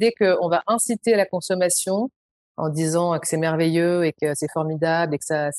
dès 0.00 0.12
qu'on 0.12 0.48
va 0.48 0.62
inciter 0.66 1.14
à 1.14 1.16
la 1.16 1.26
consommation 1.26 2.10
en 2.56 2.68
disant 2.68 3.18
que 3.18 3.26
c'est 3.26 3.38
merveilleux 3.38 4.04
et 4.04 4.12
que 4.12 4.34
c'est 4.34 4.50
formidable 4.52 5.14
et 5.14 5.18
que 5.18 5.24
ça, 5.24 5.50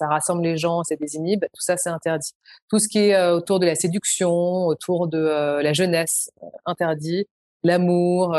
rassemble 0.00 0.42
les 0.42 0.56
gens, 0.56 0.82
c'est 0.82 0.98
désinhibe, 0.98 1.44
tout 1.44 1.60
ça 1.60 1.76
c'est 1.76 1.88
interdit. 1.88 2.32
Tout 2.68 2.78
ce 2.78 2.88
qui 2.88 2.98
est 2.98 3.14
euh, 3.14 3.36
autour 3.36 3.60
de 3.60 3.66
la 3.66 3.74
séduction, 3.74 4.66
autour 4.66 5.08
de 5.08 5.18
euh, 5.18 5.62
la 5.62 5.72
jeunesse, 5.72 6.30
euh, 6.42 6.46
interdit. 6.66 7.26
L'amour, 7.64 8.36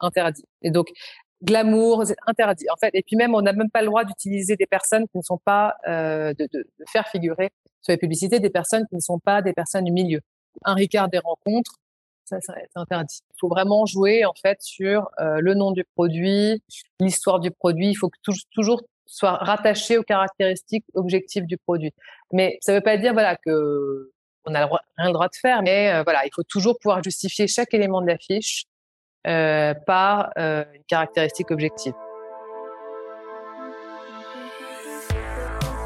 interdit. 0.00 0.44
Et 0.62 0.72
donc 0.72 0.88
glamour, 1.44 2.04
interdit. 2.26 2.66
En 2.72 2.76
fait, 2.76 2.90
et 2.92 3.02
puis 3.06 3.14
même 3.14 3.34
on 3.34 3.40
n'a 3.40 3.52
même 3.52 3.70
pas 3.70 3.82
le 3.82 3.86
droit 3.86 4.04
d'utiliser 4.04 4.56
des 4.56 4.66
personnes 4.66 5.06
qui 5.12 5.16
ne 5.18 5.22
sont 5.22 5.38
pas 5.38 5.76
de, 5.86 6.32
de, 6.32 6.48
de, 6.52 6.66
faire 6.90 7.06
figurer 7.06 7.50
sur 7.82 7.92
les 7.92 7.98
publicités 7.98 8.40
des 8.40 8.50
personnes 8.50 8.84
qui 8.88 8.96
ne 8.96 9.00
sont 9.00 9.20
pas 9.20 9.42
des 9.42 9.52
personnes 9.52 9.84
du 9.84 9.92
milieu. 9.92 10.20
Un 10.64 10.74
Ricard 10.74 11.08
des 11.08 11.18
rencontres, 11.18 11.76
ça, 12.28 12.54
interdit. 12.74 13.20
Il 13.30 13.38
faut 13.40 13.48
vraiment 13.48 13.86
jouer 13.86 14.24
en 14.24 14.34
fait 14.40 14.58
sur 14.60 15.08
euh, 15.20 15.38
le 15.40 15.54
nom 15.54 15.72
du 15.72 15.84
produit, 15.84 16.62
l'histoire 17.00 17.40
du 17.40 17.50
produit. 17.50 17.90
Il 17.90 17.94
faut 17.94 18.08
que 18.08 18.18
toujours 18.52 18.82
soit 19.06 19.32
rattaché 19.32 19.98
aux 19.98 20.02
caractéristiques 20.02 20.84
objectives 20.94 21.46
du 21.46 21.56
produit. 21.56 21.92
Mais 22.32 22.58
ça 22.60 22.72
ne 22.72 22.78
veut 22.78 22.82
pas 22.82 22.96
dire 22.96 23.12
voilà 23.12 23.36
que 23.36 24.10
on 24.44 24.54
a 24.54 24.66
rien 24.96 25.08
le 25.08 25.12
droit 25.12 25.28
de 25.28 25.36
faire, 25.40 25.62
mais 25.62 25.92
euh, 25.92 26.02
voilà, 26.04 26.24
il 26.24 26.30
faut 26.34 26.42
toujours 26.42 26.78
pouvoir 26.78 27.02
justifier 27.02 27.46
chaque 27.46 27.74
élément 27.74 28.00
de 28.00 28.06
l'affiche 28.06 28.64
euh, 29.26 29.74
par 29.86 30.32
une 30.36 30.84
caractéristique 30.86 31.50
objective. 31.50 31.92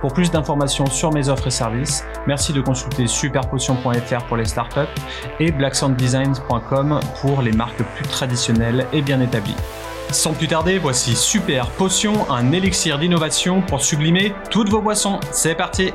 Pour 0.00 0.12
plus 0.12 0.30
d'informations 0.30 0.86
sur 0.86 1.12
mes 1.12 1.28
offres 1.28 1.48
et 1.48 1.50
services, 1.50 2.04
merci 2.26 2.52
de 2.52 2.60
consulter 2.60 3.06
superpotion.fr 3.06 4.24
pour 4.26 4.36
les 4.36 4.44
startups 4.44 4.80
et 5.40 5.50
blacksounddesigns.com 5.52 7.00
pour 7.20 7.42
les 7.42 7.52
marques 7.52 7.82
plus 7.96 8.06
traditionnelles 8.06 8.86
et 8.92 9.02
bien 9.02 9.20
établies. 9.20 9.56
Sans 10.10 10.32
plus 10.32 10.46
tarder, 10.46 10.78
voici 10.78 11.16
Super 11.16 11.66
Potion, 11.70 12.30
un 12.30 12.52
élixir 12.52 12.98
d'innovation 12.98 13.62
pour 13.62 13.82
sublimer 13.82 14.34
toutes 14.50 14.68
vos 14.68 14.80
boissons. 14.80 15.18
C'est 15.32 15.54
parti 15.54 15.92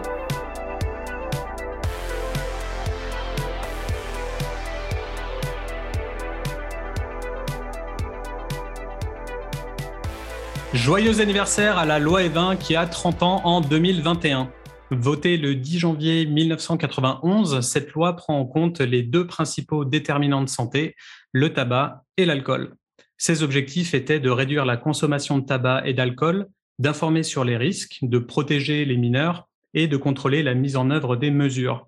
Joyeux 10.73 11.20
anniversaire 11.20 11.80
à 11.80 11.86
la 11.88 11.98
loi 11.98 12.22
E20 12.22 12.59
qui 12.59 12.75
a 12.75 12.86
30 12.86 13.23
ans 13.23 13.42
en 13.44 13.59
2021. 13.59 14.52
Votée 14.92 15.36
le 15.38 15.56
10 15.56 15.80
janvier 15.80 16.28
1991, 16.28 17.62
cette 17.62 17.92
loi 17.94 18.16
prend 18.16 18.39
en 18.39 18.45
compte 18.45 18.80
les 18.80 19.02
deux 19.02 19.25
principaux 19.25 19.84
déterminants 19.84 20.44
de 20.44 20.50
santé, 20.50 20.95
le 21.31 21.53
tabac 21.53 22.03
et 22.17 22.25
l'alcool. 22.25 22.75
Ses 23.17 23.42
objectifs 23.42 23.95
étaient 23.95 24.20
de 24.20 24.30
réduire 24.30 24.64
la 24.64 24.78
consommation 24.78 25.40
de 25.40 25.45
tabac 25.45 25.88
et 25.88 25.95
d'alcool, 25.95 26.47
d'informer 26.78 27.23
sur 27.23 27.44
les 27.44 27.58
risques, 27.58 27.97
de 28.03 28.20
protéger 28.20 28.86
les 28.86 28.97
mineurs 28.97 29.47
et 29.73 29.88
de 29.88 29.97
contrôler 29.97 30.44
la 30.44 30.53
mise 30.53 30.75
en 30.75 30.92
œuvre 30.92 31.16
des 31.16 31.31
mesures. 31.31 31.88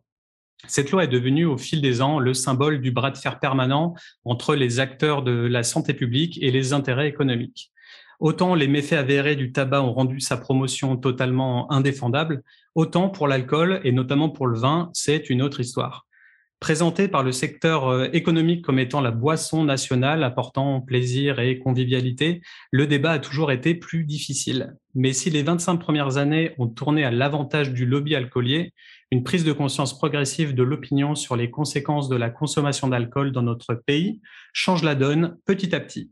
Cette 0.66 0.90
loi 0.90 1.04
est 1.04 1.08
devenue 1.08 1.46
au 1.46 1.58
fil 1.58 1.82
des 1.82 2.02
ans 2.02 2.18
le 2.18 2.34
symbole 2.34 2.82
du 2.82 2.90
bras 2.90 3.12
de 3.12 3.18
fer 3.18 3.40
permanent 3.40 3.94
entre 4.26 4.56
les 4.56 4.80
acteurs 4.80 5.22
de 5.22 5.32
la 5.32 5.62
santé 5.62 5.94
publique 5.94 6.40
et 6.42 6.50
les 6.50 6.74
intérêts 6.74 7.08
économiques. 7.08 7.71
Autant 8.22 8.54
les 8.54 8.68
méfaits 8.68 8.94
avérés 8.94 9.36
du 9.36 9.52
tabac 9.52 9.82
ont 9.82 9.94
rendu 9.94 10.20
sa 10.20 10.38
promotion 10.38 10.96
totalement 10.96 11.72
indéfendable, 11.72 12.44
autant 12.76 13.10
pour 13.10 13.28
l'alcool 13.28 13.82
et 13.84 13.92
notamment 13.92 14.30
pour 14.30 14.46
le 14.46 14.60
vin, 14.60 14.92
c'est 14.94 15.32
une 15.32 15.42
autre 15.42 15.60
histoire. 15.60 16.06
Présenté 16.60 17.08
par 17.08 17.24
le 17.24 17.32
secteur 17.32 17.88
euh, 17.88 18.10
économique 18.14 18.64
comme 18.64 18.78
étant 18.78 19.02
la 19.02 19.10
boisson 19.10 19.64
nationale 19.64 20.24
apportant 20.24 20.82
plaisir 20.82 21.40
et 21.40 21.58
convivialité, 21.58 22.44
le 22.70 22.86
débat 22.86 23.14
a 23.14 23.20
toujours 23.20 23.52
été 23.52 23.74
plus 23.74 24.04
difficile. 24.04 24.76
Mais 24.94 25.14
si 25.14 25.32
les 25.32 25.42
25 25.42 25.78
premières 25.78 26.18
années 26.18 26.52
ont 26.60 26.68
tourné 26.68 27.04
à 27.04 27.10
l'avantage 27.10 27.74
du 27.74 27.88
lobby 27.88 28.14
alcoolier, 28.14 28.76
une 29.10 29.24
prise 29.24 29.44
de 29.44 29.52
conscience 29.52 29.98
progressive 29.98 30.54
de 30.54 30.62
l'opinion 30.62 31.16
sur 31.16 31.36
les 31.36 31.50
conséquences 31.50 32.08
de 32.08 32.18
la 32.18 32.30
consommation 32.30 32.88
d'alcool 32.88 33.32
dans 33.32 33.42
notre 33.42 33.74
pays 33.74 34.22
change 34.54 34.84
la 34.84 34.94
donne 34.94 35.38
petit 35.48 35.74
à 35.74 35.80
petit. 35.80 36.12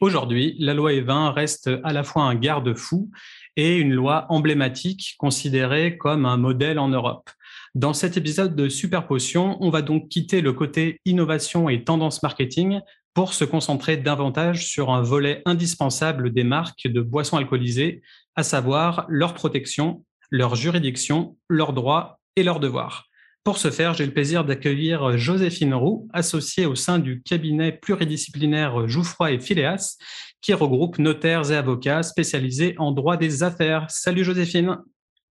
Aujourd'hui, 0.00 0.56
la 0.58 0.72
loi 0.72 0.92
E20 0.92 1.32
reste 1.32 1.70
à 1.84 1.92
la 1.92 2.04
fois 2.04 2.22
un 2.22 2.34
garde-fou 2.34 3.10
et 3.56 3.76
une 3.76 3.92
loi 3.92 4.26
emblématique 4.30 5.16
considérée 5.18 5.98
comme 5.98 6.24
un 6.24 6.36
modèle 6.36 6.78
en 6.78 6.88
Europe. 6.88 7.28
Dans 7.74 7.92
cet 7.92 8.16
épisode 8.16 8.56
de 8.56 8.68
Super 8.68 9.06
Potion, 9.06 9.58
on 9.60 9.70
va 9.70 9.82
donc 9.82 10.08
quitter 10.08 10.40
le 10.40 10.52
côté 10.52 11.00
innovation 11.04 11.68
et 11.68 11.84
tendance 11.84 12.22
marketing 12.22 12.80
pour 13.12 13.34
se 13.34 13.44
concentrer 13.44 13.96
davantage 13.96 14.66
sur 14.66 14.90
un 14.90 15.02
volet 15.02 15.42
indispensable 15.44 16.32
des 16.32 16.44
marques 16.44 16.86
de 16.86 17.00
boissons 17.00 17.36
alcoolisées, 17.36 18.02
à 18.36 18.42
savoir 18.42 19.04
leur 19.08 19.34
protection, 19.34 20.04
leur 20.30 20.54
juridiction, 20.54 21.36
leurs 21.48 21.72
droits 21.72 22.20
et 22.36 22.42
leurs 22.42 22.60
devoirs. 22.60 23.09
Pour 23.42 23.56
ce 23.56 23.70
faire, 23.70 23.94
j'ai 23.94 24.04
le 24.04 24.12
plaisir 24.12 24.44
d'accueillir 24.44 25.16
Joséphine 25.16 25.72
Roux, 25.72 26.08
associée 26.12 26.66
au 26.66 26.74
sein 26.74 26.98
du 26.98 27.22
cabinet 27.22 27.72
pluridisciplinaire 27.72 28.86
Jouffroy 28.86 29.32
et 29.32 29.40
Phileas, 29.40 29.96
qui 30.42 30.52
regroupe 30.52 30.98
notaires 30.98 31.50
et 31.50 31.56
avocats 31.56 32.02
spécialisés 32.02 32.74
en 32.76 32.92
droit 32.92 33.16
des 33.16 33.42
affaires. 33.42 33.90
Salut 33.90 34.24
Joséphine. 34.24 34.76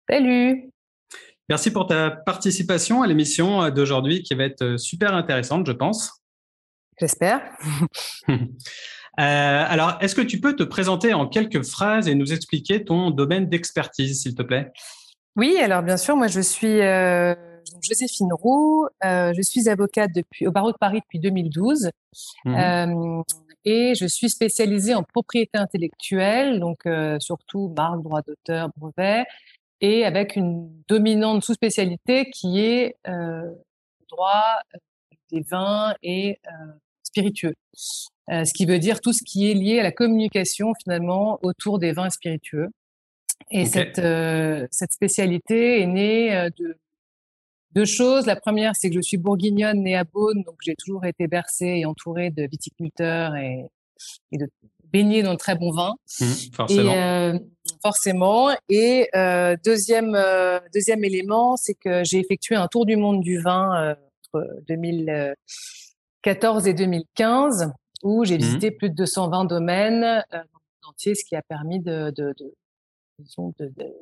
Salut. 0.08 0.70
Merci 1.50 1.72
pour 1.72 1.88
ta 1.88 2.10
participation 2.10 3.02
à 3.02 3.06
l'émission 3.06 3.68
d'aujourd'hui 3.68 4.22
qui 4.22 4.34
va 4.34 4.44
être 4.44 4.78
super 4.78 5.14
intéressante, 5.14 5.66
je 5.66 5.72
pense. 5.72 6.22
J'espère. 6.98 7.42
Euh, 9.18 9.64
alors, 9.68 9.98
est-ce 10.00 10.14
que 10.14 10.20
tu 10.22 10.40
peux 10.40 10.54
te 10.54 10.62
présenter 10.62 11.12
en 11.12 11.26
quelques 11.26 11.62
phrases 11.64 12.08
et 12.08 12.14
nous 12.14 12.32
expliquer 12.32 12.84
ton 12.84 13.10
domaine 13.10 13.48
d'expertise, 13.48 14.22
s'il 14.22 14.34
te 14.34 14.42
plaît? 14.42 14.70
Oui, 15.36 15.58
alors 15.58 15.82
bien 15.82 15.98
sûr, 15.98 16.16
moi 16.16 16.28
je 16.28 16.40
suis 16.40 16.80
euh, 16.80 17.34
donc 17.72 17.82
Joséphine 17.82 18.32
Roux, 18.32 18.86
euh, 19.04 19.32
je 19.34 19.42
suis 19.42 19.68
avocate 19.68 20.10
depuis, 20.14 20.46
au 20.46 20.52
barreau 20.52 20.72
de 20.72 20.76
Paris 20.78 21.00
depuis 21.00 21.18
2012 21.18 21.90
mmh. 22.44 22.54
euh, 22.54 23.22
et 23.64 23.94
je 23.94 24.06
suis 24.06 24.30
spécialisée 24.30 24.94
en 24.94 25.02
propriété 25.02 25.58
intellectuelle, 25.58 26.60
donc 26.60 26.86
euh, 26.86 27.18
surtout 27.20 27.72
marque, 27.76 28.02
droit 28.02 28.22
d'auteur, 28.22 28.70
brevet, 28.76 29.24
et 29.80 30.04
avec 30.04 30.36
une 30.36 30.70
dominante 30.88 31.44
sous-spécialité 31.44 32.30
qui 32.30 32.60
est 32.60 32.96
droit 34.08 34.58
des 35.30 35.40
vins 35.42 35.94
et 36.02 36.38
spiritueux. 37.02 37.54
ce 38.28 38.52
qui 38.52 38.66
veut 38.66 38.78
dire 38.78 39.00
tout 39.00 39.12
ce 39.12 39.22
qui 39.24 39.50
est 39.50 39.54
lié 39.54 39.80
à 39.80 39.82
la 39.82 39.92
communication 39.92 40.74
finalement 40.82 41.38
autour 41.42 41.78
des 41.78 41.92
vins 41.92 42.10
spiritueux. 42.10 42.68
Et 43.50 43.64
cette, 43.64 44.02
cette 44.70 44.92
spécialité 44.92 45.80
est 45.80 45.86
née 45.86 46.50
de 46.58 46.76
deux 47.72 47.84
choses. 47.84 48.26
La 48.26 48.36
première, 48.36 48.74
c'est 48.74 48.88
que 48.90 48.96
je 48.96 49.00
suis 49.00 49.16
bourguignonne, 49.16 49.82
née 49.82 49.96
à 49.96 50.04
Beaune, 50.04 50.42
donc 50.44 50.56
j'ai 50.62 50.74
toujours 50.74 51.04
été 51.04 51.26
bercée 51.26 51.78
et 51.78 51.86
entourée 51.86 52.30
de 52.30 52.46
viticulteurs 52.50 53.36
et, 53.36 53.66
et 54.32 54.38
de 54.38 54.48
baignée 54.92 55.22
dans 55.22 55.32
le 55.32 55.36
très 55.36 55.54
bon 55.54 55.70
vin. 55.70 55.94
Mmh, 56.20 56.24
forcément. 56.52 56.92
Et, 56.92 56.98
euh, 56.98 57.38
forcément. 57.82 58.50
Et 58.68 59.08
euh, 59.14 59.56
deuxième 59.64 60.14
euh, 60.14 60.60
deuxième 60.74 61.04
élément, 61.04 61.56
c'est 61.56 61.74
que 61.74 62.04
j'ai 62.04 62.18
effectué 62.18 62.56
un 62.56 62.68
tour 62.68 62.86
du 62.86 62.96
monde 62.96 63.20
du 63.22 63.38
vin 63.40 63.94
entre 64.34 64.46
2014 64.68 66.66
et 66.66 66.74
2015, 66.74 67.72
où 68.02 68.24
j'ai 68.24 68.36
mmh. 68.36 68.42
visité 68.42 68.70
plus 68.70 68.90
de 68.90 68.94
220 68.94 69.44
domaines 69.44 70.00
dans 70.00 70.38
le 70.38 70.44
monde 70.44 70.88
entier, 70.88 71.14
ce 71.14 71.24
qui 71.24 71.36
a 71.36 71.42
permis 71.42 71.80
de, 71.80 72.10
de, 72.16 72.34
de 72.38 72.54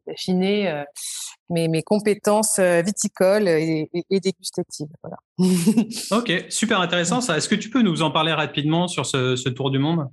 d'affiner 0.07 0.71
euh, 0.71 0.85
mes, 1.51 1.69
mes, 1.69 1.83
compétences 1.83 2.59
euh, 2.59 2.83
viticoles 2.83 3.49
et, 3.49 3.91
et, 4.11 4.21
dégustatives. 4.21 4.89
Voilà. 5.03 5.19
ok, 6.11 6.47
super 6.51 6.81
intéressant 6.81 7.21
ça. 7.21 7.37
Est-ce 7.37 7.49
que 7.49 7.55
tu 7.55 7.71
peux 7.71 7.83
nous 7.83 8.03
en 8.03 8.11
parler 8.11 8.33
rapidement 8.33 8.89
sur 8.89 9.07
ce, 9.07 9.37
ce 9.37 9.49
tour 9.49 9.71
du 9.71 9.79
monde? 9.79 10.09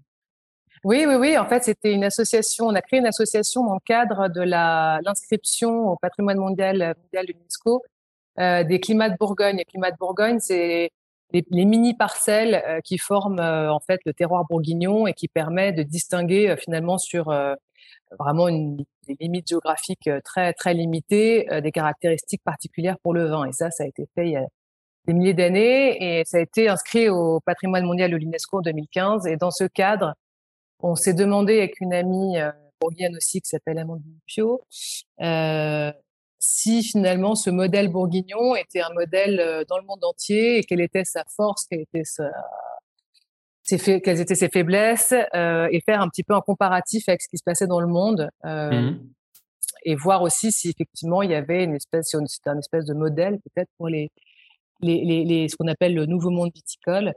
Oui, 0.85 1.05
oui, 1.07 1.15
oui. 1.15 1.35
En 1.35 1.47
fait, 1.47 1.63
c'était 1.63 1.93
une 1.93 2.03
association. 2.03 2.67
On 2.67 2.75
a 2.75 2.81
créé 2.81 2.99
une 2.99 3.07
association 3.07 3.65
dans 3.65 3.73
le 3.73 3.79
cadre 3.83 4.29
de 4.29 4.41
l'inscription 4.41 5.89
au 5.89 5.97
patrimoine 5.97 6.37
mondial 6.37 6.95
mondial 7.01 7.25
de 7.25 7.33
l'UNESCO 7.33 7.81
euh, 8.39 8.63
des 8.63 8.79
climats 8.79 9.09
de 9.09 9.17
Bourgogne. 9.17 9.57
Les 9.57 9.65
climats 9.65 9.89
de 9.89 9.97
Bourgogne, 9.97 10.39
c'est 10.39 10.91
les, 11.31 11.43
les, 11.49 11.65
mini 11.65 11.95
parcelles 11.95 12.61
euh, 12.67 12.81
qui 12.81 12.99
forment 12.99 13.39
en 13.39 13.79
fait 13.79 13.99
le 14.05 14.13
terroir 14.13 14.45
bourguignon 14.47 15.07
et 15.07 15.13
qui 15.13 15.27
permet 15.27 15.71
de 15.71 15.81
distinguer 15.81 16.55
finalement 16.59 16.99
sur 16.99 17.33
vraiment 18.19 18.47
des 18.47 19.17
limites 19.19 19.47
géographiques 19.47 20.09
très 20.23 20.53
très 20.53 20.73
limitées, 20.73 21.47
des 21.61 21.71
caractéristiques 21.71 22.43
particulières 22.43 22.97
pour 23.01 23.13
le 23.13 23.27
vin. 23.27 23.45
Et 23.45 23.51
ça, 23.51 23.71
ça 23.71 23.83
a 23.83 23.87
été 23.87 24.07
fait 24.15 24.27
il 24.27 24.31
y 24.31 24.37
a 24.37 24.45
des 25.07 25.13
milliers 25.13 25.33
d'années 25.33 26.19
et 26.19 26.25
ça 26.25 26.37
a 26.37 26.41
été 26.41 26.67
inscrit 26.67 27.09
au 27.09 27.39
patrimoine 27.39 27.85
mondial 27.85 28.11
de 28.11 28.17
l'UNESCO 28.17 28.59
en 28.59 28.61
2015. 28.61 29.27
Et 29.27 29.37
dans 29.37 29.51
ce 29.51 29.65
cadre, 29.65 30.13
on 30.79 30.95
s'est 30.95 31.13
demandé 31.13 31.57
avec 31.57 31.79
une 31.79 31.93
amie 31.93 32.37
euh, 32.37 32.51
bourguigne 32.79 33.15
aussi 33.15 33.41
qui 33.41 33.49
s'appelle 33.49 33.77
Amandine 33.77 34.19
Pio, 34.25 34.61
euh, 35.21 35.91
si 36.39 36.83
finalement 36.83 37.35
ce 37.35 37.49
modèle 37.49 37.89
bourguignon 37.89 38.55
était 38.55 38.81
un 38.81 38.93
modèle 38.93 39.39
euh, 39.39 39.63
dans 39.67 39.77
le 39.77 39.85
monde 39.85 40.03
entier 40.03 40.59
et 40.59 40.63
quelle 40.63 40.81
était 40.81 41.05
sa 41.05 41.23
force, 41.35 41.65
quelle 41.65 41.81
était 41.81 42.03
sa, 42.03 42.29
ses 43.65 44.01
quelles 44.01 44.21
étaient 44.21 44.35
ses 44.35 44.49
faiblesses 44.49 45.13
euh, 45.33 45.67
et 45.71 45.81
faire 45.81 46.01
un 46.01 46.07
petit 46.07 46.23
peu 46.23 46.33
un 46.33 46.41
comparatif 46.41 47.09
avec 47.09 47.21
ce 47.21 47.27
qui 47.27 47.37
se 47.37 47.43
passait 47.43 47.67
dans 47.67 47.79
le 47.79 47.87
monde 47.87 48.29
euh, 48.45 48.91
mmh. 48.91 48.99
et 49.85 49.95
voir 49.95 50.21
aussi 50.21 50.51
si 50.51 50.69
effectivement 50.69 51.21
il 51.21 51.31
y 51.31 51.35
avait 51.35 51.63
une 51.63 51.75
espèce, 51.75 52.15
c'était 52.27 52.49
un 52.49 52.59
espèce 52.59 52.85
de 52.85 52.93
modèle 52.93 53.39
peut-être 53.43 53.69
pour 53.77 53.89
les 53.89 54.11
les, 54.81 55.03
les, 55.03 55.23
les, 55.23 55.49
ce 55.49 55.55
qu'on 55.55 55.67
appelle 55.67 55.93
le 55.95 56.05
nouveau 56.05 56.29
monde 56.29 56.51
viticole. 56.53 57.13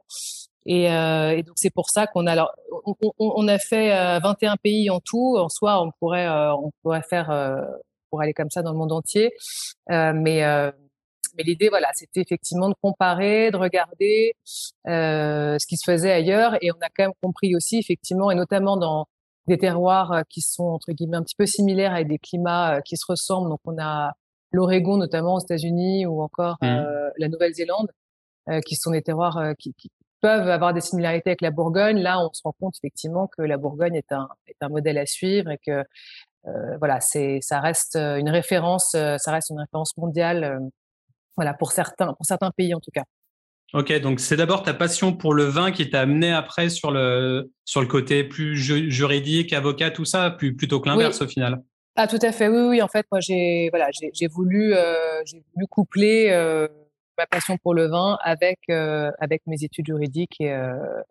Et, 0.67 0.91
euh, 0.93 1.37
et 1.37 1.43
donc 1.43 1.55
c'est 1.57 1.71
pour 1.73 1.89
ça 1.89 2.07
qu'on 2.07 2.27
a 2.27 2.33
alors 2.33 2.53
on, 2.85 2.95
on, 3.01 3.13
on 3.19 3.49
a 3.49 3.59
fait 3.59 3.89
21 4.21 4.53
euh, 4.53 4.57
pays 4.63 4.91
en 4.91 5.01
tout. 5.01 5.37
En 5.39 5.49
soi, 5.49 5.83
on 5.83 5.91
pourrait 5.99 6.27
euh, 6.27 6.55
on 6.55 6.71
pourrait 6.83 7.03
faire 7.03 7.31
euh, 7.31 7.63
pour 8.11 8.21
aller 8.21 8.35
comme 8.35 8.51
ça 8.51 8.63
dans 8.63 8.73
le 8.73 8.79
monde 8.79 8.93
entier. 8.93 9.33
Euh, 9.91 10.13
mais 10.15 10.43
mais 11.39 11.45
l'idée 11.45 11.69
voilà, 11.69 11.89
c'était 11.95 12.21
effectivement 12.21 12.69
de 12.69 12.75
comparer, 12.83 13.51
de 13.51 13.57
regarder 13.57 14.35
ce 14.85 15.67
qui 15.67 15.77
se 15.77 15.91
faisait 15.91 16.13
ailleurs. 16.13 16.57
Et 16.61 16.73
on 16.73 16.77
a 16.77 16.89
quand 16.95 17.05
même 17.05 17.13
compris 17.23 17.55
aussi 17.55 17.79
effectivement, 17.79 18.31
et 18.31 18.35
notamment 18.35 18.77
dans 18.77 19.07
des 19.47 19.57
terroirs 19.57 20.25
qui 20.29 20.43
sont 20.43 20.67
entre 20.67 20.93
guillemets 20.93 21.17
un 21.17 21.23
petit 21.23 21.37
peu 21.37 21.47
similaires 21.47 21.95
avec 21.95 22.09
des 22.09 22.19
climats 22.19 22.83
qui 22.85 22.97
se 22.97 23.07
ressemblent. 23.09 23.49
Donc 23.49 23.61
on 23.65 23.79
a 23.81 24.13
l'Oregon 24.53 24.97
notamment 24.97 25.35
aux 25.35 25.41
États-Unis 25.41 26.07
ou 26.07 26.23
encore 26.23 26.57
mmh. 26.63 26.67
euh, 26.67 27.11
la 27.19 27.29
Nouvelle-Zélande, 27.29 27.91
euh, 28.49 28.61
qui 28.61 28.77
sont 28.77 28.91
des 28.91 29.03
terroirs 29.03 29.39
euh, 29.39 29.53
qui, 29.59 29.75
qui, 29.75 29.91
peuvent 30.21 30.49
avoir 30.49 30.75
des 30.75 30.81
similarités 30.81 31.31
avec 31.31 31.43
la 31.43 31.53
Bourgogne. 31.53 31.99
Là, 31.99 32.19
on 32.19 32.33
se 32.33 32.41
rend 32.43 32.53
compte 32.59 32.75
effectivement 32.83 33.29
que 33.29 33.41
la 33.41 33.57
Bourgogne 33.57 33.95
est 33.95 34.11
un, 34.11 34.29
est 34.49 34.57
un 34.61 34.69
modèle 34.69 34.99
à 34.99 35.07
suivre 35.07 35.49
et 35.53 35.59
que 35.65 35.85
voilà, 36.81 36.99
c'est 36.99 37.39
ça 37.41 37.61
reste 37.61 37.95
une 37.95 38.29
référence, 38.29 38.89
ça 38.93 39.31
reste 39.31 39.51
une 39.51 39.61
référence 39.61 39.97
mondiale, 39.97 40.59
voilà 41.39 41.55
pour 41.55 41.71
certains 41.71 42.13
pour 42.15 42.27
certains 42.27 42.51
pays 42.51 42.75
en 42.75 42.81
tout 42.81 42.91
cas. 42.93 43.05
Ok, 43.75 43.93
donc 44.01 44.19
c'est 44.19 44.37
d'abord 44.37 44.63
ta 44.63 44.75
passion 44.75 45.13
pour 45.13 45.35
le 45.35 45.45
vin 45.45 45.71
qui 45.73 45.89
t'a 45.89 46.01
amené 46.01 46.33
après 46.33 46.69
sur 46.69 46.91
le 46.91 47.53
sur 47.65 47.81
le 47.81 47.87
côté 47.87 48.25
plus 48.25 48.57
juridique, 48.57 49.53
avocat, 49.53 49.91
tout 49.91 50.05
ça, 50.07 50.31
plus, 50.31 50.57
plutôt 50.57 50.81
que 50.81 50.89
l'inverse 50.89 51.21
au 51.23 51.29
final? 51.29 51.63
Ah 51.95 52.07
tout 52.07 52.19
à 52.23 52.33
fait, 52.33 52.49
oui, 52.49 52.69
oui. 52.69 52.83
En 52.83 52.89
fait, 52.89 53.07
moi 53.13 53.21
j'ai 53.21 53.69
voilà, 53.71 53.89
j'ai 53.93 54.27
voulu 54.27 54.73
euh, 54.75 55.23
voulu 55.55 55.67
coupler 55.69 56.31
euh, 56.31 56.67
ma 57.19 57.27
passion 57.27 57.57
pour 57.59 57.75
le 57.75 57.89
vin 57.89 58.19
avec 58.23 58.59
euh, 58.71 59.11
avec 59.21 59.43
mes 59.47 59.63
études 59.63 59.87
juridiques 59.87 60.41
et 60.41 60.53
euh, 60.53 61.03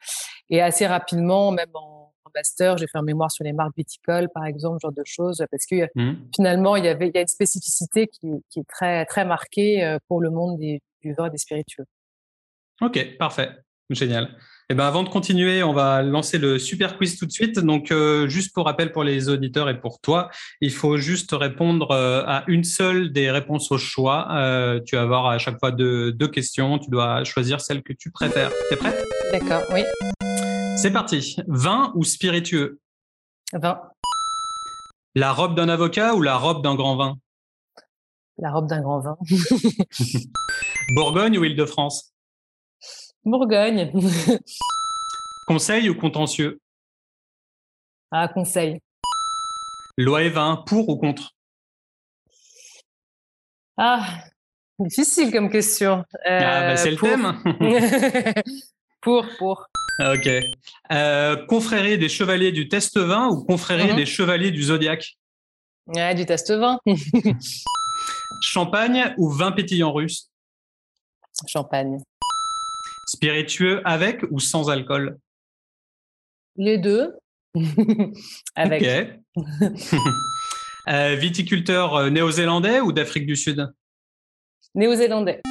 et 0.50 0.62
assez 0.62 0.88
rapidement, 0.88 1.52
même 1.52 1.70
en, 1.74 2.07
master, 2.38 2.78
j'ai 2.78 2.88
fait 2.88 2.98
un 2.98 3.04
mémoire 3.04 3.32
sur 3.32 3.44
les 3.44 3.54
marques 3.54 3.76
viticoles, 3.76 4.30
par 4.34 4.46
exemple, 4.46 4.80
genre 4.82 4.92
de 4.92 5.04
choses, 5.06 5.44
parce 5.52 5.66
que 5.66 5.88
mmh. 5.96 6.30
finalement 6.36 6.76
il 6.76 6.86
y 6.86 6.88
avait 6.88 7.08
il 7.08 7.16
y 7.16 7.18
a 7.18 7.22
une 7.22 7.28
spécificité 7.28 8.08
qui, 8.08 8.28
qui 8.50 8.60
est 8.60 8.68
très 8.68 9.06
très 9.06 9.26
marquée 9.26 9.84
euh, 9.84 9.98
pour 10.08 10.22
le 10.22 10.30
monde 10.30 10.60
des, 10.60 10.82
du 11.02 11.14
vin 11.14 11.28
et 11.28 11.30
des 11.30 11.38
spiritueux. 11.38 11.86
Ok, 12.82 13.18
parfait, 13.18 13.50
génial. 13.90 14.30
Eh 14.70 14.74
ben, 14.74 14.84
avant 14.84 15.04
de 15.04 15.08
continuer, 15.08 15.64
on 15.64 15.72
va 15.72 16.04
lancer 16.04 16.38
le 16.38 16.60
super 16.60 16.98
quiz 16.98 17.18
tout 17.18 17.26
de 17.26 17.32
suite. 17.32 17.58
Donc, 17.60 17.90
euh, 17.90 18.28
juste 18.28 18.54
pour 18.54 18.66
rappel 18.66 18.92
pour 18.92 19.06
les 19.06 19.30
auditeurs 19.30 19.70
et 19.70 19.80
pour 19.80 20.02
toi, 20.02 20.30
il 20.60 20.72
faut 20.74 20.98
juste 20.98 21.32
répondre 21.32 21.92
euh, 21.92 22.22
à 22.28 22.44
une 22.48 22.66
seule 22.66 23.14
des 23.14 23.32
réponses 23.32 23.72
au 23.72 23.78
choix. 23.78 24.28
Euh, 24.32 24.82
tu 24.86 24.98
vas 24.98 25.04
avoir 25.04 25.28
à 25.28 25.38
chaque 25.38 25.58
fois 25.60 25.72
deux, 25.72 26.12
deux 26.12 26.28
questions. 26.28 26.80
Tu 26.80 26.90
dois 26.90 27.24
choisir 27.24 27.62
celle 27.62 27.82
que 27.82 27.94
tu 27.94 28.12
préfères. 28.12 28.52
T'es 28.70 28.76
prête 28.76 29.06
D'accord, 29.32 29.64
oui. 29.74 29.84
C'est 30.78 30.92
parti. 30.92 31.36
Vin 31.48 31.92
ou 31.96 32.04
spiritueux? 32.04 32.80
Vin. 33.52 33.82
La 35.16 35.34
robe 35.34 35.56
d'un 35.56 35.70
avocat 35.70 36.14
ou 36.14 36.22
la 36.22 36.38
robe 36.38 36.64
d'un 36.64 36.76
grand 36.76 36.96
vin? 36.96 37.18
La 38.38 38.52
robe 38.52 38.68
d'un 38.68 38.82
grand 38.82 39.00
vin. 39.00 39.18
Bourgogne 40.94 41.40
ou 41.40 41.44
Île-de-France? 41.44 42.14
Bourgogne. 43.26 43.92
conseil 45.48 45.90
ou 45.90 45.96
contentieux? 45.96 46.62
Ah, 48.12 48.28
conseil. 48.28 48.80
Loi 49.98 50.22
et 50.22 50.30
vin, 50.30 50.64
pour 50.68 50.90
ou 50.90 50.98
contre? 50.98 51.32
Ah, 53.78 54.06
difficile 54.78 55.32
comme 55.32 55.50
question. 55.50 56.06
Euh, 56.28 56.40
ah, 56.44 56.68
bah 56.68 56.78
c'est 56.78 56.92
le 56.92 56.98
thème. 56.98 58.44
pour, 59.02 59.26
pour. 59.40 59.68
Ok. 60.14 60.30
Euh, 60.92 61.46
confrérie 61.48 61.98
des 61.98 62.10
chevaliers 62.10 62.52
du 62.52 62.68
test 62.70 62.98
vin 62.98 63.30
ou 63.30 63.44
confrérie 63.44 63.90
mhm. 63.90 63.96
des 63.96 64.06
chevaliers 64.06 64.52
du 64.52 64.64
zodiaque 64.64 65.18
Ouais, 65.88 66.14
du 66.14 66.26
test 66.26 66.52
vin. 66.52 66.80
Champagne 68.42 69.14
ou 69.18 69.30
vin 69.30 69.52
pétillant 69.52 69.92
russe? 69.92 70.30
Champagne. 71.48 71.98
Spiritueux 73.08 73.82
avec 73.86 74.24
ou 74.30 74.40
sans 74.40 74.70
alcool? 74.70 75.18
Les 76.58 76.78
deux. 76.78 77.16
avec. 78.56 78.84
euh, 80.90 81.16
viticulteur 81.16 81.96
euh, 81.96 82.10
néo-zélandais 82.10 82.82
ou 82.82 82.92
d'Afrique 82.92 83.26
du 83.26 83.36
Sud? 83.36 83.74
Néo-zélandais. 84.76 85.42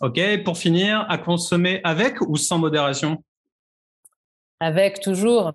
Ok, 0.00 0.20
pour 0.44 0.56
finir, 0.56 1.04
à 1.08 1.18
consommer 1.18 1.80
avec 1.84 2.20
ou 2.20 2.36
sans 2.36 2.58
modération? 2.58 3.22
Avec, 4.60 5.00
toujours. 5.00 5.52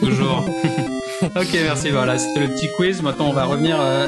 Toujours. 0.00 0.44
ok, 1.22 1.48
merci. 1.52 1.90
Voilà, 1.90 2.18
c'était 2.18 2.40
le 2.40 2.48
petit 2.48 2.68
quiz. 2.76 3.00
Maintenant, 3.00 3.28
on 3.28 3.32
va 3.32 3.44
revenir 3.44 3.80
euh, 3.80 4.06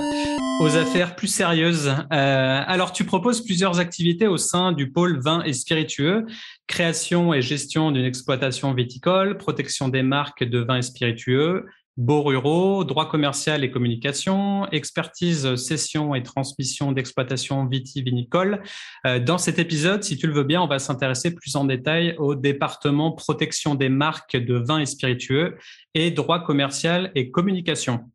aux 0.61 0.77
affaires 0.77 1.17
plus 1.17 1.29
sérieuses. 1.29 1.89
Euh, 1.89 2.63
alors, 2.67 2.93
tu 2.93 3.05
proposes 3.05 3.43
plusieurs 3.45 3.81
activités 3.81 4.27
au 4.27 4.37
sein 4.37 4.73
du 4.73 4.93
pôle 4.93 5.19
vin 5.21 5.43
et 5.45 5.53
spiritueux, 5.53 6.27
création 6.67 7.33
et 7.33 7.41
gestion 7.41 7.93
d'une 7.93 8.05
exploitation 8.05 8.75
viticole, 8.75 9.39
protection 9.39 9.89
des 9.89 10.03
marques 10.03 10.45
de 10.45 10.59
vin 10.59 10.77
et 10.77 10.83
spiritueux, 10.83 11.65
beaux 11.99 12.23
ruraux, 12.23 12.85
droit 12.85 13.09
commercial 13.09 13.65
et 13.65 13.71
communication, 13.71 14.67
expertise, 14.71 15.57
cession 15.57 16.15
et 16.15 16.23
transmission 16.23 16.93
d'exploitation 16.93 17.67
vitivinicole. 17.67 18.63
Euh, 19.05 19.19
dans 19.19 19.37
cet 19.37 19.59
épisode, 19.59 20.05
si 20.05 20.17
tu 20.17 20.29
le 20.29 20.33
veux 20.33 20.45
bien, 20.45 20.63
on 20.63 20.69
va 20.69 20.79
s'intéresser 20.79 21.35
plus 21.35 21.57
en 21.57 21.65
détail 21.65 22.15
au 22.19 22.37
département 22.37 23.13
protection 23.13 23.75
des 23.75 23.89
marques 23.89 24.37
de 24.37 24.55
vin 24.55 24.79
et 24.79 24.87
spiritueux 24.87 25.59
et 25.95 26.13
droit 26.13 26.43
commercial 26.43 27.11
et 27.17 27.31
communication. 27.31 28.09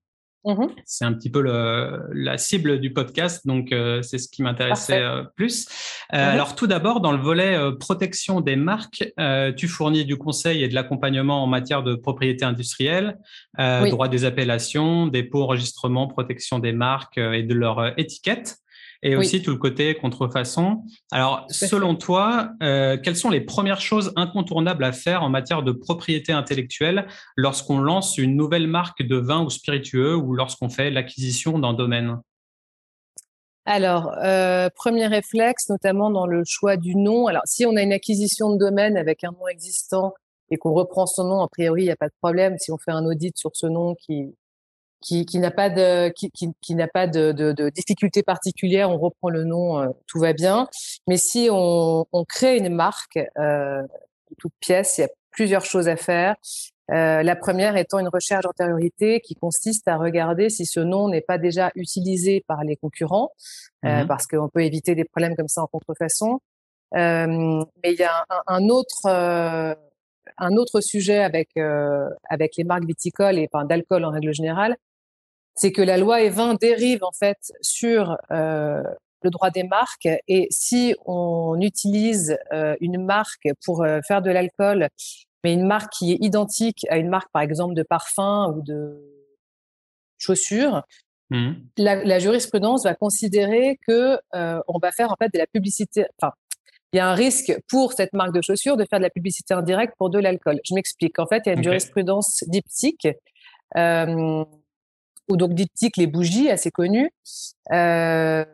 Mmh 0.45 0.67
c'est 0.85 1.05
un 1.05 1.13
petit 1.13 1.29
peu 1.29 1.41
le, 1.41 2.01
la 2.13 2.37
cible 2.37 2.79
du 2.79 2.91
podcast, 2.91 3.47
donc 3.47 3.71
euh, 3.71 4.01
c'est 4.01 4.17
ce 4.17 4.27
qui 4.27 4.43
m'intéressait 4.43 5.01
euh, 5.01 5.23
plus. 5.35 5.67
Euh, 6.13 6.17
mmh 6.17 6.33
alors 6.33 6.55
tout 6.55 6.67
d'abord, 6.67 6.99
dans 6.99 7.13
le 7.13 7.17
volet 7.17 7.57
protection 7.79 8.41
des 8.41 8.55
marques, 8.55 9.05
tu 9.57 9.67
fournis 9.67 10.05
du 10.05 10.17
conseil 10.17 10.63
et 10.63 10.67
de 10.67 10.75
l'accompagnement 10.75 11.43
en 11.43 11.47
matière 11.47 11.83
de 11.83 11.95
propriété 11.95 12.43
industrielle, 12.43 13.19
droit 13.57 14.07
des 14.07 14.25
appellations, 14.25 15.07
dépôt, 15.07 15.43
enregistrement, 15.43 16.07
protection 16.07 16.59
des 16.59 16.73
marques 16.73 17.17
et 17.17 17.43
de 17.43 17.53
leur 17.53 17.97
étiquette 17.97 18.57
et 19.03 19.15
aussi 19.15 19.41
tout 19.41 19.51
le 19.51 19.57
côté 19.57 19.93
contrefaçon. 19.95 20.83
Alors, 21.11 21.45
selon 21.49 21.95
toi, 21.95 22.51
euh, 22.63 22.97
quelles 22.97 23.17
sont 23.17 23.29
les 23.29 23.41
premières 23.41 23.81
choses 23.81 24.13
incontournables 24.15 24.83
à 24.83 24.93
faire 24.93 25.23
en 25.23 25.29
matière 25.29 25.61
de 25.61 25.73
propriété 25.73 26.31
intellectuelle 26.31 27.07
lorsqu'on 27.35 27.79
lance 27.79 28.17
une 28.17 28.35
nouvelle 28.35 28.67
marque 28.67 29.03
de 29.03 29.17
vin 29.17 29.43
ou 29.43 29.49
spiritueux 29.49 30.15
ou 30.15 30.33
lorsqu'on 30.33 30.69
fait 30.69 30.89
l'acquisition 30.89 31.59
d'un 31.59 31.73
domaine? 31.73 32.19
Alors, 33.65 34.13
euh, 34.23 34.69
premier 34.75 35.07
réflexe, 35.07 35.69
notamment 35.69 36.09
dans 36.09 36.25
le 36.25 36.43
choix 36.45 36.77
du 36.77 36.95
nom. 36.95 37.27
Alors, 37.27 37.43
si 37.45 37.65
on 37.65 37.75
a 37.75 37.81
une 37.81 37.93
acquisition 37.93 38.53
de 38.53 38.57
domaine 38.57 38.97
avec 38.97 39.23
un 39.23 39.31
nom 39.31 39.47
existant 39.47 40.13
et 40.49 40.57
qu'on 40.57 40.73
reprend 40.73 41.05
son 41.05 41.25
nom, 41.25 41.41
a 41.41 41.47
priori, 41.47 41.83
il 41.83 41.85
n'y 41.85 41.91
a 41.91 41.95
pas 41.95 42.09
de 42.09 42.15
problème. 42.21 42.57
Si 42.57 42.71
on 42.71 42.77
fait 42.77 42.91
un 42.91 43.05
audit 43.05 43.37
sur 43.37 43.51
ce 43.53 43.65
nom 43.67 43.95
qui, 43.95 44.35
qui, 45.03 45.25
qui 45.25 45.39
n'a 45.39 45.51
pas 45.51 45.69
de 45.69 46.09
qui, 46.09 46.31
qui, 46.31 46.49
qui 46.61 46.75
n'a 46.75 46.87
pas 46.87 47.07
de, 47.07 47.31
de, 47.31 47.51
de, 47.51 47.69
difficulté 47.69 48.23
particulière, 48.23 48.89
on 48.89 48.97
reprend 48.97 49.29
le 49.29 49.43
nom, 49.43 49.79
euh, 49.79 49.89
tout 50.07 50.19
va 50.19 50.33
bien. 50.33 50.67
Mais 51.07 51.17
si 51.17 51.49
on, 51.51 52.05
on 52.11 52.25
crée 52.25 52.57
une 52.57 52.73
marque, 52.73 53.19
euh, 53.37 53.83
toute 54.39 54.53
pièce, 54.59 54.97
il 54.97 55.01
y 55.01 55.03
a 55.03 55.09
plusieurs 55.31 55.65
choses 55.65 55.87
à 55.87 55.95
faire. 55.95 56.35
Euh, 56.91 57.23
la 57.23 57.35
première 57.35 57.77
étant 57.77 57.99
une 57.99 58.09
recherche 58.09 58.43
d'antériorité 58.43 59.21
qui 59.21 59.35
consiste 59.35 59.87
à 59.87 59.97
regarder 59.97 60.49
si 60.49 60.65
ce 60.65 60.81
nom 60.81 61.07
n'est 61.07 61.21
pas 61.21 61.37
déjà 61.37 61.71
utilisé 61.75 62.43
par 62.47 62.63
les 62.63 62.75
concurrents, 62.75 63.31
euh, 63.85 64.03
mmh 64.03 64.07
parce 64.07 64.27
qu'on 64.27 64.49
peut 64.49 64.63
éviter 64.63 64.93
des 64.95 65.05
problèmes 65.05 65.35
comme 65.35 65.47
ça 65.47 65.61
en 65.61 65.67
contrefaçon. 65.67 66.39
Euh, 66.95 67.63
mais 67.83 67.93
il 67.93 67.99
y 67.99 68.03
a 68.03 68.25
un, 68.29 68.41
un 68.47 68.69
autre 68.69 69.07
un 70.37 70.55
autre 70.55 70.81
sujet 70.81 71.23
avec 71.23 71.49
avec 72.29 72.55
les 72.57 72.63
marques 72.63 72.85
viticoles 72.85 73.39
et 73.39 73.49
enfin, 73.51 73.65
d'alcool 73.65 74.03
en 74.05 74.11
règle 74.11 74.33
générale, 74.33 74.75
c'est 75.55 75.71
que 75.71 75.81
la 75.81 75.97
loi 75.97 76.19
E20 76.21 76.59
dérive 76.59 77.03
en 77.03 77.11
fait 77.11 77.37
sur 77.61 78.17
le 78.29 79.29
droit 79.29 79.49
des 79.49 79.63
marques 79.63 80.09
et 80.27 80.47
si 80.49 80.95
on 81.05 81.59
utilise 81.61 82.37
une 82.81 83.03
marque 83.03 83.47
pour 83.65 83.85
faire 84.07 84.21
de 84.21 84.31
l'alcool, 84.31 84.89
mais 85.43 85.53
une 85.53 85.65
marque 85.65 85.91
qui 85.93 86.13
est 86.13 86.17
identique 86.21 86.85
à 86.89 86.97
une 86.97 87.09
marque 87.09 87.31
par 87.31 87.41
exemple 87.41 87.75
de 87.75 87.83
parfum 87.83 88.53
ou 88.53 88.61
de 88.61 88.99
chaussures, 90.17 90.83
mmh. 91.29 91.51
la, 91.77 92.03
la, 92.03 92.19
jurisprudence 92.19 92.83
va 92.83 92.95
considérer 92.95 93.77
que 93.87 94.17
on 94.33 94.79
va 94.79 94.91
faire 94.91 95.11
en 95.11 95.15
fait 95.15 95.31
de 95.33 95.37
la 95.37 95.47
publicité. 95.47 96.05
Enfin, 96.19 96.33
il 96.93 96.97
y 96.97 96.99
a 96.99 97.09
un 97.09 97.15
risque 97.15 97.51
pour 97.67 97.93
cette 97.93 98.13
marque 98.13 98.33
de 98.33 98.41
chaussures 98.41 98.77
de 98.77 98.85
faire 98.87 98.99
de 98.99 99.03
la 99.03 99.09
publicité 99.09 99.55
indirecte 99.55 99.95
pour 99.97 100.11
de 100.11 100.19
l'alcool. 100.19 100.59
Je 100.63 100.75
m'explique. 100.75 101.17
En 101.17 101.25
fait, 101.25 101.41
il 101.45 101.49
y 101.49 101.51
a 101.51 101.55
une 101.55 101.63
jurisprudence 101.63 102.43
diptyque, 102.45 103.07
euh, 103.75 104.45
ou 105.29 105.37
donc 105.37 105.53
diptyque, 105.53 105.97
les 105.97 106.07
bougies, 106.07 106.49
assez 106.49 106.71
connues, 106.71 107.11
euh, 107.71 108.45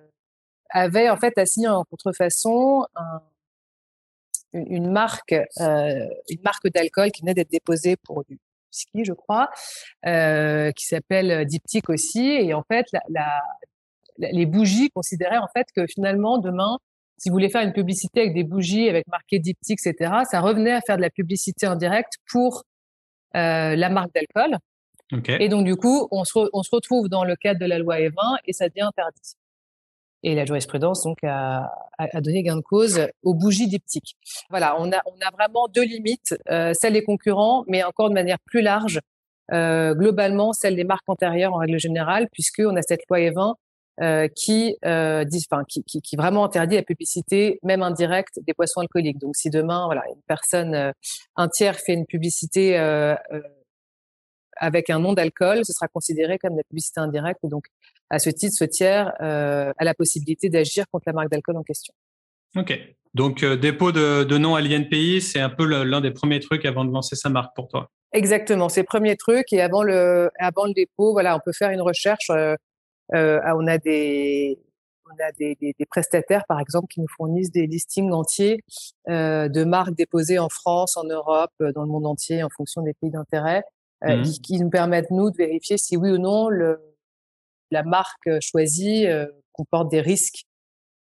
avaient 0.69 1.09
en 1.09 1.17
fait 1.17 1.37
assigné 1.37 1.67
en 1.67 1.83
contrefaçon 1.83 2.85
un, 2.95 3.21
une, 4.53 4.91
marque, 4.91 5.33
euh, 5.33 6.07
une 6.29 6.41
marque 6.43 6.67
d'alcool 6.69 7.11
qui 7.11 7.21
venait 7.21 7.33
d'être 7.33 7.51
déposée 7.51 7.95
pour 7.97 8.23
du 8.25 8.37
whisky, 8.71 9.03
je 9.03 9.13
crois, 9.13 9.49
euh, 10.05 10.71
qui 10.71 10.85
s'appelle 10.85 11.45
diptyque 11.45 11.89
aussi. 11.89 12.27
Et 12.27 12.53
en 12.53 12.63
fait, 12.63 12.85
la, 12.93 13.01
la, 13.09 13.41
les 14.17 14.45
bougies 14.45 14.89
considéraient 14.91 15.37
en 15.37 15.47
fait 15.55 15.67
que 15.75 15.87
finalement 15.87 16.37
demain 16.37 16.77
si 17.19 17.29
vous 17.29 17.33
voulez 17.33 17.49
faire 17.49 17.61
une 17.61 17.73
publicité 17.73 18.21
avec 18.21 18.33
des 18.33 18.43
bougies, 18.43 18.89
avec 18.89 19.05
marqué 19.07 19.39
diptyque, 19.39 19.79
etc., 19.85 20.13
ça 20.29 20.39
revenait 20.39 20.71
à 20.71 20.81
faire 20.81 20.97
de 20.97 21.01
la 21.01 21.09
publicité 21.09 21.67
en 21.67 21.75
direct 21.75 22.13
pour 22.31 22.63
euh, 23.35 23.75
la 23.75 23.89
marque 23.89 24.13
d'alcool. 24.13 24.57
Et 25.11 25.49
donc, 25.49 25.65
du 25.65 25.75
coup, 25.75 26.07
on 26.11 26.23
se, 26.23 26.37
on 26.53 26.63
se, 26.63 26.69
retrouve 26.71 27.09
dans 27.09 27.23
le 27.23 27.35
cadre 27.35 27.59
de 27.59 27.65
la 27.65 27.79
loi 27.79 27.97
E20 27.97 28.37
et 28.45 28.53
ça 28.53 28.69
devient 28.69 28.81
interdit. 28.81 29.35
Et 30.21 30.35
la 30.35 30.45
jurisprudence 30.45 31.03
donc 31.03 31.17
a, 31.23 31.71
a, 31.97 32.21
donné 32.21 32.43
gain 32.43 32.57
de 32.57 32.61
cause 32.61 33.07
aux 33.23 33.33
bougies 33.33 33.67
diptyques. 33.67 34.15
Voilà, 34.49 34.75
on 34.79 34.91
a, 34.91 35.01
on 35.05 35.25
a 35.25 35.31
vraiment 35.31 35.67
deux 35.73 35.85
limites, 35.85 36.35
euh, 36.49 36.73
celle 36.73 36.93
des 36.93 37.03
concurrents, 37.03 37.63
mais 37.67 37.83
encore 37.83 38.09
de 38.09 38.13
manière 38.13 38.39
plus 38.45 38.61
large, 38.61 38.99
euh, 39.53 39.95
globalement 39.95 40.51
celle 40.53 40.75
des 40.75 40.83
marques 40.83 41.07
antérieures 41.07 41.53
en 41.53 41.57
règle 41.57 41.79
générale, 41.79 42.27
puisqu'on 42.31 42.75
a 42.75 42.81
cette 42.81 43.01
loi 43.09 43.19
E20 43.19 43.55
euh, 44.01 44.27
qui, 44.33 44.77
euh, 44.85 45.25
enfin, 45.51 45.63
qui, 45.67 45.83
qui, 45.83 46.01
qui, 46.01 46.15
vraiment 46.15 46.45
interdit 46.45 46.75
la 46.75 46.83
publicité, 46.83 47.59
même 47.63 47.81
indirecte, 47.81 48.39
des 48.47 48.53
boissons 48.53 48.79
alcooliques. 48.79 49.17
Donc, 49.17 49.35
si 49.35 49.49
demain, 49.49 49.85
voilà, 49.85 50.03
une 50.07 50.21
personne, 50.25 50.73
euh, 50.73 50.91
un 51.35 51.49
tiers 51.49 51.75
fait 51.75 51.93
une 51.93 52.05
publicité 52.05 52.77
euh, 52.77 53.13
euh, 53.33 53.41
avec 54.59 54.89
un 54.89 54.99
nom 54.99 55.13
d'alcool, 55.13 55.65
ce 55.65 55.73
sera 55.73 55.87
considéré 55.87 56.37
comme 56.37 56.53
de 56.53 56.57
la 56.57 56.63
publicité 56.63 56.99
indirecte. 56.99 57.39
Et 57.43 57.47
donc, 57.47 57.65
à 58.09 58.19
ce 58.19 58.29
titre, 58.29 58.55
ce 58.57 58.65
tiers 58.65 59.13
a 59.19 59.83
la 59.83 59.93
possibilité 59.93 60.49
d'agir 60.49 60.85
contre 60.91 61.03
la 61.07 61.13
marque 61.13 61.29
d'alcool 61.29 61.57
en 61.57 61.63
question. 61.63 61.93
Ok. 62.55 62.77
Donc, 63.13 63.43
dépôt 63.43 63.91
de, 63.91 64.23
de 64.23 64.37
nom 64.37 64.55
à 64.55 64.61
l'INPI, 64.61 65.21
c'est 65.21 65.39
un 65.39 65.49
peu 65.49 65.65
l'un 65.65 66.01
des 66.01 66.11
premiers 66.11 66.39
trucs 66.39 66.65
avant 66.65 66.85
de 66.85 66.91
lancer 66.91 67.15
sa 67.15 67.29
marque 67.29 67.55
pour 67.55 67.67
toi. 67.67 67.89
Exactement, 68.11 68.69
c'est 68.69 68.81
le 68.81 68.85
premier 68.85 69.15
truc. 69.15 69.53
Et 69.53 69.61
avant 69.61 69.83
le, 69.83 70.29
avant 70.39 70.65
le 70.65 70.73
dépôt, 70.73 71.11
voilà, 71.13 71.35
on 71.35 71.39
peut 71.39 71.53
faire 71.53 71.69
une 71.69 71.81
recherche. 71.81 72.29
Euh, 72.29 72.55
on 73.13 73.67
a 73.67 73.77
des 73.77 74.59
on 75.11 75.23
a 75.23 75.31
des, 75.31 75.55
des, 75.55 75.75
des, 75.77 75.85
prestataires, 75.85 76.45
par 76.47 76.59
exemple, 76.59 76.87
qui 76.87 77.01
nous 77.01 77.07
fournissent 77.07 77.51
des 77.51 77.67
listings 77.67 78.11
entiers 78.11 78.63
euh, 79.09 79.49
de 79.49 79.63
marques 79.63 79.95
déposées 79.95 80.39
en 80.39 80.49
France, 80.49 80.97
en 80.97 81.03
Europe, 81.03 81.51
euh, 81.61 81.71
dans 81.71 81.81
le 81.81 81.87
monde 81.87 82.05
entier, 82.05 82.43
en 82.43 82.49
fonction 82.49 82.81
des 82.81 82.93
pays 82.93 83.09
d'intérêt, 83.09 83.59
euh, 83.59 83.61
mmh. 84.01 84.21
qui, 84.23 84.41
qui, 84.41 84.59
nous 84.59 84.69
permettent, 84.69 85.11
nous, 85.11 85.31
de 85.31 85.37
vérifier 85.37 85.77
si 85.77 85.97
oui 85.97 86.11
ou 86.11 86.17
non 86.17 86.49
le, 86.49 86.79
la 87.71 87.83
marque 87.83 88.29
choisie 88.41 89.07
euh, 89.07 89.25
comporte 89.51 89.89
des 89.89 90.01
risques 90.01 90.45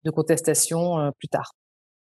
de 0.05 0.11
contestation 0.11 0.99
euh, 0.99 1.11
plus 1.19 1.29
tard. 1.29 1.53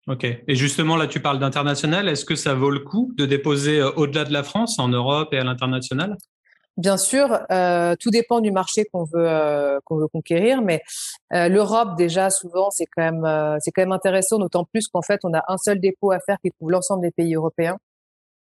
Ok. 0.06 0.24
Et 0.24 0.54
justement, 0.54 0.96
là, 0.96 1.06
tu 1.06 1.20
parles 1.20 1.38
d'international. 1.38 2.08
Est-ce 2.08 2.26
que 2.26 2.34
ça 2.34 2.54
vaut 2.54 2.70
le 2.70 2.80
coup 2.80 3.12
de 3.16 3.24
déposer 3.24 3.82
au-delà 3.82 4.24
de 4.24 4.32
la 4.32 4.42
France, 4.42 4.78
en 4.78 4.88
Europe 4.88 5.32
et 5.32 5.38
à 5.38 5.44
l'international? 5.44 6.18
Bien 6.76 6.96
sûr, 6.96 7.38
euh, 7.52 7.94
tout 8.00 8.10
dépend 8.10 8.40
du 8.40 8.50
marché 8.50 8.84
qu'on 8.92 9.04
veut 9.04 9.28
euh, 9.28 9.78
qu'on 9.84 9.96
veut 9.96 10.08
conquérir, 10.08 10.60
mais 10.60 10.82
euh, 11.32 11.48
l'Europe 11.48 11.96
déjà 11.96 12.30
souvent 12.30 12.70
c'est 12.70 12.86
quand 12.86 13.02
même 13.02 13.24
euh, 13.24 13.56
c'est 13.60 13.70
quand 13.70 13.82
même 13.82 13.92
intéressant, 13.92 14.38
d'autant 14.38 14.64
plus 14.64 14.88
qu'en 14.88 15.02
fait 15.02 15.20
on 15.22 15.32
a 15.34 15.44
un 15.46 15.56
seul 15.56 15.78
dépôt 15.78 16.10
à 16.10 16.18
faire 16.18 16.36
qui 16.44 16.50
couvre 16.50 16.72
l'ensemble 16.72 17.02
des 17.02 17.12
pays 17.12 17.36
européens. 17.36 17.76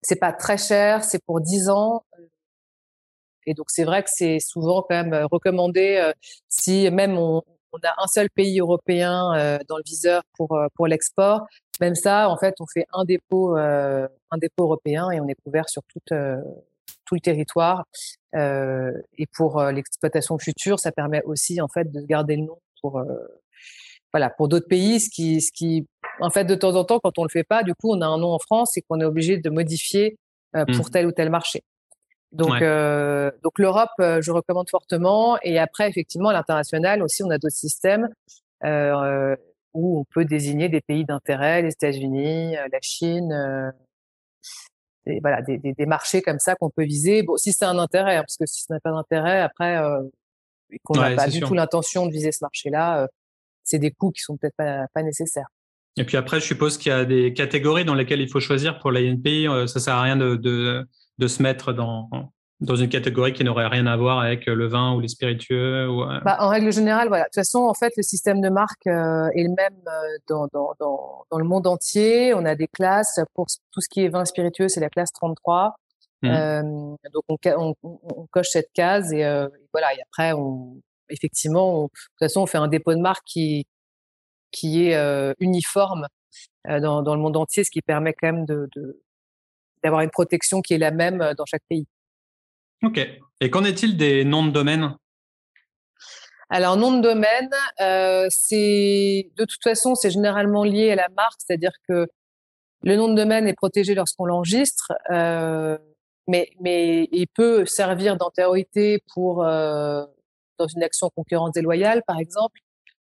C'est 0.01 0.20
pas 0.20 0.34
très 0.34 0.58
cher, 0.58 1.03
c'est 1.03 1.24
pour 1.24 1.41
10 1.41 1.70
ans, 1.70 2.03
et 3.46 3.53
donc 3.53 3.68
c'est 3.70 3.84
vrai 3.84 4.03
que 4.03 4.10
c'est 4.12 4.39
souvent 4.39 4.82
quand 4.82 5.03
même 5.03 5.27
recommandé 5.32 6.12
si 6.48 6.89
même 6.91 7.18
on, 7.18 7.41
on, 7.74 7.77
a 7.84 7.94
un 7.98 8.08
seul 8.08 8.29
pays 8.29 8.60
européen 8.60 9.60
dans 9.68 9.77
le 9.77 9.84
viseur 9.86 10.24
pour 10.38 10.58
pour 10.75 10.88
l'export. 10.88 11.48
Même 11.82 11.96
ça, 11.96 12.29
en 12.29 12.38
fait, 12.38 12.56
on 12.60 12.65
fait 12.72 12.86
un 12.94 13.06
dépôt 13.06 13.56
un 13.58 14.38
dépôt 14.38 14.63
européen 14.63 15.10
et 15.12 15.20
on 15.20 15.27
est 15.27 15.41
couvert 15.44 15.68
sur 15.68 15.82
toute 15.84 16.13
tout 17.10 17.15
le 17.15 17.22
territoire. 17.22 17.86
Euh, 18.36 18.91
et 19.18 19.25
pour 19.36 19.60
euh, 19.60 19.72
l'exploitation 19.72 20.38
future, 20.38 20.79
ça 20.79 20.91
permet 20.91 21.24
aussi 21.24 21.60
en 21.60 21.68
fait 21.68 21.91
de 21.91 22.01
garder 22.01 22.36
le 22.36 22.44
nom 22.44 22.60
pour 22.82 23.00
euh, 23.00 23.06
voilà 24.13 24.30
pour 24.30 24.48
d'autres 24.48 24.68
pays. 24.68 25.00
Ce 25.00 25.10
qui, 25.10 25.42
ce 25.42 25.51
qui, 25.51 25.88
en 26.20 26.30
fait, 26.30 26.46
de 26.46 26.56
temps 26.56 26.75
en 26.75 26.84
temps, 26.84 27.00
quand 27.00 27.18
on 27.18 27.24
le 27.24 27.30
fait 27.30 27.44
pas, 27.44 27.63
du 27.63 27.74
coup, 27.74 27.94
on 27.94 28.01
a 28.01 28.08
un 28.08 28.18
nom 28.18 28.34
en 28.34 28.39
France 28.39 28.78
et 28.78 28.82
qu'on 28.82 29.00
est 29.00 29.06
obligé 29.06 29.38
de 29.38 29.50
modifier 29.50 30.18
pour 30.54 30.88
mmh. 30.88 30.89
tel 30.92 31.08
ou 31.08 31.12
tel 31.12 31.30
marché. 31.30 31.62
Donc, 32.32 32.62
euh, 32.62 33.32
donc 33.44 33.58
l'Europe, 33.58 33.89
je 34.00 34.32
recommande 34.32 34.70
fortement. 34.70 35.38
Et 35.44 35.60
après, 35.60 35.89
effectivement, 35.89 36.30
à 36.30 36.34
l'international 36.34 37.01
aussi, 37.04 37.24
on 37.24 37.30
a 37.30 37.38
d'autres 37.38 37.56
systèmes 37.56 38.10
euh, 38.63 39.36
où 39.74 40.00
on 40.00 40.06
peut 40.13 40.25
désigner 40.25 40.70
des 40.70 40.82
pays 40.82 41.06
d'intérêt, 41.06 41.62
les 41.62 41.72
États-Unis, 41.72 42.56
la 42.56 42.80
Chine, 42.82 43.74
des, 45.06 45.20
voilà, 45.22 45.42
des, 45.42 45.58
des, 45.58 45.74
des, 45.74 45.86
marchés 45.86 46.22
comme 46.22 46.39
ça 46.39 46.56
qu'on 46.56 46.70
peut 46.70 46.84
viser. 46.84 47.24
Bon, 47.24 47.38
si 47.38 47.54
c'est 47.54 47.66
un 47.66 47.78
intérêt, 47.78 48.18
hein, 48.18 48.22
parce 48.22 48.38
que 48.38 48.46
si 48.46 48.63
ça 48.63 48.74
n'a 48.74 48.80
pas 48.80 48.92
d'intérêt, 48.92 49.39
après, 49.39 49.78
euh, 49.78 50.01
qu'on 50.84 51.00
n'a 51.00 51.16
pas 51.16 51.28
du 51.28 51.39
tout 51.39 51.54
l'intention 51.54 52.06
de 52.06 52.12
viser 52.12 52.32
ce 52.32 52.44
marché-là, 52.44 53.04
euh, 53.04 53.08
c'est 53.70 53.80
des 53.80 53.92
coûts 53.92 54.12
qui 54.12 54.22
sont 54.22 54.38
peut-être 54.38 54.56
pas, 54.56 54.86
pas, 54.94 55.04
nécessaires. 55.04 55.48
Et 55.98 56.04
puis 56.04 56.18
après, 56.18 56.40
je 56.40 56.46
suppose 56.46 56.78
qu'il 56.78 56.92
y 56.92 56.96
a 56.96 57.06
des 57.06 57.34
catégories 57.34 57.86
dans 57.86 57.96
lesquelles 57.96 58.22
il 58.22 58.30
faut 58.30 58.40
choisir 58.40 58.80
pour 58.80 58.92
l'INPI. 58.92 59.48
Euh, 59.48 59.68
ça 59.68 59.80
sert 59.80 59.96
à 59.96 60.02
rien 60.02 60.16
de, 60.16 60.36
de, 60.36 60.88
de 61.18 61.28
se 61.28 61.44
mettre 61.44 61.74
dans, 61.74 62.10
dans 62.62 62.76
une 62.76 62.90
catégorie 62.90 63.34
qui 63.34 63.44
n'aurait 63.44 63.68
rien 63.68 63.86
à 63.86 63.96
voir 63.96 64.20
avec 64.20 64.46
le 64.46 64.68
vin 64.68 64.94
ou 64.94 65.00
les 65.00 65.08
spiritueux 65.08 65.88
ou... 65.90 66.04
Euh 66.04 66.20
bah, 66.26 66.38
En 66.40 66.50
règle 66.50 66.72
générale, 66.72 67.08
voilà. 67.08 67.24
De 67.24 67.28
toute 67.28 67.36
façon, 67.36 67.60
en 67.60 67.74
fait, 67.74 67.94
le 67.96 68.04
système 68.04 68.42
de 68.42 68.50
marque 68.50 68.88
euh, 68.88 69.30
est 69.36 69.44
le 69.44 69.50
même 69.50 69.80
dans, 70.28 70.48
dans, 70.52 70.74
dans, 70.80 71.26
dans, 71.32 71.38
le 71.38 71.46
monde 71.46 71.68
entier. 71.68 72.34
On 72.34 72.46
a 72.46 72.56
des 72.56 72.68
classes. 72.68 73.20
Pour 73.34 73.48
tout 73.72 73.82
ce 73.82 73.88
qui 73.90 74.04
est 74.04 74.10
vin 74.10 74.26
spiritueux, 74.26 74.68
c'est 74.68 74.82
la 74.82 74.90
classe 74.90 75.12
33. 75.14 75.76
Mmh. 76.22 76.28
Euh, 76.28 76.62
donc, 77.14 77.40
on, 77.46 77.76
on, 77.82 78.00
on, 78.04 78.28
coche 78.30 78.50
cette 78.50 78.72
case 78.74 79.14
et, 79.14 79.24
euh, 79.24 79.48
voilà. 79.72 79.94
Et 79.94 80.02
après, 80.02 80.34
on, 80.34 80.82
effectivement, 81.10 81.84
de 81.84 81.88
toute 81.88 82.20
façon, 82.20 82.42
on 82.42 82.46
fait 82.46 82.58
un 82.58 82.68
dépôt 82.68 82.94
de 82.94 83.00
marque 83.00 83.24
qui, 83.25 83.68
qui 84.51 84.88
est 84.88 85.34
uniforme 85.39 86.08
dans, 86.66 87.01
dans 87.01 87.16
le 87.16 87.22
monde 87.22 87.38
entier, 87.38 87.63
ce 87.63 87.72
qui 87.72 87.82
permet 87.82 88.13
quand 88.13 88.32
même 88.32 88.46
de, 88.46 88.68
de 88.75 89.01
d'avoir 89.82 90.01
une 90.01 90.10
protection 90.10 90.62
qui 90.62 90.74
est 90.74 90.78
la 90.78 90.92
même 90.92 91.34
dans 91.38 91.46
chaque 91.46 91.63
pays. 91.70 91.88
Ok. 92.84 93.00
Et 93.39 93.50
qu'en 93.50 93.63
est-il 93.63 93.96
des 93.96 94.25
noms 94.25 94.46
de 94.46 94.51
domaine 94.51 94.96
alors, 96.51 96.78
nom 96.78 96.98
de 96.98 97.01
domaine, 97.01 97.51
euh, 97.80 98.25
c'est 98.32 99.30
de 99.38 99.46
toute 99.46 99.62
façon, 99.63 99.94
c'est 99.94 100.10
généralement 100.10 100.63
lié 100.63 100.92
à 100.92 100.96
la 100.96 101.08
marque, 101.16 101.39
c'est-à-dire 101.46 101.74
que 101.88 102.08
le 102.82 102.96
nom 102.96 103.08
de 103.08 103.13
domaine 103.13 103.48
est 103.48 103.54
protégé 103.54 103.94
lorsqu'on 103.94 104.25
l'enregistre, 104.25 104.94
euh, 105.12 105.78
mais, 106.28 106.50
mais 106.60 107.08
il 107.12 107.28
peut 107.28 107.68
servir 107.68 108.18
d'antériorité 108.18 109.04
pour 109.13 109.46
euh, 109.46 110.04
dans 110.60 110.68
une 110.68 110.84
action 110.84 111.10
concurrente 111.10 111.54
déloyale, 111.54 112.04
par 112.06 112.20
exemple, 112.20 112.60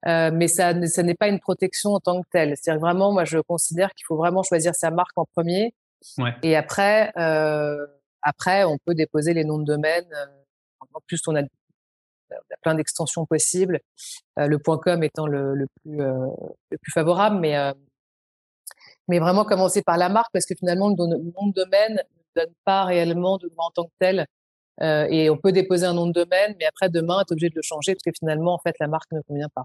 euh, 0.06 0.30
mais 0.32 0.48
ça, 0.48 0.74
ça 0.88 1.04
n'est 1.04 1.16
pas 1.16 1.28
une 1.28 1.40
protection 1.40 1.92
en 1.92 2.00
tant 2.00 2.22
que 2.22 2.28
telle. 2.32 2.56
C'est-à-dire 2.56 2.80
vraiment, 2.80 3.12
moi, 3.12 3.26
je 3.26 3.40
considère 3.40 3.94
qu'il 3.94 4.06
faut 4.06 4.18
vraiment 4.18 4.44
choisir 4.44 4.76
sa 4.76 4.92
marque 4.92 5.18
en 5.18 5.26
premier, 5.26 5.74
ouais. 6.20 6.34
et 6.44 6.56
après 6.56 7.12
euh, 7.18 7.86
après, 8.22 8.64
on 8.64 8.78
peut 8.78 8.94
déposer 8.94 9.34
les 9.34 9.44
noms 9.44 9.60
de 9.60 9.66
domaine. 9.66 10.06
Euh, 10.14 10.26
en 10.94 11.00
plus, 11.08 11.22
on 11.28 11.36
a, 11.36 11.42
plein 12.62 12.76
d'extensions 12.76 13.26
possibles. 13.26 13.80
Euh, 14.38 14.48
le 14.48 14.58
.com 14.60 15.02
étant 15.04 15.28
le, 15.28 15.56
le 15.56 15.68
plus 15.82 15.98
le 15.98 16.78
plus 16.78 16.92
favorable, 16.92 17.40
mais 17.40 17.56
mais 19.08 19.20
vraiment 19.20 19.46
commencer 19.46 19.82
par 19.82 19.98
la 19.98 20.10
marque 20.10 20.32
parce 20.34 20.46
que 20.46 20.56
finalement 20.56 20.90
le, 20.90 20.96
nom 20.96 21.48
de 21.48 21.54
domaine 21.54 21.94
ne 21.96 22.42
donne 22.42 22.54
pas 22.66 22.84
réellement 22.84 23.38
de 23.38 23.48
droit 23.48 23.68
en 23.68 23.72
tant 23.72 23.86
que 23.86 23.94
tel. 24.00 24.28
Euh, 24.82 25.08
et 25.10 25.30
on 25.30 25.38
peut 25.38 25.52
déposer 25.52 25.86
un 25.86 25.94
nom 25.94 26.08
de 26.08 26.14
domaine, 26.14 26.56
mais 26.60 26.66
après 26.66 26.90
demain, 26.90 27.22
être 27.22 27.32
obligé 27.32 27.50
de 27.50 27.56
le 27.56 27.62
changer 27.64 27.94
parce 27.94 28.04
que 28.04 28.12
finalement, 28.18 28.54
en 28.54 28.60
fait, 28.60 28.76
la 28.80 28.88
marque 28.88 29.12
ne 29.12 29.22
convient 29.22 29.50
pas. 29.54 29.64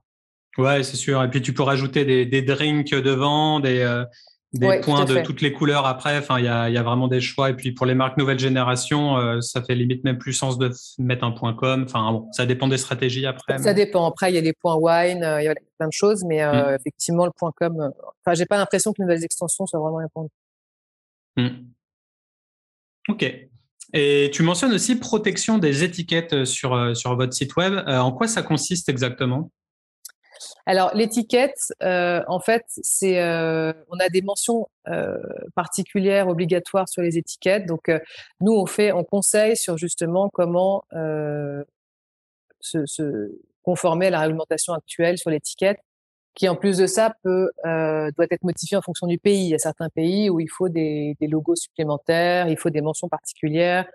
Ouais, 0.59 0.83
c'est 0.83 0.97
sûr. 0.97 1.23
Et 1.23 1.31
puis 1.31 1.43
tu 1.43 1.53
peux 1.53 1.63
rajouter 1.63 2.05
des, 2.05 2.27
des 2.27 2.43
drinks 2.43 2.91
devant, 2.91 3.61
des, 3.61 4.05
des 4.53 4.81
points 4.81 5.05
de 5.05 5.21
toutes 5.23 5.41
les 5.41 5.53
couleurs 5.53 5.87
après. 5.87 6.19
Enfin, 6.19 6.39
il 6.39 6.45
y 6.45 6.49
a, 6.49 6.69
y 6.69 6.77
a, 6.77 6.83
vraiment 6.83 7.09
des 7.09 7.21
choix. 7.21 7.51
Et 7.51 7.55
puis 7.55 7.73
pour 7.73 7.87
les 7.87 7.95
marques 7.95 8.19
nouvelle 8.19 8.39
génération, 8.39 9.17
euh, 9.17 9.41
ça 9.41 9.63
fait 9.63 9.75
limite 9.75 10.05
même 10.05 10.19
plus 10.19 10.35
sens 10.35 10.59
de 10.59 10.71
mettre 10.99 11.25
un 11.25 11.33
point 11.33 11.55
com. 11.55 11.85
Enfin, 11.85 12.13
bon, 12.13 12.29
ça 12.33 12.45
dépend 12.45 12.69
des 12.69 12.77
stratégies 12.77 13.27
après. 13.27 13.59
Ça 13.59 13.73
dépend. 13.73 14.07
Après, 14.07 14.31
il 14.31 14.35
y 14.35 14.39
a 14.39 14.43
les 14.43 14.53
points 14.53 14.77
wine, 14.77 15.25
euh, 15.25 15.41
il 15.41 15.45
y 15.45 15.49
a 15.49 15.55
plein 15.79 15.89
de 15.89 15.93
choses, 15.93 16.25
mais 16.25 16.43
euh, 16.43 16.73
mm. 16.73 16.75
effectivement, 16.75 17.25
le 17.25 17.33
point 17.33 17.53
com. 17.57 17.93
Enfin, 18.25 18.35
j'ai 18.35 18.47
pas 18.47 18.59
l'impression 18.59 18.93
que 18.93 19.01
les 19.01 19.07
nouvelles 19.07 19.25
extensions 19.25 19.67
soient 19.67 19.81
vraiment 19.81 19.99
répandues. 19.99 20.29
Mm. 21.37 21.49
Ok. 23.09 23.49
Et 23.93 24.31
tu 24.33 24.43
mentionnes 24.43 24.73
aussi 24.73 24.97
protection 24.97 25.59
des 25.59 25.85
étiquettes 25.85 26.45
sur, 26.45 26.97
sur 26.97 27.17
votre 27.17 27.35
site 27.35 27.57
web. 27.57 27.75
en 27.87 28.13
quoi 28.13 28.27
ça 28.27 28.43
consiste 28.43 28.89
exactement? 28.89 29.51
Alors 30.67 30.95
l'étiquette, 30.95 31.73
euh, 31.83 32.23
en 32.29 32.41
fait, 32.41 32.65
c'est 32.69 33.21
euh, 33.21 33.73
on 33.89 33.99
a 33.99 34.09
des 34.09 34.23
mentions 34.23 34.69
euh, 34.89 35.19
particulières 35.55 36.29
obligatoires 36.29 36.89
sur 36.89 37.03
les 37.03 37.19
étiquettes. 37.19 37.67
Donc 37.67 37.91
nous 38.41 38.53
on 38.53 38.67
fait, 38.67 38.93
on 38.93 39.05
conseille 39.05 39.57
sur 39.57 39.77
justement 39.77 40.29
comment 40.33 40.85
se, 42.61 42.87
se, 42.87 43.33
conformer 43.63 44.09
à 44.09 44.11
la 44.11 44.21
réglementation 44.21 44.73
actuelle 44.73 45.19
sur 45.19 45.31
l'étiquette, 45.31 45.79
qui 46.35 46.49
en 46.49 46.57
plus 46.57 46.79
de 46.79 46.87
ça 46.87 47.15
peut 47.23 47.51
doit 47.65 48.27
être 48.31 48.45
modifiée 48.45 48.77
en 48.77 48.83
fonction 48.83 49.07
du 49.07 49.19
pays. 49.19 49.45
Il 49.45 49.51
y 49.51 49.55
a 49.55 49.59
certains 49.59 49.89
pays 49.89 50.31
où 50.31 50.41
il 50.41 50.49
faut 50.49 50.69
des, 50.69 51.17
des 51.21 51.27
logos 51.27 51.57
supplémentaires, 51.57 52.49
il 52.49 52.57
faut 52.57 52.71
des 52.71 52.81
mentions 52.81 53.09
particulières. 53.09 53.87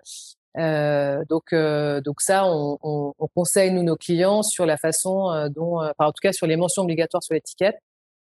Euh, 0.56 1.24
donc, 1.28 1.52
euh, 1.52 2.00
donc 2.00 2.20
ça, 2.20 2.46
on, 2.46 2.78
on, 2.82 3.14
on, 3.18 3.28
conseille 3.28 3.70
nous 3.70 3.82
nos 3.82 3.96
clients 3.96 4.42
sur 4.42 4.66
la 4.66 4.76
façon 4.76 5.30
euh, 5.30 5.48
dont, 5.48 5.78
enfin, 5.78 6.06
en 6.06 6.10
tout 6.10 6.20
cas 6.22 6.32
sur 6.32 6.46
les 6.46 6.56
mentions 6.56 6.82
obligatoires 6.82 7.22
sur 7.22 7.34
l'étiquette. 7.34 7.76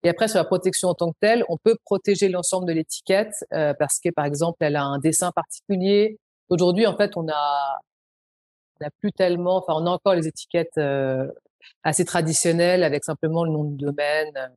Et 0.04 0.08
après 0.08 0.28
sur 0.28 0.38
la 0.38 0.44
protection 0.44 0.88
en 0.88 0.94
tant 0.94 1.10
que 1.10 1.16
telle, 1.20 1.44
on 1.48 1.56
peut 1.56 1.76
protéger 1.84 2.28
l'ensemble 2.28 2.66
de 2.66 2.72
l'étiquette 2.72 3.34
parce 3.50 3.98
que 3.98 4.10
par 4.10 4.26
exemple 4.26 4.58
elle 4.60 4.76
a 4.76 4.84
un 4.84 4.98
dessin 4.98 5.32
particulier. 5.32 6.18
Aujourd'hui, 6.50 6.86
en 6.86 6.96
fait, 6.96 7.16
on 7.16 7.28
a, 7.28 7.78
on 8.80 8.86
a 8.86 8.90
plus 9.00 9.10
tellement, 9.10 9.56
enfin, 9.56 9.72
on 9.74 9.86
a 9.86 9.90
encore 9.90 10.14
les 10.14 10.28
étiquettes 10.28 10.78
assez 11.82 12.04
traditionnelles 12.04 12.84
avec 12.84 13.04
simplement 13.04 13.44
le 13.44 13.50
nom 13.50 13.64
de 13.64 13.76
domaine, 13.76 14.50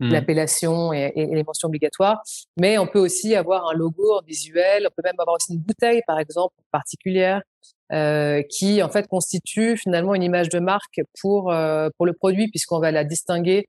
Mmh. 0.00 0.12
l'appellation 0.12 0.94
et, 0.94 1.12
et, 1.14 1.26
les 1.26 1.44
mentions 1.44 1.68
obligatoires. 1.68 2.22
Mais 2.58 2.78
on 2.78 2.86
peut 2.86 2.98
aussi 2.98 3.34
avoir 3.34 3.68
un 3.68 3.74
logo 3.74 4.14
en 4.14 4.22
visuel. 4.22 4.86
On 4.86 4.90
peut 4.96 5.02
même 5.04 5.20
avoir 5.20 5.36
aussi 5.36 5.52
une 5.52 5.60
bouteille, 5.60 6.00
par 6.06 6.18
exemple, 6.18 6.54
particulière, 6.72 7.42
euh, 7.92 8.42
qui 8.48 8.82
en 8.82 8.88
fait 8.88 9.06
constitue 9.08 9.76
finalement 9.76 10.14
une 10.14 10.22
image 10.22 10.48
de 10.48 10.58
marque 10.58 11.02
pour 11.20 11.52
euh, 11.52 11.90
pour 11.98 12.06
le 12.06 12.14
produit, 12.14 12.48
puisqu'on 12.48 12.80
va 12.80 12.90
la 12.90 13.04
distinguer. 13.04 13.68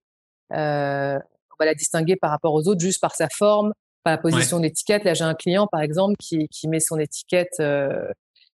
Euh, 0.54 1.18
on 1.18 1.56
va 1.60 1.66
la 1.66 1.76
distinguer 1.76 2.16
par 2.16 2.32
rapport 2.32 2.54
aux 2.54 2.66
autres 2.66 2.80
juste 2.80 3.02
par 3.02 3.14
sa 3.14 3.28
forme, 3.28 3.74
par 4.06 4.14
la 4.14 4.18
position 4.18 4.62
d'étiquette. 4.62 5.04
Là, 5.04 5.14
j'ai 5.14 5.26
un 5.26 5.36
client, 5.36 5.68
par 5.70 5.82
exemple, 5.82 6.16
qui, 6.18 6.48
qui 6.48 6.70
met 6.70 6.80
son 6.80 6.98
étiquette, 6.98 7.60
euh, 7.60 8.08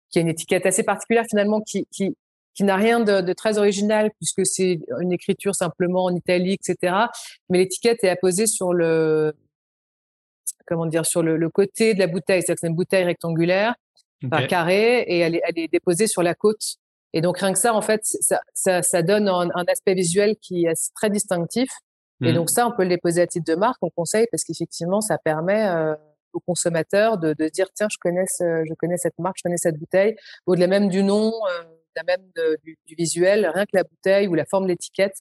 qui 0.10 0.20
a 0.20 0.22
une 0.22 0.30
étiquette 0.30 0.66
assez 0.66 0.84
particulière 0.84 1.26
finalement, 1.30 1.60
qui, 1.60 1.88
qui 1.92 2.16
qui 2.56 2.64
n'a 2.64 2.78
rien 2.78 3.02
de, 3.02 3.22
de, 3.22 3.34
très 3.34 3.58
original 3.58 4.12
puisque 4.18 4.46
c'est 4.46 4.80
une 5.02 5.12
écriture 5.12 5.54
simplement 5.54 6.06
en 6.06 6.16
italique, 6.16 6.62
etc. 6.68 6.96
Mais 7.50 7.60
l'étiquette 7.60 8.04
est 8.04 8.10
apposée 8.10 8.48
sur 8.48 8.74
le 8.74 9.34
comment 10.66 10.86
dire 10.86 11.06
sur 11.06 11.22
le, 11.22 11.38
le 11.38 11.50
côté 11.50 11.94
de 11.94 12.00
la 12.00 12.08
bouteille, 12.08 12.42
c'est-à-dire 12.42 12.56
que 12.56 12.60
c'est 12.62 12.68
une 12.68 12.76
bouteille 12.76 13.04
rectangulaire, 13.04 13.76
okay. 14.24 14.48
carrée, 14.48 15.02
et 15.02 15.20
elle 15.20 15.36
est, 15.36 15.42
elle 15.48 15.60
est, 15.60 15.68
déposée 15.68 16.08
sur 16.08 16.24
la 16.24 16.34
côte. 16.34 16.78
Et 17.14 17.22
donc 17.22 17.38
rien 17.38 17.54
que 17.54 17.60
ça, 17.60 17.74
en 17.74 17.82
fait, 17.82 18.02
ça, 18.04 18.42
ça, 18.54 18.82
ça 18.82 19.02
donne 19.02 19.28
un, 19.28 19.50
un, 19.54 19.66
aspect 19.68 19.94
visuel 19.94 20.36
qui 20.42 20.66
est 20.66 20.92
très 20.96 21.10
distinctif. 21.10 21.70
Et 22.22 22.32
mmh. 22.32 22.36
donc 22.36 22.50
ça, 22.50 22.68
on 22.68 22.72
peut 22.72 22.84
le 22.84 22.90
déposer 22.90 23.22
à 23.22 23.28
titre 23.28 23.46
de 23.46 23.56
marque, 23.56 23.78
on 23.82 23.90
conseille 23.90 24.28
parce 24.32 24.44
qu'effectivement, 24.44 25.02
ça 25.02 25.18
permet 25.18 25.68
euh, 25.68 25.96
aux 26.34 26.40
consommateurs 26.40 27.18
de, 27.18 27.34
de 27.34 27.48
dire 27.50 27.68
tiens, 27.74 27.88
je 27.92 27.98
connais, 28.00 28.26
ce, 28.26 28.64
je 28.68 28.74
connais 28.74 28.98
cette 28.98 29.20
marque, 29.20 29.38
je 29.38 29.44
connais 29.44 29.58
cette 29.58 29.78
bouteille, 29.78 30.16
au-delà 30.46 30.68
même 30.68 30.90
du 30.90 31.04
nom. 31.04 31.32
Euh, 31.32 31.64
même 32.04 32.22
du, 32.64 32.78
visuel, 32.98 33.50
rien 33.54 33.66
que 33.66 33.76
la 33.76 33.84
bouteille 33.84 34.28
ou 34.28 34.34
la 34.36 34.46
forme 34.46 34.64
de 34.64 34.70
l'étiquette, 34.70 35.16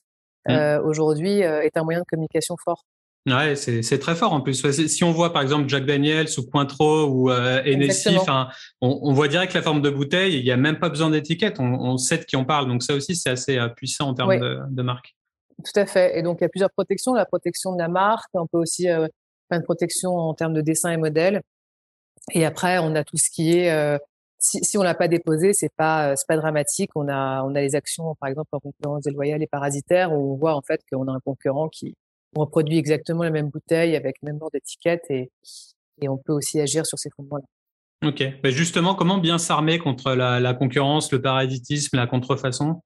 mmh. 0.47 0.51
euh, 0.51 0.81
aujourd'hui, 0.83 1.43
euh, 1.43 1.61
est 1.61 1.77
un 1.77 1.83
moyen 1.83 1.99
de 1.99 2.05
communication 2.05 2.55
fort. 2.63 2.85
Ouais, 3.27 3.55
c'est 3.55 3.97
très 3.97 4.13
fort 4.13 4.33
en 4.33 4.41
plus. 4.41 4.71
Si 4.87 5.03
on 5.03 5.11
voit 5.11 5.33
par 5.33 5.41
exemple 5.41 5.67
Jack 5.67 5.87
Daniels 5.87 6.27
ou 6.37 6.43
Cointreau 6.43 7.07
ou 7.07 7.31
euh, 7.31 7.63
Hennessy, 7.65 8.15
on, 8.29 8.99
on, 9.01 9.13
voit 9.13 9.27
direct 9.27 9.53
la 9.55 9.63
forme 9.63 9.81
de 9.81 9.89
bouteille. 9.89 10.37
Il 10.37 10.43
n'y 10.43 10.51
a 10.51 10.57
même 10.57 10.77
pas 10.77 10.89
besoin 10.89 11.09
d'étiquette. 11.09 11.59
On, 11.59 11.73
on, 11.73 11.97
sait 11.97 12.19
de 12.19 12.23
qui 12.23 12.35
on 12.35 12.45
parle. 12.45 12.67
Donc 12.67 12.83
ça 12.83 12.93
aussi, 12.93 13.15
c'est 13.15 13.31
assez 13.31 13.57
euh, 13.57 13.67
puissant 13.69 14.09
en 14.09 14.13
termes 14.13 14.37
de, 14.37 14.59
de, 14.69 14.81
marque. 14.83 15.15
Tout 15.57 15.79
à 15.79 15.87
fait. 15.87 16.19
Et 16.19 16.21
donc 16.21 16.37
il 16.39 16.43
y 16.43 16.45
a 16.45 16.49
plusieurs 16.49 16.69
protections. 16.69 17.15
La 17.15 17.25
protection 17.25 17.73
de 17.73 17.79
la 17.79 17.87
marque. 17.87 18.29
On 18.35 18.45
peut 18.45 18.59
aussi 18.59 18.87
euh, 18.91 19.07
faire 19.49 19.57
une 19.57 19.63
protection 19.63 20.11
en 20.15 20.35
termes 20.35 20.53
de 20.53 20.61
dessin 20.61 20.91
et 20.91 20.97
modèle. 20.97 21.41
Et 22.31 22.45
après, 22.45 22.77
on 22.77 22.93
a 22.93 23.03
tout 23.03 23.17
ce 23.17 23.31
qui 23.31 23.57
est 23.57 23.71
euh, 23.71 23.97
si, 24.39 24.63
si 24.63 24.77
on 24.77 24.83
l'a 24.83 24.95
pas 24.95 25.07
déposé, 25.07 25.53
c'est 25.53 25.73
pas 25.75 26.15
c'est 26.15 26.27
pas 26.27 26.37
dramatique. 26.37 26.91
On 26.95 27.07
a 27.07 27.43
on 27.43 27.55
a 27.55 27.61
les 27.61 27.75
actions 27.75 28.15
par 28.19 28.29
exemple 28.29 28.49
en 28.51 28.59
concurrence 28.59 29.03
déloyale 29.03 29.41
et 29.41 29.47
parasitaire 29.47 30.11
où 30.13 30.33
on 30.33 30.35
voit 30.37 30.55
en 30.55 30.61
fait 30.61 30.81
qu'on 30.91 31.07
a 31.07 31.11
un 31.11 31.19
concurrent 31.19 31.69
qui 31.69 31.95
reproduit 32.35 32.77
exactement 32.77 33.23
la 33.23 33.31
même 33.31 33.49
bouteille 33.49 33.95
avec 33.95 34.17
le 34.21 34.27
même 34.27 34.37
bord 34.37 34.51
d'étiquette 34.51 35.03
et 35.09 35.31
et 36.01 36.09
on 36.09 36.17
peut 36.17 36.33
aussi 36.33 36.59
agir 36.59 36.85
sur 36.85 36.99
ces 36.99 37.09
fondements-là. 37.15 37.45
Ok. 38.05 38.23
Mais 38.43 38.51
justement, 38.51 38.95
comment 38.95 39.17
bien 39.17 39.37
s'armer 39.37 39.79
contre 39.79 40.13
la, 40.13 40.39
la, 40.39 40.53
concurrence, 40.53 41.11
le 41.11 41.21
parasitisme, 41.21 41.95
la 41.95 42.05
contrefaçon? 42.05 42.81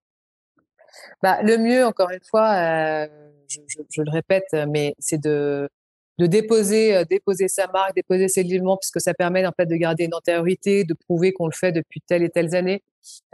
Bah, 1.24 1.42
Le 1.42 1.58
mieux, 1.58 1.86
encore 1.86 2.12
une 2.12 2.24
fois, 2.30 2.54
euh, 2.54 3.08
je, 3.48 3.60
je, 3.68 3.80
je, 3.90 4.02
le 4.04 4.12
répète, 4.12 4.56
mais 4.68 4.94
c'est 5.00 5.20
de 5.20 5.68
de 6.20 6.26
déposer 6.28 6.96
euh, 6.96 7.06
déposer 7.06 7.48
sa 7.48 7.68
marque, 7.68 7.96
déposer 7.96 8.28
ses 8.28 8.42
éléments, 8.42 8.78
puisque 8.78 9.02
ça 9.02 9.14
permet 9.14 9.46
en 9.48 9.52
fait 9.52 9.66
de 9.66 9.76
garder 9.76 10.06
une 10.06 10.14
antériorité, 10.14 10.84
de 10.84 10.94
prouver 10.94 11.32
qu'on 11.34 11.48
le 11.48 11.54
fait 11.54 11.72
depuis 11.72 12.02
telle 12.02 12.24
et 12.24 12.30
telles 12.30 12.56
années, 12.56 12.84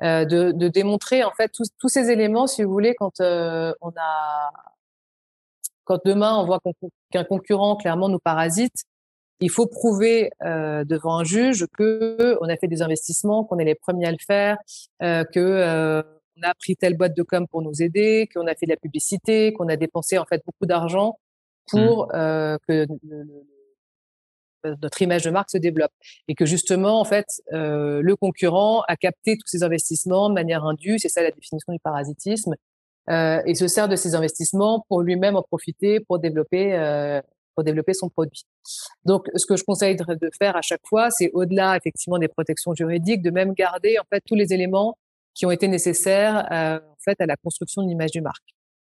euh, 0.03 0.23
de, 0.23 0.51
de, 0.53 0.67
démontrer 0.69 1.23
en 1.23 1.31
fait 1.31 1.49
tous, 1.49 1.67
tous 1.79 1.89
ces 1.89 2.09
éléments, 2.11 2.47
si 2.47 2.63
vous 2.63 2.71
voulez, 2.71 2.95
quand 2.95 3.19
euh, 3.19 3.73
on 3.81 3.89
a 3.89 4.51
quand 5.83 5.99
demain 6.05 6.35
on 6.37 6.45
voit 6.45 6.59
qu'un 7.11 7.23
concurrent 7.23 7.75
clairement 7.75 8.09
nous 8.09 8.19
parasite, 8.19 8.85
il 9.39 9.49
faut 9.51 9.67
prouver 9.67 10.31
euh, 10.43 10.83
devant 10.85 11.17
un 11.17 11.23
juge 11.23 11.65
que 11.77 12.37
on 12.41 12.49
a 12.49 12.55
fait 12.55 12.67
des 12.67 12.81
investissements, 12.81 13.43
qu'on 13.43 13.59
est 13.59 13.65
les 13.65 13.75
premiers 13.75 14.07
à 14.07 14.11
le 14.11 14.17
faire, 14.25 14.57
euh, 15.03 15.23
que 15.25 15.39
euh, 15.39 16.01
on 16.37 16.47
a 16.47 16.53
pris 16.55 16.75
telle 16.75 16.97
boîte 16.97 17.15
de 17.15 17.23
com 17.23 17.47
pour 17.47 17.61
nous 17.61 17.81
aider, 17.81 18.29
qu'on 18.33 18.47
a 18.47 18.55
fait 18.55 18.65
de 18.65 18.71
la 18.71 18.77
publicité, 18.77 19.53
qu'on 19.53 19.67
a 19.69 19.75
dépensé 19.75 20.17
en 20.17 20.25
fait 20.25 20.41
beaucoup 20.45 20.65
d'argent 20.65 21.17
pour 21.67 22.07
mmh. 22.07 22.11
euh, 22.15 22.57
que 22.67 22.87
notre 24.81 25.01
image 25.01 25.23
de 25.23 25.29
marque 25.29 25.49
se 25.49 25.57
développe 25.57 25.91
et 26.27 26.35
que 26.35 26.45
justement 26.45 26.99
en 26.99 27.05
fait 27.05 27.25
euh, 27.53 28.01
le 28.01 28.15
concurrent 28.15 28.81
a 28.87 28.95
capté 28.95 29.37
tous 29.37 29.47
ces 29.47 29.63
investissements 29.63 30.29
de 30.29 30.33
manière 30.33 30.63
indue, 30.63 30.99
c'est 30.99 31.09
ça 31.09 31.21
la 31.21 31.31
définition 31.31 31.73
du 31.73 31.79
parasitisme, 31.79 32.55
euh, 33.09 33.41
et 33.45 33.53
se 33.55 33.67
sert 33.67 33.87
de 33.87 33.95
ces 33.95 34.15
investissements 34.15 34.85
pour 34.89 35.01
lui-même 35.01 35.35
en 35.35 35.43
profiter 35.43 35.99
pour 35.99 36.19
développer 36.19 36.73
euh, 36.73 37.21
pour 37.53 37.63
développer 37.63 37.93
son 37.93 38.09
produit. 38.09 38.43
Donc 39.05 39.29
ce 39.33 39.45
que 39.45 39.55
je 39.55 39.63
conseille 39.63 39.95
de, 39.95 40.29
faire 40.37 40.57
à 40.57 40.61
chaque 40.61 40.85
fois, 40.85 41.09
c'est 41.09 41.31
au-delà 41.33 41.77
effectivement 41.77 42.17
des 42.17 42.27
protections 42.27 42.73
juridiques, 42.73 43.21
de 43.21 43.31
même 43.31 43.53
garder 43.53 43.97
en 43.97 44.03
fait 44.13 44.21
tous 44.25 44.35
les 44.35 44.51
éléments 44.51 44.97
qui 45.33 45.45
ont 45.45 45.51
été 45.51 45.69
nécessaires 45.69 46.47
en 46.51 46.97
fait 46.99 47.21
à 47.21 47.25
la 47.25 47.37
construction 47.37 47.81
de 47.81 47.87
l'image 47.87 48.11
du 48.11 48.19
marque, 48.19 48.43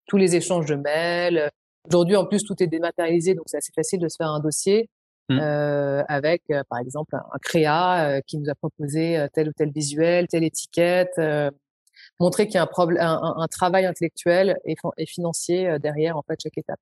tous 0.06 0.18
les 0.18 0.36
échanges 0.36 0.66
de 0.66 0.74
mails, 0.74 1.50
Aujourd'hui, 1.88 2.16
en 2.16 2.26
plus, 2.26 2.42
tout 2.44 2.54
est 2.62 2.66
dématérialisé, 2.66 3.34
donc 3.34 3.44
c'est 3.46 3.56
assez 3.56 3.72
facile 3.74 4.00
de 4.00 4.08
se 4.08 4.16
faire 4.16 4.28
un 4.28 4.40
dossier 4.40 4.90
mmh. 5.28 5.38
euh, 5.40 6.02
avec, 6.08 6.42
euh, 6.50 6.62
par 6.68 6.78
exemple, 6.80 7.16
un, 7.16 7.38
créa 7.40 8.08
euh, 8.08 8.20
qui 8.26 8.38
nous 8.38 8.50
a 8.50 8.54
proposé 8.54 9.26
tel 9.32 9.48
ou 9.48 9.52
tel 9.56 9.70
visuel, 9.70 10.26
telle 10.28 10.44
étiquette, 10.44 11.18
montrer 12.20 12.46
qu'il 12.46 12.56
y 12.56 12.58
a 12.58 12.62
un, 12.62 12.66
problème, 12.66 13.02
un, 13.02 13.34
un, 13.38 13.46
travail 13.48 13.86
intellectuel 13.86 14.58
et, 14.64 14.74
et, 14.98 15.06
financier 15.06 15.78
derrière 15.80 16.16
en 16.16 16.22
fait 16.22 16.38
chaque 16.42 16.58
étape. 16.58 16.80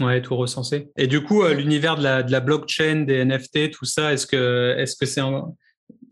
Ouais, 0.00 0.22
tout 0.22 0.36
recensé. 0.36 0.92
Et 0.96 1.06
du 1.06 1.22
coup, 1.24 1.44
l'univers 1.46 1.96
de 1.96 2.02
la, 2.02 2.22
de 2.22 2.30
la 2.30 2.40
blockchain, 2.40 3.04
des 3.06 3.24
NFT, 3.24 3.72
tout 3.72 3.84
ça, 3.84 4.12
est-ce 4.12 4.26
que 4.26 4.76
est-ce 4.78 4.96
que 4.96 5.06
c'est 5.06 5.20
un, 5.20 5.52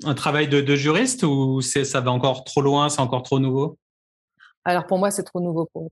un, 0.04 0.14
travail 0.14 0.48
de, 0.48 0.60
de 0.60 0.76
juriste 0.76 1.22
ou 1.22 1.60
ça 1.60 2.00
va 2.00 2.10
encore 2.10 2.44
trop 2.44 2.62
loin, 2.62 2.88
c'est 2.88 3.00
encore 3.00 3.22
trop 3.22 3.38
nouveau? 3.38 3.78
Alors 4.64 4.86
pour 4.86 4.98
moi, 4.98 5.10
c'est 5.12 5.22
trop 5.22 5.40
nouveau 5.40 5.68
pour 5.72 5.88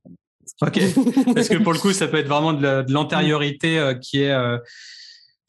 Ok, 0.62 0.80
parce 1.34 1.48
que 1.48 1.62
pour 1.62 1.72
le 1.72 1.78
coup, 1.78 1.92
ça 1.92 2.08
peut 2.08 2.18
être 2.18 2.28
vraiment 2.28 2.52
de 2.52 2.92
l'antériorité 2.92 3.78
euh, 3.78 3.94
qui 3.94 4.22
est, 4.22 4.30
euh, 4.30 4.58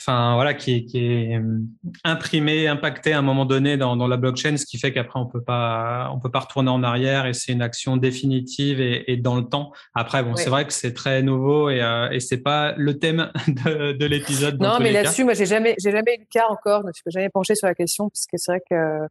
enfin 0.07 0.35
voilà, 0.35 0.53
qui 0.53 0.73
est, 0.73 0.85
qui 0.85 0.99
est 0.99 1.37
euh, 1.37 1.59
imprimée, 2.03 2.67
impactée 2.67 3.13
à 3.13 3.19
un 3.19 3.21
moment 3.21 3.45
donné 3.45 3.77
dans, 3.77 3.95
dans 3.95 4.07
la 4.07 4.17
blockchain, 4.17 4.57
ce 4.57 4.65
qui 4.65 4.77
fait 4.77 4.93
qu'après 4.93 5.19
on 5.19 5.25
peut 5.25 5.41
pas, 5.41 6.11
on 6.13 6.19
peut 6.19 6.29
pas 6.29 6.39
retourner 6.39 6.69
en 6.69 6.83
arrière 6.83 7.25
et 7.25 7.33
c'est 7.33 7.53
une 7.53 7.61
action 7.61 7.97
définitive 7.97 8.79
et, 8.79 9.11
et, 9.11 9.17
dans 9.17 9.35
le 9.35 9.43
temps. 9.43 9.71
Après, 9.95 10.23
bon, 10.23 10.35
c'est 10.35 10.49
vrai 10.49 10.67
que 10.67 10.73
c'est 10.73 10.93
très 10.93 11.21
nouveau 11.23 11.69
et, 11.69 11.81
euh, 11.81 12.09
et 12.11 12.19
c'est 12.19 12.41
pas 12.41 12.73
le 12.77 12.99
thème 12.99 13.31
de, 13.47 13.93
de 13.93 14.05
l'épisode. 14.05 14.59
Non, 14.61 14.77
mais 14.79 14.91
là-dessus, 14.91 15.23
moi, 15.23 15.33
j'ai 15.33 15.45
jamais, 15.45 15.75
j'ai 15.81 15.91
jamais 15.91 16.15
eu 16.15 16.19
le 16.19 16.27
cas 16.29 16.45
encore. 16.49 16.81
Je 16.83 16.87
ne 16.87 16.93
suis 16.93 17.03
jamais 17.09 17.29
penché 17.29 17.55
sur 17.55 17.67
la 17.67 17.75
question 17.75 18.09
parce 18.09 18.25
que 18.25 18.37
c'est 18.37 18.51
vrai 18.51 18.61
que 18.69 19.07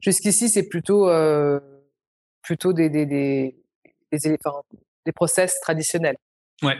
jusqu'ici, 0.00 0.48
c'est 0.48 0.68
plutôt, 0.68 1.08
euh, 1.08 1.58
plutôt 2.42 2.72
des, 2.72 2.88
des, 2.88 3.06
des, 3.06 3.56
des 4.12 4.26
éléphants 4.26 4.62
des 5.06 5.12
process 5.12 5.58
traditionnels. 5.60 6.16
Ouais, 6.62 6.76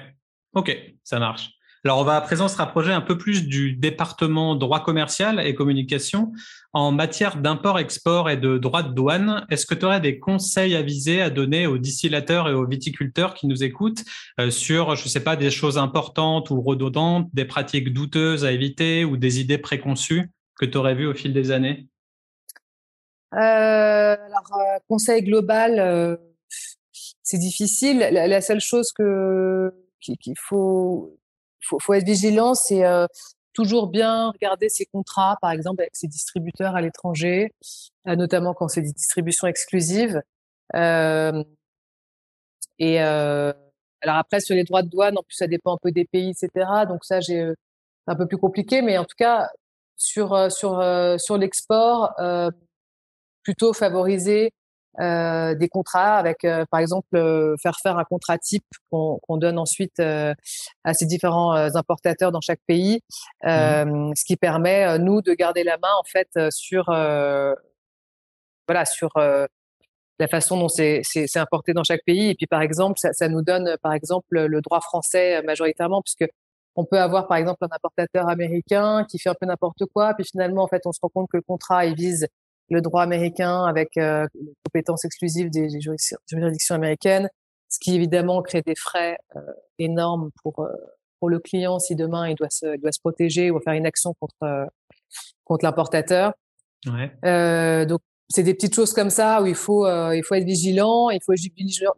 ok, 0.53 0.77
ça 1.03 1.19
marche. 1.19 1.57
Alors, 1.87 2.01
on 2.01 2.05
va 2.05 2.17
à 2.17 2.21
présent 2.21 2.49
se 2.49 2.57
rapprocher 2.57 2.91
un 2.91 3.01
peu 3.01 3.17
plus 3.17 3.47
du 3.47 3.73
département 3.73 4.57
droit 4.57 4.83
commercial 4.83 5.39
et 5.39 5.55
communication. 5.55 6.33
En 6.73 6.91
matière 6.91 7.37
d'import-export 7.37 8.29
et 8.29 8.37
de 8.37 8.59
droit 8.59 8.83
de 8.83 8.93
douane, 8.93 9.47
est-ce 9.51 9.67
que 9.67 9.75
tu 9.77 9.85
aurais 9.85 10.01
des 10.01 10.19
conseils 10.19 10.75
avisés 10.75 11.23
à 11.23 11.31
donner 11.31 11.69
aux 11.69 11.79
distillateurs 11.79 12.49
et 12.49 12.55
aux 12.55 12.67
viticulteurs 12.67 13.35
qui 13.35 13.47
nous 13.47 13.63
écoutent 13.63 14.03
euh, 14.41 14.51
sur, 14.51 14.97
je 14.97 15.05
ne 15.05 15.09
sais 15.09 15.23
pas, 15.23 15.37
des 15.37 15.53
choses 15.53 15.79
importantes 15.79 16.51
ou 16.51 16.61
redondantes, 16.61 17.29
des 17.33 17.45
pratiques 17.45 17.93
douteuses 17.93 18.45
à 18.45 18.51
éviter 18.51 19.05
ou 19.05 19.17
des 19.17 19.39
idées 19.39 19.59
préconçues 19.59 20.33
que 20.59 20.67
tu 20.67 20.77
aurais 20.79 20.97
vues 20.97 21.07
au 21.07 21.15
fil 21.15 21.33
des 21.33 21.53
années? 21.53 21.87
Euh, 23.33 23.37
Alors, 23.37 24.51
euh, 24.59 24.79
conseil 24.89 25.23
global, 25.23 26.19
c'est 27.27 27.39
difficile. 27.39 27.99
La, 27.99 28.41
seule 28.41 28.61
chose 28.61 28.93
que 28.93 29.75
qu'il 30.01 30.39
faut, 30.39 31.19
faut, 31.61 31.79
faut 31.81 31.93
être 31.95 32.07
vigilant, 32.07 32.55
c'est 32.55 32.85
toujours 33.57 33.89
bien 33.89 34.31
regarder 34.31 34.69
ses 34.69 34.85
contrats, 34.85 35.39
par 35.41 35.51
exemple 35.51 35.81
avec 35.81 35.97
ses 35.97 36.07
distributeurs 36.07 36.77
à 36.77 36.83
l'étranger, 36.83 37.55
euh, 38.07 38.15
notamment 38.15 38.53
quand 38.55 38.69
c'est 38.69 38.83
des 38.83 38.93
distributions 38.93 39.47
exclusives. 39.49 40.23
Euh, 40.77 41.43
et 42.79 43.03
euh, 43.03 43.53
alors 44.03 44.17
après 44.17 44.41
sur 44.41 44.55
les 44.55 44.65
droits 44.65 44.83
de 44.83 44.91
douane, 44.91 45.17
en 45.19 45.23
plus 45.23 45.37
ça 45.37 45.47
dépend 45.47 45.75
un 45.75 45.79
peu 45.83 45.91
des 45.91 46.05
pays, 46.05 46.31
etc. 46.31 46.51
Donc 46.87 47.05
ça 47.05 47.21
j'ai 47.21 47.41
euh, 47.41 47.55
un 48.07 48.15
peu 48.15 48.27
plus 48.27 48.39
compliqué, 48.39 48.83
mais 48.83 48.99
en 48.99 49.05
tout 49.05 49.17
cas 49.17 49.49
sur 49.97 50.35
euh, 50.35 50.51
sur 50.51 50.85
sur 51.19 51.39
l'export, 51.39 52.15
plutôt 53.43 53.73
favoriser 53.73 54.53
euh, 55.01 55.55
des 55.55 55.69
contrats 55.69 56.17
avec, 56.17 56.45
euh, 56.45 56.65
par 56.71 56.81
exemple, 56.81 57.15
euh, 57.15 57.55
faire 57.63 57.77
faire 57.83 57.99
un 57.99 58.05
contrat 58.05 58.39
type 58.39 58.65
qu'on 58.91 59.37
donne 59.37 59.59
ensuite 59.59 60.01
à 60.01 60.95
ces 60.95 61.07
différents 61.07 61.53
importateurs 61.77 62.33
dans 62.33 62.41
chaque 62.41 62.61
pays, 62.67 63.01
mmh. 63.45 64.13
ce 64.15 64.25
qui 64.25 64.37
permet 64.37 64.99
nous 64.99 65.21
de 65.21 65.35
garder 65.35 65.65
la 65.65 65.77
main 65.79 65.93
en 65.99 66.05
fait 66.05 66.29
sur 66.51 66.87
voilà 66.87 68.85
sur 68.85 69.11
la 69.17 70.29
façon 70.29 70.59
dont 70.59 70.69
c'est 70.69 71.03
importé 71.37 71.73
dans 71.75 71.85
chaque 71.85 72.05
pays. 72.07 72.31
Et 72.31 72.35
puis, 72.35 72.47
par 72.47 72.63
exemple, 72.63 72.99
ça, 72.99 73.13
ça, 73.13 73.29
nous 73.29 73.43
donne, 73.43 73.77
par 73.83 73.93
exemple, 73.93 74.27
le 74.47 74.61
droit 74.63 74.81
français 74.81 75.43
majoritairement, 75.43 76.01
puisque 76.03 76.25
on 76.77 76.85
peut 76.85 77.01
avoir, 77.01 77.27
par 77.27 77.39
exemple, 77.39 77.65
un 77.65 77.75
importateur 77.75 78.29
américain 78.29 79.05
qui 79.11 79.19
fait 79.19 79.31
un 79.31 79.35
peu 79.35 79.47
n'importe 79.47 79.85
quoi, 79.93 80.15
puis 80.15 80.25
finalement, 80.25 80.63
en 80.63 80.69
fait, 80.69 80.83
on 80.87 80.93
se 80.93 81.01
rend 81.03 81.09
compte 81.09 81.29
que 81.31 81.39
le 81.39 81.43
contrat, 81.43 81.87
il 81.87 81.95
vise 81.95 82.27
le 82.69 82.81
droit 82.81 83.03
américain 83.03 83.65
avec 83.65 83.97
euh, 83.97 84.27
les 84.35 84.53
compétences 84.65 85.05
exclusives 85.05 85.51
des 85.51 85.69
juridictions 85.81 86.75
américaines, 86.75 87.29
ce 87.69 87.79
qui 87.81 87.95
évidemment 87.95 88.43
crée 88.43 88.63
des 88.63 88.75
frais 88.77 89.19
euh, 89.37 89.41
énormes 89.79 90.31
pour 90.43 90.61
euh, 90.61 90.73
pour 91.19 91.31
le 91.31 91.39
client 91.39 91.79
si 91.79 91.97
demain 91.97 92.29
il 92.29 92.35
doit 92.35 92.51
se 92.51 92.77
doit 92.79 92.93
se 92.93 93.01
protéger 93.01 93.51
ou 93.51 93.61
faire 93.61 93.73
une 93.73 93.87
action 93.87 94.15
contre 94.21 94.69
contre 95.45 95.65
l'importateur. 95.65 96.33
Ouais. 96.87 97.87
donc 97.87 98.01
c'est 98.29 98.43
des 98.43 98.55
petites 98.55 98.75
choses 98.75 98.93
comme 98.93 99.11
ça 99.11 99.41
où 99.43 99.47
il 99.47 99.55
faut 99.55 99.87
il 100.13 100.23
faut 100.23 100.35
être 100.35 100.45
vigilant, 100.45 101.09
il 101.09 101.21
faut 101.25 101.33
être 101.33 101.41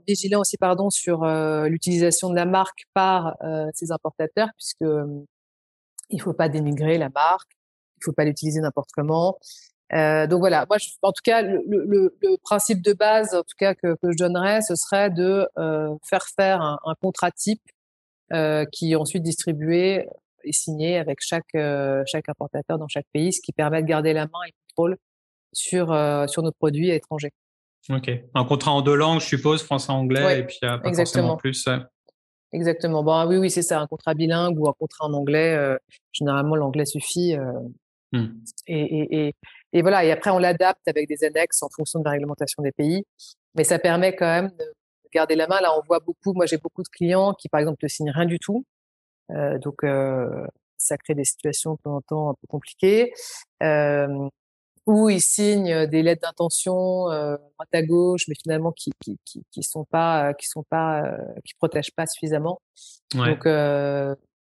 vigilant 0.07 0.40
aussi 0.40 0.57
pardon 0.57 0.88
sur 0.88 1.24
l'utilisation 1.66 2.31
de 2.31 2.37
la 2.37 2.46
marque 2.46 2.85
par 2.94 3.37
ces 3.74 3.90
importateurs 3.90 4.48
puisque 4.57 4.88
il 6.11 6.22
faut 6.22 6.33
pas 6.33 6.48
dénigrer 6.48 6.96
la 6.96 7.09
marque, 7.09 7.50
il 7.96 8.04
faut 8.04 8.12
pas 8.12 8.24
l'utiliser 8.24 8.61
n'importe 8.61 8.90
comment. 8.94 9.37
Euh, 9.94 10.27
donc 10.27 10.40
voilà, 10.40 10.66
moi, 10.68 10.77
je, 10.79 10.88
en 11.03 11.12
tout 11.12 11.22
cas, 11.24 11.40
le, 11.40 11.62
le, 11.66 12.14
le, 12.20 12.37
principe 12.42 12.83
de 12.83 12.92
base, 12.92 13.35
en 13.35 13.40
tout 13.40 13.57
cas 13.59 13.74
que, 13.74 13.94
que 13.94 14.12
je 14.12 14.18
donnerais, 14.18 14.61
ce 14.61 14.74
serait 14.74 15.09
de 15.11 15.48
euh, 15.59 15.94
faire 16.09 16.27
faire 16.37 16.61
un, 16.61 16.79
un 16.85 16.94
contrat 17.01 17.31
type 17.31 17.62
euh, 18.35 18.66
qui 18.70 18.92
est 18.92 18.96
ensuite 18.96 19.22
distribué 19.22 20.07
et 20.44 20.53
signé 20.53 20.98
avec 20.98 21.18
chaque 21.22 21.55
euh, 21.55 22.03
chaque 22.07 22.29
importateur 22.29 22.79
dans 22.79 22.87
chaque 22.87 23.07
pays, 23.14 23.33
ce 23.33 23.40
qui 23.40 23.53
permet 23.53 23.81
de 23.81 23.87
garder 23.87 24.12
la 24.12 24.27
main 24.27 24.42
et 24.46 24.51
le 24.51 24.55
contrôle 24.68 24.98
sur 25.55 25.92
euh, 25.92 26.27
sur 26.27 26.42
nos 26.42 26.53
produits 26.53 26.90
à 26.90 26.94
l'étranger. 26.94 27.31
Ok, 27.88 28.11
un 28.35 28.44
contrat 28.44 28.72
en 28.72 28.83
deux 28.83 28.96
langues, 28.96 29.20
je 29.20 29.27
suppose, 29.27 29.62
français-anglais, 29.62 30.40
et 30.40 30.44
puis 30.44 30.59
pas 30.61 30.79
exactement. 30.85 31.38
plus. 31.38 31.66
Exactement. 32.53 33.03
Bon, 33.03 33.27
oui, 33.27 33.38
oui, 33.38 33.51
c'est 33.51 33.62
ça, 33.62 33.81
un 33.81 33.87
contrat 33.87 34.12
bilingue 34.12 34.59
ou 34.59 34.68
un 34.68 34.74
contrat 34.79 35.07
en 35.07 35.14
anglais. 35.14 35.57
généralement, 36.12 36.55
l'anglais 36.55 36.85
suffit. 36.85 37.35
Mmh. 38.12 38.27
Et, 38.66 38.81
et, 38.81 39.29
et, 39.29 39.35
et 39.72 39.83
voilà, 39.83 40.04
et 40.04 40.11
après 40.11 40.31
on 40.31 40.38
l'adapte 40.38 40.87
avec 40.87 41.09
des 41.09 41.24
annexes 41.24 41.62
en 41.62 41.68
fonction 41.68 42.00
de 42.00 42.04
la 42.04 42.12
réglementation 42.12 42.62
des 42.62 42.72
pays. 42.72 43.04
Mais 43.54 43.64
ça 43.64 43.78
permet 43.78 44.14
quand 44.14 44.26
même 44.26 44.50
de 44.59 44.74
garder 45.12 45.35
la 45.35 45.46
main. 45.46 45.61
Là, 45.61 45.76
on 45.76 45.83
voit 45.87 46.00
beaucoup, 46.00 46.33
moi 46.33 46.46
j'ai 46.46 46.59
beaucoup 46.59 46.83
de 46.83 46.88
clients 46.88 47.35
qui 47.35 47.48
par 47.48 47.61
exemple 47.61 47.78
ne 47.83 47.88
signent 47.88 48.12
rien 48.12 48.26
du 48.26 48.38
tout. 48.38 48.64
Euh, 49.31 49.59
donc 49.59 49.85
euh, 49.85 50.46
ça 50.78 50.96
crée 50.96 51.14
des 51.14 51.24
situations 51.24 51.74
de 51.74 51.78
temps 51.83 51.96
en 51.96 52.00
temps 52.00 52.31
un 52.31 52.35
peu 52.35 52.46
compliquées. 52.48 53.12
Euh, 53.62 54.28
où 54.87 55.11
ils 55.11 55.20
signent 55.20 55.87
des 55.87 56.02
lettres 56.02 56.22
d'intention 56.22 57.11
euh, 57.11 57.37
droite 57.37 57.68
à 57.74 57.83
gauche, 57.83 58.22
mais 58.26 58.35
finalement 58.42 58.72
qui 58.72 58.90
qui 59.02 59.18
qui, 59.26 59.42
qui 59.50 59.62
sont 59.62 59.85
pas 59.85 60.33
qui 60.33 60.46
sont 60.46 60.62
pas 60.62 61.02
euh, 61.02 61.18
qui 61.44 61.52
protègent 61.54 61.94
pas 61.94 62.07
suffisamment. 62.07 62.62
Ouais. 63.14 63.28
Donc 63.28 63.44
euh, 63.44 64.14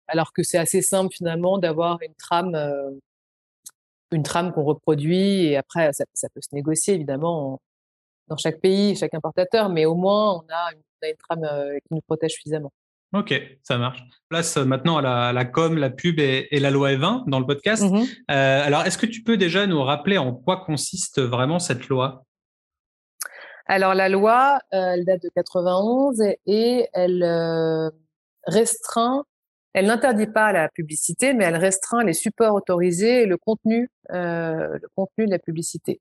alors 0.07 0.35
que 0.35 0.43
c'est 0.43 0.59
assez 0.59 0.83
simple 0.83 1.15
finalement 1.15 1.57
d'avoir 1.57 1.99
une 2.03 2.15
trame 2.15 2.55
euh, 2.55 2.91
une 4.13 4.23
trame 4.23 4.53
qu'on 4.53 4.65
reproduit 4.65 5.47
et 5.47 5.57
après 5.57 5.93
ça, 5.93 6.05
ça, 6.15 6.29
peut 6.35 6.41
se 6.41 6.55
négocier 6.55 6.95
évidemment 6.95 7.61
dans 8.29 8.37
chaque 8.37 8.61
pays, 8.61 8.97
chaque 8.97 9.15
importateur, 9.15 9.69
mais 9.69 9.87
au 9.87 9.95
moins 9.95 10.35
on 10.35 10.45
a 10.51 10.73
une, 10.73 10.81
on 10.81 11.07
a 11.07 11.11
une 11.11 11.17
trame 11.17 11.45
euh, 11.45 11.79
qui 11.79 11.95
nous 11.95 12.01
protège 12.01 12.33
suffisamment. 12.33 12.73
Ok, 13.15 13.35
ça 13.63 13.79
marche. 13.79 14.03
Place 14.29 14.59
euh, 14.59 14.65
maintenant 14.67 14.99
à 14.99 15.03
la, 15.03 15.33
la 15.33 15.45
com, 15.47 15.79
la 15.79 15.89
pub 15.89 16.19
et, 16.19 16.47
et, 16.51 16.61
la 16.61 16.71
loi 16.71 16.91
E20 16.91 17.25
dans 17.27 17.41
le 17.41 17.47
podcast. 17.47 17.83
Mmh 17.83 18.03
euh, 18.31 18.63
alors, 18.67 18.83
est-ce 18.83 18.99
que 18.99 19.07
tu 19.07 19.23
peux 19.23 19.39
déjà 19.39 19.67
nous 19.67 19.83
rappeler 19.83 20.19
en 20.19 20.35
quoi 20.35 20.59
consiste 20.59 21.19
vraiment 21.21 21.59
cette 21.59 21.89
loi? 21.89 22.25
Alors, 23.65 23.95
la 23.95 24.11
loi, 24.11 24.59
euh, 24.75 24.93
elle 24.93 25.07
date 25.07 25.23
de 25.23 25.31
91 25.35 26.21
et, 26.21 26.39
et 26.47 26.89
elle 26.93 27.91
restreint 28.47 29.25
elle 29.75 29.87
n'interdit 29.87 30.27
pas 30.27 30.53
la 30.53 30.69
publicité, 30.69 31.35
mais 31.35 31.45
elle 31.45 31.57
restreint 31.57 32.03
les 32.03 32.15
supports 32.15 32.55
autorisés 32.55 33.23
et 33.23 33.27
le 33.27 33.37
contenu, 33.37 33.91
euh, 34.11 34.79
le 34.81 34.89
contenu 34.97 35.27
de 35.27 35.31
la 35.31 35.39
publicité. 35.39 36.01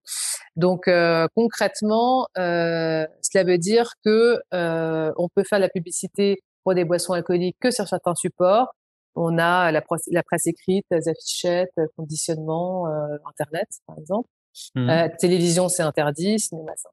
Donc 0.56 0.88
euh, 0.88 1.28
concrètement, 1.36 2.28
euh, 2.38 3.06
cela 3.22 3.44
veut 3.44 3.58
dire 3.58 3.92
que 4.04 4.40
euh, 4.54 5.12
on 5.18 5.30
peut 5.30 5.44
faire 5.44 5.60
la 5.60 5.70
publicité 5.70 6.42
pour 6.64 6.76
des 6.76 6.86
boissons 6.86 7.14
alcooliques 7.14 7.58
que 7.60 7.72
sur 7.72 7.88
certains 7.88 8.16
supports. 8.16 8.74
On 9.16 9.38
a 9.38 9.72
la, 9.72 9.84
la 10.12 10.24
presse 10.24 10.48
écrite, 10.48 10.86
les 10.92 11.10
affichettes, 11.10 11.74
conditionnement, 11.96 12.88
euh, 12.88 13.18
internet 13.30 13.68
par 13.86 13.98
exemple. 14.00 14.30
Mmh. 14.76 14.90
Euh, 14.90 15.08
télévision 15.20 15.70
c'est 15.70 15.84
interdit, 15.84 16.40
cinéma 16.40 16.72
c'est 16.76 16.90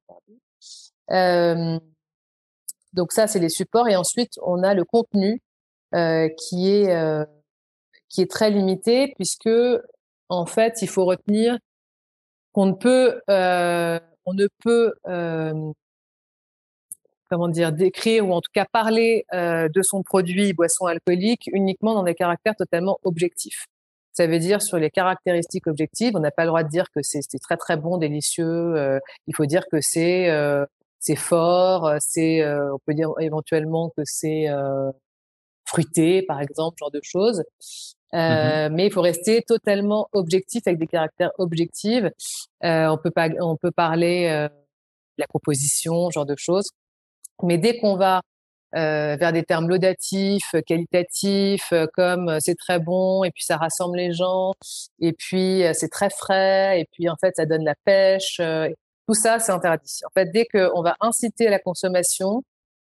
interdit. 1.08 1.80
donc 2.92 3.12
ça 3.12 3.26
c'est 3.26 3.38
les 3.38 3.48
supports 3.48 3.88
et 3.88 3.96
ensuite 3.96 4.32
on 4.42 4.62
a 4.62 4.74
le 4.74 4.84
contenu 4.84 5.40
qui 6.36 6.70
est 6.70 6.92
euh, 6.92 7.24
qui 8.08 8.20
est 8.20 8.30
très 8.30 8.50
limité 8.50 9.12
puisque 9.14 9.50
en 10.28 10.46
fait 10.46 10.82
il 10.82 10.88
faut 10.88 11.04
retenir 11.04 11.58
qu'on 12.52 12.66
ne 12.66 12.72
peut 12.72 13.20
euh, 13.30 14.00
on 14.26 14.34
ne 14.34 14.48
peut 14.62 14.94
comment 17.30 17.48
dire 17.48 17.72
décrire 17.72 18.28
ou 18.28 18.32
en 18.32 18.40
tout 18.40 18.50
cas 18.52 18.64
parler 18.70 19.24
de 19.32 19.82
son 19.82 20.02
produit 20.02 20.52
boisson 20.52 20.86
alcoolique 20.86 21.48
uniquement 21.52 21.94
dans 21.94 22.02
des 22.02 22.14
caractères 22.14 22.56
totalement 22.56 22.98
objectifs. 23.02 23.66
Ça 24.12 24.26
veut 24.26 24.38
dire 24.38 24.62
sur 24.62 24.78
les 24.78 24.90
caractéristiques 24.90 25.66
objectives, 25.66 26.12
on 26.14 26.20
n'a 26.20 26.30
pas 26.30 26.44
le 26.44 26.48
droit 26.48 26.62
de 26.62 26.68
dire 26.68 26.86
que 26.94 27.00
c'est 27.02 27.20
très 27.40 27.56
très 27.56 27.76
bon, 27.76 27.98
délicieux. 27.98 29.00
il 29.26 29.34
faut 29.34 29.46
dire 29.46 29.64
que 29.70 29.80
c'est 29.80 30.28
c'est 31.00 31.16
fort, 31.16 31.92
c'est 32.00 32.46
on 32.46 32.78
peut 32.86 32.94
dire 32.94 33.10
éventuellement 33.20 33.90
que 33.96 34.02
c'est 34.04 34.48
fruité, 35.74 36.22
par 36.22 36.40
exemple, 36.40 36.76
genre 36.78 36.90
de 36.90 37.00
choses. 37.02 37.42
Mmh 38.12 38.16
euh, 38.18 38.68
Mais 38.70 38.86
il 38.86 38.92
faut 38.92 39.02
rester 39.02 39.42
totalement 39.42 40.08
objectif 40.12 40.62
avec 40.66 40.78
des 40.78 40.86
caractères 40.86 41.32
objectifs. 41.38 42.04
Euh, 42.62 42.86
on 42.86 42.96
peut 42.96 43.10
pas, 43.10 43.28
on 43.40 43.56
peut 43.56 43.72
parler 43.72 44.28
euh, 44.30 44.48
de 44.48 45.18
la 45.18 45.26
composition, 45.26 46.10
genre 46.10 46.26
de 46.26 46.36
choses. 46.36 46.68
Mais 47.42 47.58
dès 47.58 47.78
qu'on 47.78 47.96
va 47.96 48.20
euh, 48.76 49.14
vers 49.16 49.32
des 49.32 49.44
termes 49.44 49.68
laudatifs, 49.68 50.56
qualitatifs, 50.66 51.72
euh, 51.72 51.86
comme 51.94 52.28
euh, 52.28 52.38
c'est 52.40 52.56
très 52.56 52.80
bon 52.80 53.22
et 53.22 53.30
puis 53.30 53.44
ça 53.44 53.56
rassemble 53.56 53.96
les 53.96 54.12
gens 54.12 54.52
et 55.00 55.12
puis 55.12 55.62
c'est 55.74 55.90
très 55.90 56.10
frais 56.10 56.80
et 56.80 56.88
puis 56.90 57.08
en 57.08 57.14
fait 57.20 57.36
ça 57.36 57.46
donne 57.46 57.64
la 57.64 57.76
pêche. 57.84 58.40
tout 59.06 59.14
ça 59.14 59.38
c'est 59.38 59.52
interdit. 59.52 60.00
En 60.04 60.10
fait, 60.12 60.26
dès 60.32 60.46
qu'on 60.46 60.82
va 60.82 60.96
inciter 61.00 61.46
à 61.46 61.50
la 61.50 61.60
consommation, 61.60 62.42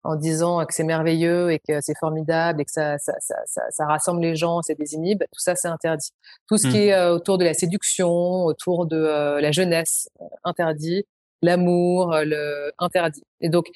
en 0.08 0.16
disant 0.16 0.66
que 0.66 0.74
c'est 0.74 0.86
merveilleux 0.86 1.52
et 1.52 1.60
que 1.60 1.82
c'est 1.82 1.98
formidable 2.00 2.62
et 2.62 2.66
que 2.66 2.72
ça, 2.72 2.98
ça, 2.98 3.14
ça, 3.20 3.62
ça, 3.70 3.86
rassemble 3.86 4.22
les 4.22 4.38
gens, 4.38 4.62
c'est 4.62 4.80
désinhibe, 4.80 5.20
tout 5.20 5.40
ça 5.40 5.54
c'est 5.56 5.68
interdit. 5.68 6.12
Tout 6.48 6.58
ce 6.58 6.68
qui 6.68 6.78
mmh. 6.78 6.82
est 6.82 6.94
euh, 6.94 7.14
autour 7.14 7.38
de 7.38 7.44
la 7.44 7.54
séduction, 7.54 8.46
autour 8.46 8.86
de 8.86 8.96
euh, 8.96 9.42
la 9.42 9.52
jeunesse, 9.52 10.08
euh, 10.22 10.26
interdit, 10.46 11.04
l'amour, 11.42 12.16
le 12.24 12.72
interdit. 12.80 13.24
Et 13.42 13.50
donc 13.50 13.68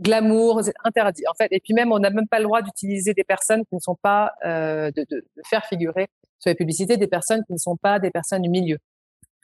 glamour, 0.00 0.64
c'est 0.64 0.74
interdit. 0.82 1.22
En 1.30 1.34
fait, 1.34 1.46
et 1.52 1.60
puis 1.60 1.72
même, 1.72 1.92
on 1.92 2.00
n'a 2.00 2.10
même 2.10 2.26
pas 2.26 2.38
le 2.38 2.44
droit 2.44 2.62
d'utiliser 2.62 3.14
des 3.14 3.24
personnes 3.24 3.64
qui 3.66 3.76
ne 3.76 3.80
sont 3.80 3.96
pas, 4.02 4.32
euh, 4.44 4.90
de, 4.90 5.06
de, 5.08 5.16
de, 5.16 5.42
faire 5.48 5.64
figurer 5.66 6.08
sur 6.40 6.50
les 6.50 6.56
publicités 6.56 6.96
des 6.96 7.06
personnes 7.06 7.44
qui 7.46 7.52
ne 7.52 7.58
sont 7.58 7.76
pas 7.76 8.00
des 8.00 8.10
personnes 8.10 8.42
du 8.42 8.50
milieu. 8.50 8.78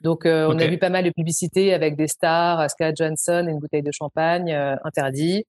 Donc, 0.03 0.25
euh, 0.25 0.47
on 0.49 0.59
a 0.59 0.67
vu 0.67 0.77
pas 0.77 0.89
mal 0.89 1.05
de 1.05 1.09
publicités 1.09 1.73
avec 1.73 1.95
des 1.95 2.07
stars, 2.07 2.69
Scarlett 2.69 2.97
Johansson, 2.97 3.47
une 3.49 3.59
bouteille 3.59 3.83
de 3.83 3.91
champagne, 3.91 4.51
euh, 4.51 4.75
interdit. 4.83 5.45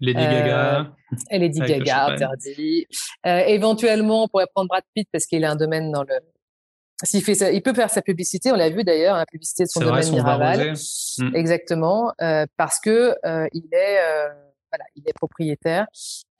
Lady 0.00 0.20
Gaga. 0.20 0.90
Et 1.30 1.38
Lady 1.38 1.60
Gaga, 1.60 2.06
interdit. 2.06 2.86
éventuellement, 3.24 4.24
on 4.24 4.28
pourrait 4.28 4.46
prendre 4.54 4.68
Brad 4.68 4.84
Pitt 4.94 5.08
parce 5.12 5.26
qu'il 5.26 5.44
a 5.44 5.50
un 5.50 5.56
domaine 5.56 5.92
dans 5.92 6.02
le 6.02 6.14
s'il 7.04 7.22
fait 7.22 7.34
ça, 7.34 7.52
il 7.52 7.62
peut 7.62 7.74
faire 7.74 7.90
sa 7.90 8.02
publicité. 8.02 8.50
On 8.50 8.56
l'a 8.56 8.70
vu 8.70 8.82
d'ailleurs, 8.82 9.16
la 9.16 9.26
publicité 9.26 9.64
de 9.64 9.68
son 9.68 9.80
domaine 9.80 10.10
Miraval. 10.10 10.74
Mm. 11.18 11.34
Exactement, 11.34 12.12
euh, 12.20 12.44
parce 12.56 12.80
que 12.80 13.14
euh, 13.24 13.46
il 13.52 13.68
est, 13.72 13.98
euh, 14.00 14.28
voilà, 14.72 14.84
il 14.96 15.04
est 15.06 15.12
propriétaire. 15.14 15.86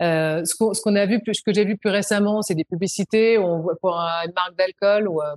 Euh, 0.02 0.44
ce 0.44 0.54
qu'on, 0.56 0.96
a 0.96 1.06
vu, 1.06 1.20
ce 1.32 1.42
que 1.42 1.52
j'ai 1.52 1.64
vu 1.64 1.76
plus 1.76 1.90
récemment, 1.90 2.42
c'est 2.42 2.56
des 2.56 2.64
publicités 2.64 3.38
où 3.38 3.42
on 3.42 3.60
voit 3.60 3.76
pour 3.80 3.94
une 3.94 4.32
marque 4.34 4.56
d'alcool 4.56 5.08
euh, 5.08 5.36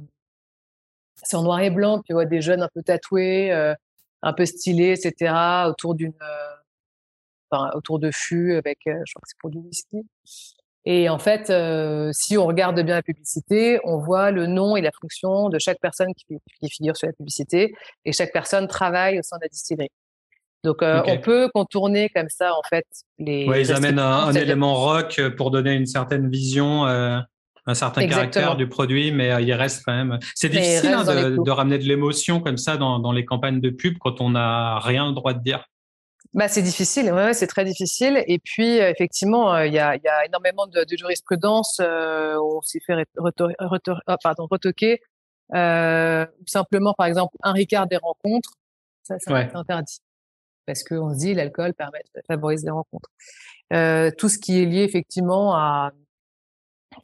c'est 1.23 1.37
en 1.37 1.43
noir 1.43 1.59
et 1.61 1.69
blanc, 1.69 2.01
puis 2.01 2.13
on 2.13 2.17
voit 2.17 2.25
des 2.25 2.41
jeunes 2.41 2.61
un 2.61 2.69
peu 2.73 2.81
tatoués, 2.83 3.51
euh, 3.51 3.73
un 4.21 4.33
peu 4.33 4.45
stylés, 4.45 4.91
etc., 4.91 5.33
autour 5.67 5.95
d'une, 5.95 6.13
enfin, 7.49 7.71
autour 7.75 7.99
de 7.99 8.11
fûts 8.11 8.55
avec, 8.55 8.79
je 8.85 8.91
crois 8.91 9.21
que 9.21 9.27
c'est 9.27 9.37
pour 9.39 9.49
du 9.49 9.57
whisky. 9.57 10.05
Et 10.85 11.09
en 11.09 11.19
fait, 11.19 11.49
euh, 11.49 12.09
si 12.11 12.37
on 12.37 12.45
regarde 12.45 12.79
bien 12.81 12.95
la 12.95 13.03
publicité, 13.03 13.79
on 13.83 13.97
voit 13.97 14.31
le 14.31 14.47
nom 14.47 14.75
et 14.75 14.81
la 14.81 14.91
fonction 14.99 15.49
de 15.49 15.59
chaque 15.59 15.79
personne 15.79 16.13
qui, 16.15 16.25
qui 16.59 16.69
figure 16.69 16.97
sur 16.97 17.07
la 17.07 17.13
publicité, 17.13 17.75
et 18.05 18.13
chaque 18.13 18.33
personne 18.33 18.67
travaille 18.67 19.19
au 19.19 19.21
sein 19.21 19.37
de 19.37 19.43
la 19.43 19.49
distillerie. 19.49 19.91
Donc, 20.63 20.83
euh, 20.83 21.01
on 21.07 21.17
peut 21.19 21.49
contourner 21.53 22.09
comme 22.09 22.29
ça, 22.29 22.53
en 22.53 22.61
fait, 22.69 22.85
les. 23.17 23.47
Ouais, 23.47 23.61
ils 23.61 23.71
amènent 23.71 23.99
un, 23.99 24.27
un 24.27 24.33
élément 24.33 24.75
rock 24.75 25.21
pour 25.37 25.49
donner 25.49 25.73
une 25.73 25.87
certaine 25.87 26.29
vision, 26.29 26.85
euh, 26.85 27.19
un 27.67 27.73
certain 27.73 28.07
caractère 28.07 28.55
du 28.55 28.67
produit, 28.67 29.11
mais 29.11 29.31
euh, 29.31 29.41
il 29.41 29.53
reste 29.53 29.83
quand 29.85 29.93
même. 29.93 30.17
C'est 30.35 30.49
difficile 30.49 30.93
hein, 30.93 31.03
de, 31.03 31.43
de, 31.43 31.51
ramener 31.51 31.77
de 31.77 31.83
l'émotion 31.83 32.39
comme 32.39 32.57
ça 32.57 32.77
dans, 32.77 32.99
dans 32.99 33.11
les 33.11 33.25
campagnes 33.25 33.61
de 33.61 33.69
pub 33.69 33.97
quand 33.99 34.19
on 34.21 34.31
n'a 34.31 34.79
rien 34.79 35.07
le 35.07 35.13
droit 35.13 35.33
de 35.33 35.43
dire. 35.43 35.65
Bah, 36.33 36.47
c'est 36.47 36.61
difficile, 36.61 37.11
ouais, 37.11 37.33
c'est 37.33 37.47
très 37.47 37.65
difficile. 37.65 38.23
Et 38.25 38.39
puis, 38.39 38.79
euh, 38.79 38.89
effectivement, 38.89 39.53
euh, 39.53 39.65
il 39.67 39.73
y, 39.73 39.79
a, 39.79 39.97
y, 39.97 40.07
a, 40.07 40.25
énormément 40.25 40.65
de, 40.65 40.85
de 40.85 40.97
jurisprudence 40.97 41.79
euh, 41.81 42.37
où 42.37 42.57
on 42.57 42.61
s'est 42.61 42.79
fait 42.79 42.93
oh, 43.17 43.29
pardon, 44.23 44.47
retoquer. 44.49 45.01
Euh, 45.53 46.25
simplement, 46.45 46.93
par 46.93 47.07
exemple, 47.07 47.35
un 47.43 47.51
Ricard 47.51 47.87
des 47.87 47.97
rencontres, 47.97 48.53
ça, 49.03 49.19
ça 49.19 49.33
ouais. 49.33 49.51
interdit. 49.53 49.99
Parce 50.65 50.83
qu'on 50.83 51.13
se 51.13 51.17
dit 51.17 51.33
l'alcool 51.33 51.73
permet 51.73 52.01
favoriser 52.27 52.67
les 52.67 52.71
rencontres. 52.71 53.09
Tout 54.17 54.29
ce 54.29 54.37
qui 54.37 54.61
est 54.61 54.65
lié 54.65 54.83
effectivement 54.83 55.53
à 55.55 55.91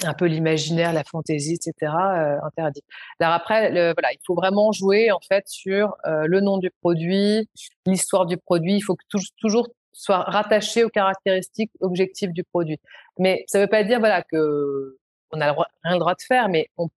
un 0.04 0.14
peu 0.14 0.26
l'imaginaire, 0.26 0.94
la 0.94 1.04
fantaisie, 1.04 1.56
etc. 1.56 1.74
Euh, 1.82 2.38
interdit. 2.44 2.84
Alors 3.20 3.34
après, 3.34 3.72
le, 3.72 3.94
voilà, 3.94 4.12
il 4.14 4.20
faut 4.26 4.36
vraiment 4.36 4.72
jouer 4.72 5.12
en 5.12 5.20
fait 5.28 5.44
sur 5.48 5.96
euh, 6.06 6.26
le 6.28 6.42
nom 6.42 6.58
du 6.58 6.70
produit, 6.82 7.50
l'histoire 7.86 8.26
du 8.26 8.38
produit. 8.38 8.76
Il 8.76 8.82
faut 8.82 8.96
que 8.96 9.06
tout, 9.10 9.20
toujours 9.40 9.68
soit 9.94 10.20
rattaché 10.20 10.84
aux 10.84 10.90
caractéristiques 10.90 11.72
objectives 11.80 12.32
du 12.32 12.44
produit. 12.44 12.80
Mais 13.18 13.44
ça 13.48 13.60
ne 13.60 13.64
veut 13.64 13.70
pas 13.70 13.84
dire 13.84 14.00
voilà 14.00 14.22
que 14.24 14.98
on 15.32 15.42
a 15.42 15.52
rien 15.52 15.94
le 15.94 16.00
droit 16.00 16.14
de 16.14 16.22
faire, 16.22 16.50
mais 16.50 16.70
on, 16.78 16.90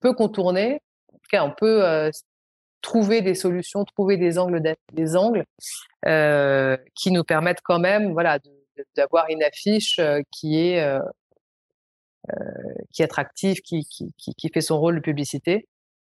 peut 0.00 0.14
contourner. 0.14 0.80
En 1.12 1.14
tout 1.14 1.28
cas, 1.28 1.42
on 1.42 1.50
peut 1.50 1.84
euh, 1.84 2.10
trouver 2.82 3.20
des 3.20 3.34
solutions, 3.34 3.84
trouver 3.84 4.16
des 4.16 4.38
angles, 4.38 4.62
des 4.92 5.16
angles 5.16 5.44
euh, 6.06 6.76
qui 6.94 7.10
nous 7.10 7.24
permettent 7.24 7.62
quand 7.64 7.80
même, 7.80 8.12
voilà, 8.12 8.38
d'avoir 8.96 9.26
une 9.28 9.42
affiche 9.42 9.98
euh, 9.98 10.20
qui 10.30 10.60
est 10.60 10.80
euh, 10.80 11.00
qui 12.92 13.02
est 13.02 13.04
attractif, 13.04 13.60
qui, 13.62 13.84
qui, 13.84 14.12
qui, 14.16 14.50
fait 14.52 14.60
son 14.60 14.78
rôle 14.78 14.96
de 14.96 15.00
publicité. 15.00 15.66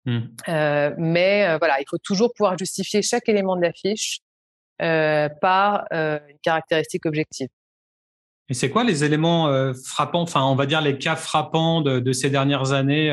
Mmh. 0.06 0.20
Euh, 0.48 0.92
mais 0.98 1.46
euh, 1.46 1.58
voilà, 1.58 1.82
il 1.82 1.86
faut 1.90 1.98
toujours 1.98 2.34
pouvoir 2.34 2.58
justifier 2.58 3.02
chaque 3.02 3.28
élément 3.28 3.56
de 3.56 3.62
l'affiche 3.62 4.20
par 4.80 5.86
une 5.92 6.38
caractéristique 6.44 7.06
objective. 7.08 7.48
Et 8.50 8.54
c'est 8.54 8.70
quoi 8.70 8.84
les 8.84 9.04
éléments 9.04 9.74
frappants, 9.74 10.22
enfin 10.22 10.44
on 10.44 10.54
va 10.54 10.68
dire 10.68 10.82
les 10.82 11.00
cas 11.00 11.16
frappants 11.16 11.82
de, 11.82 12.00
de 12.00 12.12
ces 12.14 12.30
dernières 12.30 12.74
années 12.74 13.12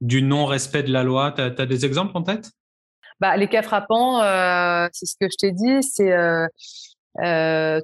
du 0.00 0.22
non-respect 0.22 0.84
de 0.84 0.92
la 0.92 1.02
loi? 1.02 1.32
Tu 1.32 1.42
as, 1.42 1.66
des 1.66 1.84
exemples 1.84 2.16
en 2.16 2.22
tête? 2.22 2.52
Bah, 3.18 3.36
Les 3.36 3.48
cas 3.48 3.62
frappants, 3.62 4.20
c'est 4.92 5.06
ce 5.06 5.16
que 5.20 5.26
je 5.28 5.36
t'ai 5.36 5.50
dit, 5.50 5.82
c'est 5.82 6.12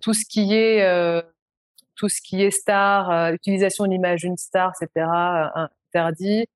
tout 0.00 0.14
ce 0.14 0.24
qui 0.28 0.54
est 0.54 1.22
tout 1.96 2.08
ce 2.08 2.20
qui 2.22 2.42
est 2.42 2.50
star, 2.50 3.10
euh, 3.10 3.32
utilisation 3.32 3.84
de 3.84 3.90
l'image 3.90 4.20
d'une 4.20 4.36
star, 4.36 4.72
etc., 4.80 5.06
euh, 5.06 5.66
interdit. 5.92 6.46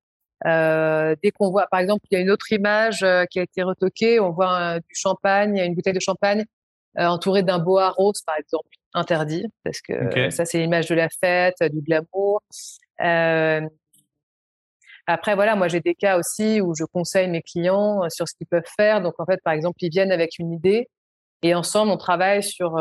Euh, 0.45 1.15
dès 1.21 1.31
qu'on 1.31 1.51
voit, 1.51 1.67
par 1.69 1.79
exemple, 1.79 2.05
il 2.09 2.15
y 2.15 2.17
a 2.17 2.21
une 2.21 2.31
autre 2.31 2.51
image 2.51 3.05
qui 3.29 3.39
a 3.39 3.43
été 3.43 3.61
retoquée, 3.61 4.19
on 4.19 4.31
voit 4.31 4.79
du 4.79 4.95
champagne, 4.95 5.57
une 5.57 5.75
bouteille 5.75 5.93
de 5.93 5.99
champagne 5.99 6.45
entourée 6.97 7.43
d'un 7.43 7.59
boa 7.59 7.89
rose, 7.91 8.21
par 8.25 8.35
exemple, 8.37 8.69
interdit, 8.93 9.45
parce 9.63 9.81
que 9.81 10.07
okay. 10.07 10.31
ça, 10.31 10.45
c'est 10.45 10.57
l'image 10.57 10.87
de 10.87 10.95
la 10.95 11.09
fête, 11.09 11.61
du 11.61 11.81
glamour. 11.81 12.41
après, 15.05 15.35
voilà, 15.35 15.55
moi, 15.55 15.67
j'ai 15.67 15.79
des 15.79 15.93
cas 15.93 16.17
aussi 16.17 16.59
où 16.59 16.73
je 16.73 16.85
conseille 16.85 17.29
mes 17.29 17.43
clients 17.43 18.09
sur 18.09 18.27
ce 18.27 18.33
qu'ils 18.33 18.47
peuvent 18.47 18.63
faire. 18.75 19.01
Donc, 19.01 19.19
en 19.19 19.25
fait, 19.25 19.39
par 19.43 19.53
exemple, 19.53 19.77
ils 19.81 19.91
viennent 19.91 20.11
avec 20.11 20.39
une 20.39 20.51
idée 20.51 20.89
et 21.43 21.53
ensemble, 21.53 21.91
on 21.91 21.97
travaille 21.97 22.41
sur 22.41 22.79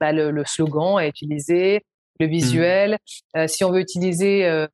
bah, 0.00 0.12
le, 0.12 0.30
le, 0.30 0.44
slogan 0.46 0.98
à 0.98 1.06
utiliser, 1.06 1.84
le 2.18 2.26
mmh. 2.26 2.30
visuel. 2.30 2.92
Mmh. 2.92 3.38
Euh, 3.38 3.46
si 3.46 3.64
on 3.64 3.70
veut 3.70 3.80
utiliser, 3.80 4.46
euh, 4.46 4.66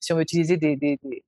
si 0.00 0.12
on 0.12 0.16
veut 0.16 0.22
utiliser 0.22 0.56
des, 0.56 0.76
des, 0.76 0.98
des, 1.02 1.22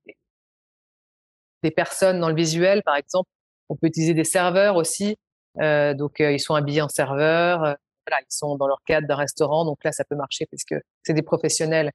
des, 1.62 1.70
personnes 1.70 2.20
dans 2.20 2.28
le 2.28 2.34
visuel, 2.34 2.82
par 2.82 2.96
exemple, 2.96 3.28
on 3.68 3.76
peut 3.76 3.88
utiliser 3.88 4.14
des 4.14 4.24
serveurs 4.24 4.76
aussi. 4.76 5.16
Euh, 5.60 5.94
donc, 5.94 6.20
ils 6.20 6.40
sont 6.40 6.54
habillés 6.54 6.82
en 6.82 6.88
serveur. 6.88 7.58
Voilà, 7.60 8.22
ils 8.22 8.26
sont 8.34 8.56
dans 8.56 8.68
leur 8.68 8.80
cadre 8.86 9.06
d'un 9.06 9.16
restaurant. 9.16 9.64
Donc 9.64 9.82
là, 9.84 9.92
ça 9.92 10.04
peut 10.04 10.16
marcher 10.16 10.46
parce 10.46 10.64
que 10.64 10.76
c'est 11.02 11.14
des 11.14 11.22
professionnels 11.22 11.90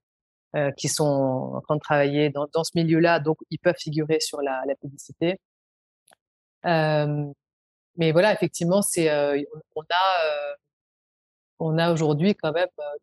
qui 0.75 0.89
sont 0.89 1.53
en 1.55 1.61
train 1.61 1.75
de 1.75 1.79
travailler 1.79 2.29
dans, 2.29 2.45
dans 2.53 2.65
ce 2.65 2.71
milieu-là. 2.75 3.21
Donc, 3.21 3.37
ils 3.49 3.59
peuvent 3.59 3.77
figurer 3.79 4.19
sur 4.19 4.41
la, 4.41 4.61
la 4.67 4.75
publicité. 4.75 5.39
mais 6.65 8.11
voilà, 8.11 8.33
effectivement, 8.33 8.81
c'est 8.81 9.09
on 9.75 9.83
a 9.89 10.55
on 11.61 11.77
a 11.77 11.91
aujourd'hui 11.91 12.35
quand 12.35 12.51
même 12.51 12.69
euh, 12.79 12.97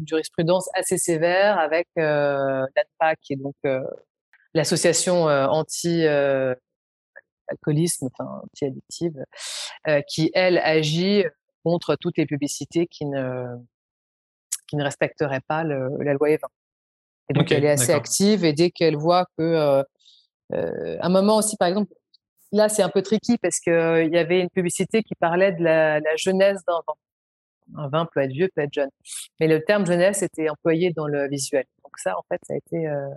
une 0.00 0.08
jurisprudence 0.08 0.68
assez 0.74 0.98
sévère 0.98 1.58
avec 1.58 1.86
euh, 1.98 2.66
l'ANPA, 2.76 3.16
qui 3.16 3.34
est 3.34 3.36
donc 3.36 3.54
euh, 3.66 3.82
l'association 4.54 5.28
euh, 5.28 5.46
anti 5.46 6.04
alcoolisme, 7.48 8.08
enfin 8.12 8.42
anti-addictive, 8.44 9.24
qui 10.08 10.30
elle 10.34 10.58
agit 10.58 11.24
contre 11.64 11.96
toutes 11.96 12.16
les 12.16 12.26
publicités 12.26 12.86
qui 12.86 13.06
ne 13.06 13.44
qui 14.68 14.76
ne 14.76 14.84
respecteraient 14.84 15.42
pas 15.48 15.64
le, 15.64 15.90
la 16.02 16.14
loi 16.14 16.28
E20. 16.28 16.38
Et 17.28 17.32
donc 17.32 17.44
okay, 17.44 17.56
elle 17.56 17.64
est 17.64 17.70
assez 17.70 17.92
active 17.92 18.44
et 18.44 18.52
dès 18.52 18.70
qu'elle 18.70 18.96
voit 18.96 19.26
que 19.36 19.84
un 20.52 21.08
moment 21.08 21.38
aussi 21.38 21.56
par 21.56 21.68
exemple 21.68 21.92
là 22.52 22.68
c'est 22.68 22.82
un 22.82 22.88
peu 22.88 23.02
tricky 23.02 23.36
parce 23.38 23.58
que 23.58 24.04
il 24.04 24.12
y 24.12 24.18
avait 24.18 24.40
une 24.40 24.50
publicité 24.50 25.02
qui 25.02 25.14
parlait 25.16 25.52
de 25.52 25.62
la, 25.62 25.98
la 25.98 26.16
jeunesse 26.16 26.60
d'un 26.66 26.80
vent 26.86 26.96
un 27.76 27.88
vin 27.88 28.06
peut 28.12 28.20
être 28.20 28.32
vieux, 28.32 28.48
peut 28.54 28.62
être 28.62 28.72
jeune. 28.72 28.90
Mais 29.38 29.46
le 29.46 29.62
terme 29.62 29.86
jeunesse 29.86 30.22
était 30.22 30.48
employé 30.48 30.92
dans 30.92 31.06
le 31.06 31.28
visuel. 31.28 31.64
Donc 31.82 31.92
ça, 31.98 32.16
en 32.16 32.22
fait, 32.28 32.40
ça 32.46 32.54
a 32.54 32.56
été, 32.56 32.86
euh, 32.86 33.08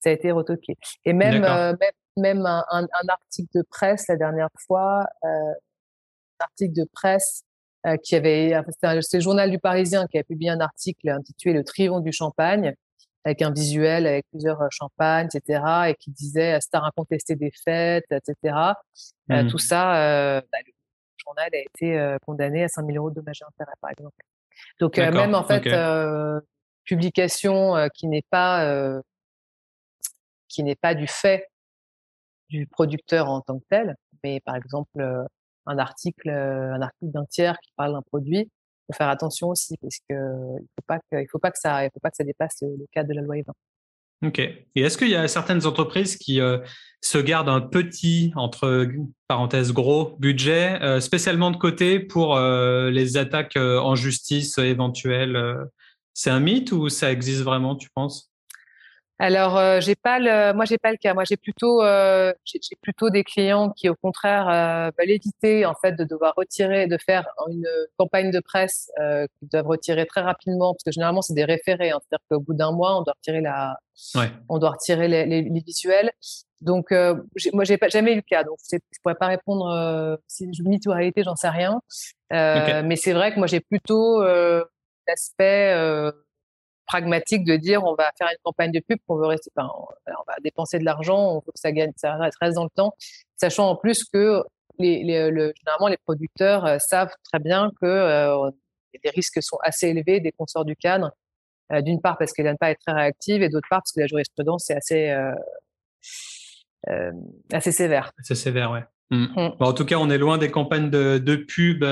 ça 0.00 0.10
a 0.10 0.12
été 0.12 0.30
retoqué. 0.30 0.76
Et 1.04 1.12
même, 1.12 1.44
euh, 1.44 1.74
même, 1.80 1.90
même 2.16 2.46
un, 2.46 2.64
un, 2.70 2.84
un, 2.84 3.08
article 3.08 3.48
de 3.54 3.62
presse 3.62 4.06
la 4.08 4.16
dernière 4.16 4.48
fois, 4.66 5.06
euh, 5.24 5.28
un 5.28 6.44
article 6.44 6.74
de 6.74 6.84
presse 6.92 7.42
euh, 7.86 7.96
qui 7.96 8.16
avait, 8.16 8.52
c'est 9.00 9.18
le 9.18 9.22
journal 9.22 9.50
du 9.50 9.58
Parisien 9.58 10.06
qui 10.06 10.18
a 10.18 10.24
publié 10.24 10.50
un 10.50 10.60
article 10.60 11.08
intitulé 11.08 11.54
Le 11.54 11.64
Triomphe 11.64 12.02
du 12.02 12.12
champagne 12.12 12.74
avec 13.24 13.42
un 13.42 13.52
visuel 13.52 14.06
avec 14.06 14.26
plusieurs 14.30 14.60
euh, 14.62 14.68
champagnes, 14.70 15.28
etc., 15.34 15.62
et 15.88 15.94
qui 15.94 16.10
disait 16.10 16.60
star 16.60 16.84
incontesté 16.84 17.36
des 17.36 17.52
fêtes, 17.64 18.10
etc. 18.10 18.56
Mmh. 19.28 19.48
tout 19.48 19.58
ça, 19.58 20.40
bah, 20.52 20.58
journal 21.28 21.50
a 21.52 21.58
été 21.58 22.16
condamné 22.24 22.64
à 22.64 22.68
5 22.68 22.86
000 22.86 22.96
euros 22.96 23.10
de 23.10 23.16
dommages 23.16 23.40
et 23.42 23.44
intérêts, 23.44 23.76
par 23.80 23.90
exemple. 23.90 24.16
Donc, 24.80 24.96
même 24.96 25.34
en 25.34 25.44
fait, 25.44 25.66
okay. 25.66 26.44
Publication 26.84 27.74
qui 27.94 28.08
n'est 28.08 28.24
pas 28.30 29.00
qui 30.48 30.62
n'est 30.62 30.76
pas 30.76 30.94
du 30.94 31.06
fait 31.06 31.46
du 32.48 32.66
producteur 32.66 33.28
en 33.28 33.42
tant 33.42 33.58
que 33.58 33.64
tel, 33.68 33.94
mais 34.24 34.40
par 34.40 34.56
exemple 34.56 35.26
un 35.66 35.78
article, 35.78 36.30
un 36.30 36.80
article 36.80 37.12
d'un 37.12 37.26
tiers 37.26 37.58
qui 37.60 37.70
parle 37.76 37.92
d'un 37.92 38.02
produit, 38.02 38.50
faut 38.88 38.96
faire 38.96 39.08
attention 39.08 39.48
aussi 39.48 39.76
parce 39.80 39.98
que 40.08 40.14
il 40.60 40.66
faut 40.76 40.86
pas 40.86 40.98
que, 40.98 41.22
il 41.22 41.26
faut 41.30 41.38
pas 41.38 41.50
que 41.50 41.58
ça, 41.58 41.84
il 41.84 41.90
faut 41.92 42.00
pas 42.00 42.10
que 42.10 42.16
ça 42.16 42.24
dépasse 42.24 42.56
le, 42.62 42.68
le 42.76 42.86
cadre 42.90 43.08
de 43.10 43.14
la 43.14 43.22
loi 43.22 43.36
E20. 43.36 43.52
Ok. 44.26 44.38
Et 44.38 44.66
est-ce 44.74 44.98
qu'il 44.98 45.10
y 45.10 45.14
a 45.14 45.28
certaines 45.28 45.64
entreprises 45.66 46.16
qui, 46.16 46.40
euh, 46.40 46.58
se 47.00 47.18
garde 47.18 47.48
un 47.48 47.60
petit, 47.60 48.32
entre 48.36 48.88
parenthèses 49.28 49.72
gros, 49.72 50.16
budget, 50.18 51.00
spécialement 51.00 51.50
de 51.50 51.56
côté 51.56 52.00
pour 52.00 52.38
les 52.38 53.16
attaques 53.16 53.56
en 53.56 53.94
justice 53.94 54.58
éventuelles. 54.58 55.56
C'est 56.14 56.30
un 56.30 56.40
mythe 56.40 56.72
ou 56.72 56.88
ça 56.88 57.12
existe 57.12 57.42
vraiment, 57.42 57.76
tu 57.76 57.88
penses? 57.94 58.30
Alors, 59.20 59.56
euh, 59.56 59.80
j'ai 59.80 59.96
pas 59.96 60.20
le, 60.20 60.52
moi 60.52 60.64
j'ai 60.64 60.78
pas 60.78 60.92
le 60.92 60.96
cas. 60.96 61.12
Moi 61.12 61.24
j'ai 61.24 61.36
plutôt, 61.36 61.82
euh, 61.82 62.32
j'ai 62.44 62.60
plutôt 62.80 63.10
des 63.10 63.24
clients 63.24 63.70
qui 63.70 63.88
au 63.88 63.96
contraire 63.96 64.48
euh, 64.48 64.90
veulent 64.96 65.10
éviter 65.10 65.66
en 65.66 65.74
fait 65.74 65.92
de 65.92 66.04
devoir 66.04 66.34
retirer, 66.36 66.86
de 66.86 66.96
faire 67.04 67.26
une 67.50 67.66
campagne 67.96 68.30
de 68.30 68.38
presse 68.38 68.92
euh, 69.00 69.26
qu'ils 69.38 69.48
doivent 69.48 69.66
retirer 69.66 70.06
très 70.06 70.20
rapidement 70.20 70.72
parce 70.72 70.84
que 70.84 70.92
généralement 70.92 71.20
c'est 71.22 71.34
des 71.34 71.44
référés. 71.44 71.90
Hein, 71.90 71.98
C'est-à-dire 72.00 72.24
qu'au 72.30 72.40
bout 72.40 72.54
d'un 72.54 72.70
mois 72.70 72.96
on 72.96 73.02
doit 73.02 73.14
retirer 73.14 73.40
la, 73.40 73.76
ouais. 74.14 74.30
on 74.48 74.58
doit 74.58 74.70
retirer 74.70 75.08
les, 75.08 75.26
les, 75.26 75.42
les 75.42 75.60
visuels. 75.66 76.12
Donc 76.60 76.92
euh, 76.92 77.16
moi 77.52 77.64
j'ai 77.64 77.76
pas 77.76 77.88
jamais 77.88 78.12
eu 78.12 78.16
le 78.16 78.22
cas. 78.22 78.44
Donc 78.44 78.58
je 78.70 78.78
pourrais 79.02 79.16
pas 79.16 79.26
répondre 79.26 79.66
euh, 79.68 80.16
si 80.28 80.48
je 80.52 80.62
mythe 80.62 80.86
ou 80.86 80.92
réalité, 80.92 81.24
j'en 81.24 81.34
sais 81.34 81.48
rien. 81.48 81.80
Okay. 82.30 82.82
Mais 82.84 82.94
c'est 82.94 83.14
vrai 83.14 83.34
que 83.34 83.38
moi 83.38 83.48
j'ai 83.48 83.60
plutôt 83.60 84.22
l'aspect 85.08 85.74
pragmatique 86.88 87.44
de 87.44 87.56
dire 87.56 87.84
on 87.84 87.94
va 87.94 88.10
faire 88.18 88.28
une 88.28 88.38
campagne 88.42 88.72
de 88.72 88.80
pub, 88.80 88.98
on 89.08 89.16
veut 89.16 89.26
rester, 89.26 89.50
enfin, 89.56 89.70
on 90.06 90.24
va 90.26 90.34
dépenser 90.42 90.78
de 90.78 90.84
l'argent, 90.84 91.18
on 91.18 91.34
veut 91.36 91.52
que 91.52 91.60
ça 91.60 91.70
gagne, 91.70 91.92
ça 91.96 92.16
reste 92.40 92.56
dans 92.56 92.64
le 92.64 92.70
temps, 92.74 92.94
sachant 93.36 93.68
en 93.68 93.76
plus 93.76 94.04
que 94.04 94.42
les, 94.78 95.04
les 95.04 95.30
le, 95.30 95.52
généralement 95.56 95.88
les 95.88 95.96
producteurs 95.98 96.64
euh, 96.64 96.78
savent 96.80 97.14
très 97.30 97.38
bien 97.38 97.70
que 97.80 97.86
euh, 97.86 98.50
les 99.04 99.10
risques 99.10 99.42
sont 99.42 99.58
assez 99.62 99.88
élevés 99.88 100.20
dès 100.20 100.32
qu'on 100.32 100.46
sort 100.46 100.64
du 100.64 100.74
cadre. 100.74 101.12
Euh, 101.70 101.82
d'une 101.82 102.00
part 102.00 102.16
parce 102.16 102.32
qu'elle 102.32 102.46
ne 102.46 102.54
pas 102.54 102.70
être 102.70 102.80
très 102.80 102.94
réactive 102.94 103.42
et 103.42 103.50
d'autre 103.50 103.68
part 103.68 103.80
parce 103.80 103.92
que 103.92 104.00
la 104.00 104.06
jurisprudence 104.06 104.70
est 104.70 104.74
assez 104.74 105.10
euh, 105.10 105.34
euh, 106.88 107.12
assez 107.52 107.72
sévère. 107.72 108.12
Assez 108.18 108.34
sévère, 108.34 108.70
ouais. 108.70 108.84
Mmh. 109.10 109.24
Mmh. 109.24 109.56
Bon, 109.58 109.66
en 109.66 109.72
tout 109.74 109.84
cas, 109.84 109.96
on 109.96 110.08
est 110.08 110.16
loin 110.16 110.38
des 110.38 110.50
campagnes 110.50 110.88
de, 110.88 111.18
de 111.18 111.36
pub 111.36 111.84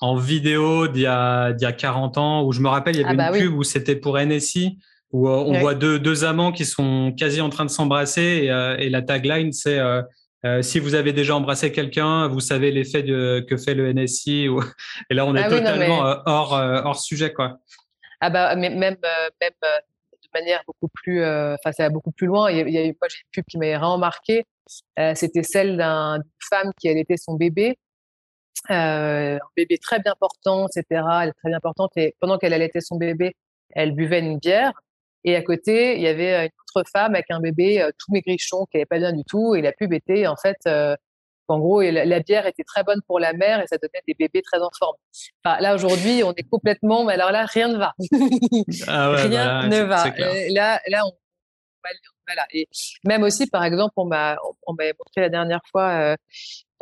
en 0.00 0.16
vidéo 0.16 0.88
d'il 0.88 1.02
y 1.02 1.04
y 1.04 1.06
a 1.06 1.72
40 1.72 2.18
ans, 2.18 2.44
où 2.44 2.52
je 2.52 2.60
me 2.60 2.68
rappelle, 2.68 2.96
il 2.96 3.00
y 3.00 3.04
avait 3.04 3.14
ah 3.14 3.30
bah 3.30 3.38
une 3.38 3.44
pub 3.44 3.58
où 3.58 3.64
c'était 3.64 3.96
pour 3.96 4.18
NSI, 4.18 4.78
où 5.12 5.28
euh, 5.28 5.32
on 5.32 5.58
voit 5.58 5.74
deux, 5.74 5.98
deux 5.98 6.24
amants 6.24 6.52
qui 6.52 6.64
sont 6.64 7.14
quasi 7.16 7.40
en 7.40 7.48
train 7.48 7.64
de 7.64 7.70
s'embrasser 7.70 8.42
et, 8.44 8.50
euh, 8.50 8.76
et 8.78 8.90
la 8.90 9.02
tagline, 9.02 9.52
c'est 9.52 9.78
euh, 9.78 10.02
si 10.62 10.78
vous 10.78 10.94
avez 10.94 11.12
déjà 11.12 11.34
embrassé 11.34 11.72
quelqu'un, 11.72 12.28
vous 12.28 12.40
savez 12.40 12.70
l'effet 12.70 13.02
que 13.04 13.56
fait 13.56 13.74
le 13.74 13.92
NSI. 13.92 14.48
Ou... 14.48 14.62
Et 15.10 15.14
là, 15.14 15.26
on 15.26 15.34
est 15.34 15.42
ah 15.42 15.48
totalement 15.48 16.04
mais... 16.04 16.20
hors, 16.26 16.52
hors 16.52 17.00
sujet. 17.00 17.32
Quoi. 17.32 17.58
Ah 18.20 18.30
bah, 18.30 18.54
même, 18.54 18.78
même 18.78 18.94
de 18.94 20.28
manière 20.34 20.62
beaucoup 20.66 20.88
plus, 20.92 21.24
enfin, 21.24 21.72
ça 21.72 21.84
va 21.84 21.88
beaucoup 21.88 22.12
plus 22.12 22.26
loin. 22.26 22.50
Il 22.50 22.58
y 22.58 22.60
a, 22.60 22.68
il 22.68 22.74
y 22.74 22.78
a, 22.78 22.82
moi, 22.84 23.08
j'ai 23.08 23.18
une 23.18 23.30
pub 23.32 23.44
qui 23.46 23.58
m'a 23.58 23.66
vraiment 23.66 23.98
marqué. 23.98 24.44
C'était 25.14 25.42
celle 25.42 25.78
d'une 25.78 26.22
femme 26.50 26.70
qui 26.78 26.88
allaitait 26.88 27.16
son 27.16 27.34
bébé 27.34 27.76
un 28.68 29.38
bébé 29.56 29.78
très 29.78 30.00
bien 30.00 30.14
portant, 30.18 30.66
etc. 30.66 31.02
Elle 31.22 31.28
est 31.30 31.38
très 31.40 31.48
bien 31.48 31.60
portante 31.60 31.92
et 31.96 32.14
pendant 32.20 32.38
qu'elle 32.38 32.52
allaitait 32.52 32.80
son 32.80 32.96
bébé, 32.96 33.34
elle 33.70 33.92
buvait 33.92 34.20
une 34.20 34.38
bière. 34.38 34.72
Et 35.24 35.36
à 35.36 35.42
côté, 35.42 35.96
il 35.96 36.02
y 36.02 36.06
avait 36.06 36.46
une 36.46 36.50
autre 36.74 36.88
femme 36.90 37.14
avec 37.14 37.26
un 37.30 37.40
bébé 37.40 37.82
euh, 37.82 37.90
tout 37.98 38.12
maigrichon 38.12 38.66
qui 38.70 38.76
n'allait 38.76 38.86
pas 38.86 38.98
bien 38.98 39.12
du 39.12 39.24
tout. 39.24 39.54
Et 39.54 39.62
la 39.62 39.72
pub 39.72 39.92
était 39.92 40.26
en 40.26 40.36
fait, 40.36 40.56
euh, 40.66 40.96
en 41.48 41.58
gros, 41.58 41.80
la, 41.82 42.04
la, 42.04 42.20
bière 42.20 42.46
était 42.46 42.62
très 42.62 42.84
bonne 42.84 43.00
pour 43.06 43.18
la 43.18 43.32
mère 43.32 43.60
et 43.60 43.66
ça 43.66 43.78
donnait 43.78 44.02
des 44.06 44.14
bébés 44.14 44.42
très 44.42 44.60
en 44.60 44.70
forme. 44.78 44.96
Enfin, 45.44 45.60
là 45.60 45.74
aujourd'hui, 45.74 46.22
on 46.22 46.32
est 46.34 46.48
complètement, 46.48 47.04
mais 47.04 47.14
alors 47.14 47.32
là, 47.32 47.46
rien 47.46 47.68
ne 47.68 47.78
va. 47.78 47.94
Ah 48.86 49.10
ouais, 49.10 49.22
rien 49.28 49.62
bah, 49.62 49.68
ne 49.68 49.82
va. 49.82 50.04
là, 50.50 50.80
là, 50.88 51.02
on, 51.06 51.12
voilà. 52.26 52.46
Et 52.52 52.68
même 53.04 53.22
aussi, 53.22 53.46
par 53.46 53.64
exemple, 53.64 53.94
on 53.96 54.04
m'a, 54.04 54.36
on 54.66 54.74
m'a 54.74 54.84
montré 54.84 55.20
la 55.20 55.28
dernière 55.28 55.62
fois 55.70 55.90
euh, 55.90 56.16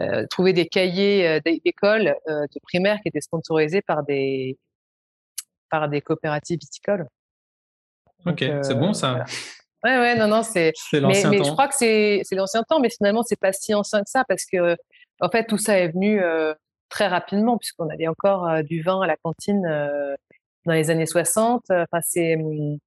euh, 0.01 0.27
trouver 0.29 0.53
des 0.53 0.67
cahiers 0.67 1.27
euh, 1.27 1.41
d'école 1.45 2.15
de 2.27 2.61
primaire 2.63 2.99
qui 3.01 3.09
étaient 3.09 3.21
sponsorisés 3.21 3.83
par 3.83 4.03
des 4.03 4.59
par 5.71 5.89
des 5.89 6.01
coopératives 6.01 6.61
viticoles. 6.61 7.07
Ok, 8.25 8.45
c'est 8.63 8.75
bon 8.75 8.93
ça. 8.93 9.11
Voilà. 9.11 9.27
Ouais, 9.85 9.99
ouais, 9.99 10.19
non, 10.19 10.27
non, 10.27 10.43
c'est. 10.43 10.73
Mais, 10.93 11.23
temps. 11.23 11.31
mais 11.31 11.45
je 11.45 11.51
crois 11.51 11.69
que 11.69 11.75
c'est 11.77 12.21
c'est 12.25 12.35
l'ancien 12.35 12.63
temps, 12.63 12.81
mais 12.81 12.91
finalement 12.91 13.23
c'est 13.23 13.39
pas 13.39 13.53
si 13.53 13.75
ancien 13.75 14.03
que 14.03 14.11
ça 14.11 14.25
parce 14.25 14.45
que 14.45 14.77
en 15.21 15.29
fait 15.29 15.45
tout 15.45 15.59
ça 15.59 15.79
est 15.79 15.89
venu 15.89 16.21
très 16.89 17.07
rapidement 17.07 17.57
puisqu'on 17.59 17.89
avait 17.89 18.09
encore 18.09 18.63
du 18.65 18.83
vin 18.83 19.01
à 19.01 19.07
la 19.07 19.17
cantine 19.17 19.63
dans 20.65 20.73
les 20.73 20.91
années 20.91 21.07
60. 21.07 21.65
Enfin, 21.71 22.01
c'est 22.03 22.37
hum, 22.37 22.79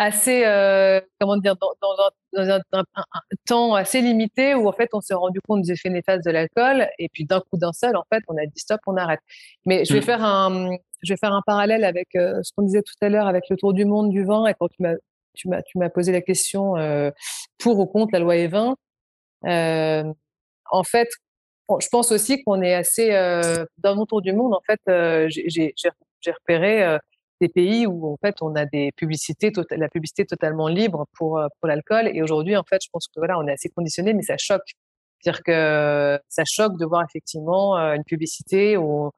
assez, 0.00 0.46
euh, 0.46 0.98
comment 1.20 1.36
dire, 1.36 1.56
dans, 1.56 1.72
dans, 1.82 1.94
dans 2.32 2.50
un, 2.54 2.60
un, 2.72 2.84
un, 2.96 3.20
temps 3.46 3.74
assez 3.74 4.00
limité 4.00 4.54
où 4.54 4.66
en 4.66 4.72
fait 4.72 4.88
on 4.94 5.02
s'est 5.02 5.12
rendu 5.12 5.40
compte 5.46 5.60
des 5.60 5.72
effets 5.72 5.90
néfastes 5.90 6.24
de 6.24 6.30
l'alcool 6.30 6.88
et 6.98 7.10
puis 7.12 7.26
d'un 7.26 7.40
coup 7.40 7.58
d'un 7.58 7.72
seul 7.72 7.94
en 7.96 8.04
fait 8.10 8.22
on 8.28 8.36
a 8.38 8.46
dit 8.46 8.58
stop, 8.58 8.80
on 8.86 8.96
arrête. 8.96 9.20
Mais 9.66 9.84
je 9.84 9.92
vais 9.92 10.00
mmh. 10.00 10.02
faire 10.02 10.24
un, 10.24 10.70
je 11.02 11.12
vais 11.12 11.18
faire 11.18 11.34
un 11.34 11.42
parallèle 11.46 11.84
avec 11.84 12.08
euh, 12.16 12.40
ce 12.42 12.50
qu'on 12.56 12.62
disait 12.62 12.80
tout 12.80 12.94
à 13.02 13.10
l'heure 13.10 13.26
avec 13.26 13.44
le 13.50 13.56
tour 13.58 13.74
du 13.74 13.84
monde 13.84 14.10
du 14.10 14.24
vin 14.24 14.46
et 14.46 14.54
quand 14.58 14.68
tu 14.68 14.82
m'as 14.82 14.94
tu 15.34 15.48
m'as 15.48 15.60
tu 15.62 15.76
m'as 15.76 15.90
posé 15.90 16.12
la 16.12 16.22
question 16.22 16.78
euh, 16.78 17.10
pour 17.58 17.78
ou 17.78 17.84
contre 17.86 18.14
la 18.14 18.20
loi 18.20 18.36
E20. 18.36 18.74
Euh, 19.46 20.04
en 20.70 20.82
fait, 20.82 21.08
je 21.78 21.88
pense 21.88 22.10
aussi 22.10 22.42
qu'on 22.42 22.62
est 22.62 22.74
assez 22.74 23.10
dans 23.78 23.96
mon 23.96 24.06
tour 24.06 24.22
du 24.22 24.32
monde. 24.32 24.54
En 24.54 24.62
fait, 24.66 24.80
j'ai 25.28 25.74
j'ai 25.76 26.32
repéré 26.32 26.98
des 27.40 27.48
pays 27.48 27.86
où 27.86 28.12
en 28.12 28.16
fait 28.24 28.36
on 28.42 28.54
a 28.54 28.66
des 28.66 28.92
publicités, 28.92 29.52
tota-, 29.52 29.76
la 29.76 29.88
publicité 29.88 30.24
totalement 30.24 30.68
libre 30.68 31.06
pour 31.16 31.38
euh, 31.38 31.46
pour 31.60 31.68
l'alcool. 31.68 32.08
Et 32.14 32.22
aujourd'hui, 32.22 32.56
en 32.56 32.64
fait, 32.64 32.80
je 32.82 32.88
pense 32.92 33.08
que 33.08 33.18
voilà, 33.18 33.38
on 33.38 33.46
est 33.46 33.52
assez 33.52 33.68
conditionné, 33.68 34.14
mais 34.14 34.22
ça 34.22 34.36
choque. 34.38 34.70
C'est-à-dire 35.20 35.42
que 35.42 36.18
ça 36.28 36.44
choque 36.44 36.78
de 36.78 36.86
voir 36.86 37.04
effectivement 37.04 37.76
euh, 37.78 37.94
une 37.94 38.04
publicité 38.04 38.76
où, 38.76 39.10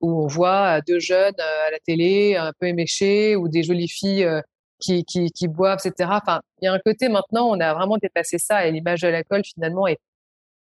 où 0.00 0.22
on 0.24 0.26
voit 0.26 0.80
deux 0.82 1.00
jeunes 1.00 1.34
euh, 1.38 1.68
à 1.68 1.70
la 1.70 1.78
télé 1.80 2.36
un 2.36 2.52
peu 2.60 2.66
éméchés 2.66 3.36
ou 3.36 3.48
des 3.48 3.62
jolies 3.62 3.88
filles 3.88 4.28
qui, 4.80 5.04
qui, 5.04 5.48
boivent, 5.48 5.80
etc. 5.84 6.10
Enfin, 6.12 6.40
il 6.62 6.66
y 6.66 6.68
a 6.68 6.72
un 6.72 6.78
côté 6.78 7.08
maintenant, 7.08 7.48
on 7.50 7.58
a 7.60 7.74
vraiment 7.74 7.98
dépassé 7.98 8.38
ça 8.38 8.66
et 8.66 8.70
l'image 8.72 9.00
de 9.00 9.08
l'alcool 9.08 9.42
finalement 9.44 9.86
est 9.88 9.98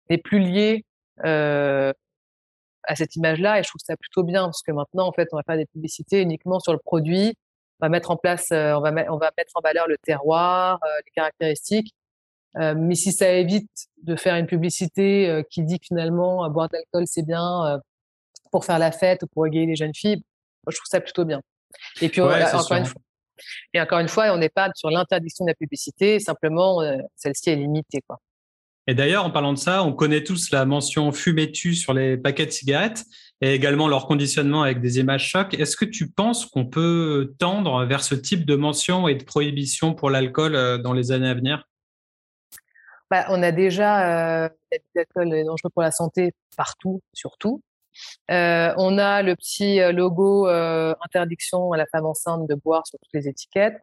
n'est 0.10 0.18
plus 0.18 0.40
liée 0.40 0.86
euh, 1.26 1.92
à 2.88 2.96
cette 2.96 3.16
image-là 3.16 3.60
et 3.60 3.64
je 3.64 3.68
trouve 3.70 3.82
ça 3.86 3.96
plutôt 3.98 4.24
bien 4.24 4.46
parce 4.46 4.62
que 4.64 4.72
maintenant 4.72 5.08
en 5.08 5.12
fait 5.12 5.28
on 5.32 5.36
va 5.38 5.44
faire 5.44 5.58
des 5.58 5.66
publicités 5.68 6.22
uniquement 6.22 6.60
sur 6.60 6.74
le 6.74 6.80
produit. 6.80 7.36
On 7.80 7.86
va 7.86 7.90
mettre 7.90 8.10
en 8.10 8.18
place 8.18 8.48
euh, 8.52 8.74
on 8.74 8.82
va 8.82 8.92
on 9.14 9.18
va 9.18 9.32
mettre 9.38 9.52
en 9.56 9.62
valeur 9.62 9.88
le 9.88 9.98
terroir 10.00 10.80
euh, 10.84 10.88
les 11.06 11.12
caractéristiques. 11.14 11.94
Euh, 12.58 12.74
mais 12.76 12.96
si 12.96 13.12
ça 13.12 13.30
évite 13.34 13.70
de 14.04 14.16
faire 14.16 14.36
une 14.36 14.48
publicité 14.48 15.30
euh, 15.30 15.44
qui 15.52 15.64
dit 15.64 15.80
que 15.80 15.86
finalement 15.88 16.46
euh, 16.46 16.50
boire 16.50 16.70
de 16.70 16.74
l'alcool 16.74 17.04
c'est 17.06 17.26
bien 17.26 17.80
pour 18.52 18.66
faire 18.66 18.80
la 18.80 18.92
fête 18.92 19.22
ou 19.24 19.28
pour 19.28 19.46
égayer 19.46 19.66
les 19.68 19.76
jeunes 19.76 19.94
filles 19.94 20.24
je 20.70 20.76
trouve 20.76 20.88
ça 20.90 21.00
plutôt 21.02 21.24
bien. 21.26 21.42
Et 22.02 22.10
puis 22.10 22.22
on- 22.22 22.30
encore 22.30 22.64
sûr. 22.64 22.76
une 22.78 22.86
fois 22.86 23.02
et 23.74 23.82
encore 23.82 24.00
une 24.00 24.08
fois 24.08 24.32
on 24.34 24.38
n'est 24.38 24.50
pas 24.50 24.70
sur 24.76 24.90
l'interdiction 24.90 25.46
de 25.46 25.52
la 25.52 25.56
publicité. 25.56 26.20
Simplement 26.20 26.80
celle-ci 27.16 27.50
est 27.52 27.56
limitée 27.58 28.02
quoi 28.08 28.18
Et 28.88 28.96
d'ailleurs, 28.96 29.26
en 29.26 29.32
parlant 29.32 29.54
de 29.54 29.58
ça, 29.58 29.84
on 29.84 29.94
connaît 29.94 30.24
tous 30.24 30.52
la 30.52 30.66
mention 30.66 31.12
fumée 31.12 31.52
tu 31.52 31.76
sur 31.76 31.94
les 31.94 32.18
paquets 32.18 32.46
de 32.46 32.52
cigarettes 32.52 33.04
et 33.42 33.54
également 33.54 33.88
leur 33.88 34.08
conditionnement 34.08 34.64
avec 34.64 34.82
des 34.82 35.00
images 35.00 35.28
chocs. 35.28 35.54
Est-ce 35.54 35.76
que 35.76 35.86
tu 35.86 36.10
penses 36.10 36.46
qu'on 36.46 36.66
peut 36.66 37.36
tendre 37.38 37.86
vers 37.86 38.04
ce 38.04 38.16
type 38.16 38.46
de 38.46 38.56
mention 38.56 39.08
et 39.08 39.16
de 39.16 39.24
prohibition 39.24 39.94
pour 39.94 40.10
l'alcool 40.10 40.56
euh, 40.56 40.78
dans 40.78 40.94
les 40.94 41.12
années 41.12 41.30
à 41.30 41.34
venir? 41.34 41.68
Bah, 43.12 43.26
on 43.30 43.44
a 43.44 43.52
déjà 43.52 44.46
euh, 44.46 44.50
l'alcool 44.96 45.34
est 45.34 45.44
dangereux 45.44 45.70
pour 45.74 45.84
la 45.84 45.92
santé 45.92 46.34
partout, 46.56 47.02
surtout. 47.14 47.62
Euh, 48.32 48.74
on 48.78 48.98
a 48.98 49.22
le 49.22 49.36
petit 49.36 49.80
euh, 49.82 49.92
logo 49.92 50.48
euh, 50.48 50.94
interdiction 51.04 51.72
à 51.72 51.78
la 51.78 51.86
femme 51.88 52.06
enceinte 52.06 52.48
de 52.48 52.56
boire 52.56 52.86
sur 52.86 53.00
toutes 53.00 53.14
les 53.14 53.28
étiquettes. 53.28 53.82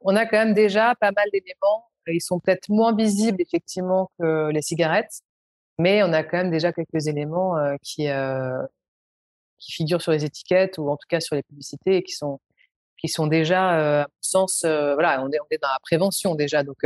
On 0.00 0.16
a 0.16 0.24
quand 0.24 0.38
même 0.38 0.54
déjà 0.54 0.94
pas 0.94 1.10
mal 1.12 1.26
d'éléments. 1.32 1.90
Ils 2.08 2.20
sont 2.20 2.40
peut-être 2.40 2.68
moins 2.68 2.94
visibles 2.94 3.40
effectivement 3.40 4.10
que 4.18 4.50
les 4.50 4.62
cigarettes, 4.62 5.20
mais 5.78 6.02
on 6.02 6.12
a 6.12 6.22
quand 6.22 6.38
même 6.38 6.50
déjà 6.50 6.72
quelques 6.72 7.06
éléments 7.06 7.56
euh, 7.58 7.76
qui 7.82 8.08
euh, 8.08 8.62
qui 9.58 9.72
figurent 9.72 10.02
sur 10.02 10.12
les 10.12 10.24
étiquettes 10.24 10.78
ou 10.78 10.88
en 10.90 10.96
tout 10.96 11.06
cas 11.08 11.20
sur 11.20 11.36
les 11.36 11.42
publicités 11.42 11.96
et 11.96 12.02
qui 12.02 12.12
sont 12.12 12.40
qui 12.98 13.08
sont 13.08 13.26
déjà, 13.26 13.78
euh, 13.78 14.02
à 14.04 14.06
mon 14.06 14.22
sens, 14.22 14.64
euh, 14.64 14.94
voilà, 14.94 15.22
on 15.22 15.30
est 15.30 15.40
on 15.40 15.46
est 15.50 15.60
dans 15.60 15.68
la 15.68 15.78
prévention 15.82 16.34
déjà. 16.34 16.62
Donc 16.62 16.78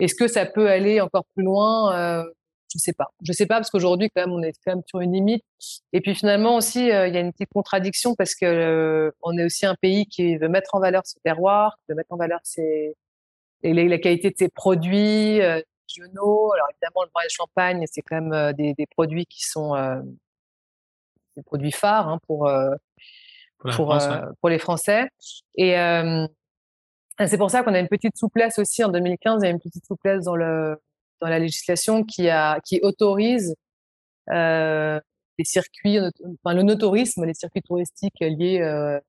est-ce 0.00 0.14
que 0.14 0.28
ça 0.28 0.46
peut 0.46 0.70
aller 0.70 1.00
encore 1.00 1.24
plus 1.34 1.44
loin 1.44 2.24
Je 2.72 2.78
sais 2.78 2.92
pas. 2.92 3.08
Je 3.22 3.32
sais 3.32 3.46
pas 3.46 3.56
parce 3.56 3.70
qu'aujourd'hui 3.70 4.10
quand 4.14 4.22
même 4.22 4.32
on 4.32 4.42
est 4.42 4.52
quand 4.64 4.74
même 4.74 4.82
sur 4.86 5.00
une 5.00 5.12
limite. 5.12 5.44
Et 5.92 6.00
puis 6.00 6.14
finalement 6.14 6.56
aussi 6.56 6.80
il 6.82 6.88
y 6.88 6.92
a 6.92 7.20
une 7.20 7.32
petite 7.32 7.50
contradiction 7.54 8.14
parce 8.14 8.34
que 8.34 8.46
euh, 8.46 9.10
on 9.22 9.36
est 9.38 9.44
aussi 9.44 9.66
un 9.66 9.76
pays 9.76 10.06
qui 10.06 10.36
veut 10.36 10.48
mettre 10.48 10.74
en 10.74 10.80
valeur 10.80 11.02
ses 11.06 11.20
terroirs, 11.20 11.76
qui 11.78 11.92
veut 11.92 11.96
mettre 11.96 12.12
en 12.12 12.16
valeur 12.16 12.40
ses 12.42 12.94
et 13.64 13.72
la, 13.72 13.98
qualité 13.98 14.30
de 14.30 14.36
ses 14.36 14.48
produits 14.48 15.40
euh, 15.40 15.60
régionaux. 15.88 16.52
Alors 16.52 16.68
évidemment 16.70 17.02
le 17.02 17.10
vin 17.14 17.22
et 17.22 17.24
le 17.24 17.30
champagne 17.30 17.84
c'est 17.90 18.02
quand 18.02 18.20
même 18.20 18.32
euh, 18.32 18.52
des, 18.52 18.74
des 18.74 18.86
produits 18.86 19.26
qui 19.26 19.44
sont 19.44 19.74
euh, 19.74 20.00
des 21.36 21.42
produits 21.42 21.72
phares 21.72 22.08
hein, 22.08 22.18
pour 22.26 22.48
pour 23.58 23.68
la 23.68 23.76
pour, 23.76 23.86
France 23.86 24.06
ouais. 24.06 24.20
pour 24.40 24.48
les 24.48 24.58
Français. 24.58 25.08
Et 25.56 25.74
c'est 27.26 27.38
pour 27.38 27.50
ça 27.50 27.62
qu'on 27.62 27.74
a 27.74 27.80
une 27.80 27.88
petite 27.88 28.16
souplesse 28.16 28.58
aussi 28.58 28.84
en 28.84 28.88
2015. 28.88 29.42
Il 29.42 29.46
y 29.46 29.48
a 29.48 29.50
une 29.50 29.60
petite 29.60 29.86
souplesse 29.86 30.24
dans 30.24 30.36
le 30.36 30.78
dans 31.20 31.28
la 31.28 31.38
législation 31.38 32.04
qui, 32.04 32.28
a, 32.28 32.60
qui 32.60 32.80
autorise 32.82 33.54
euh, 34.30 35.00
les 35.38 35.44
circuits, 35.44 35.98
enfin 35.98 36.54
le 36.54 36.62
notourisme, 36.62 37.24
les 37.24 37.34
circuits 37.34 37.62
touristiques 37.62 38.20
liés 38.20 38.60
euh, 38.60 39.00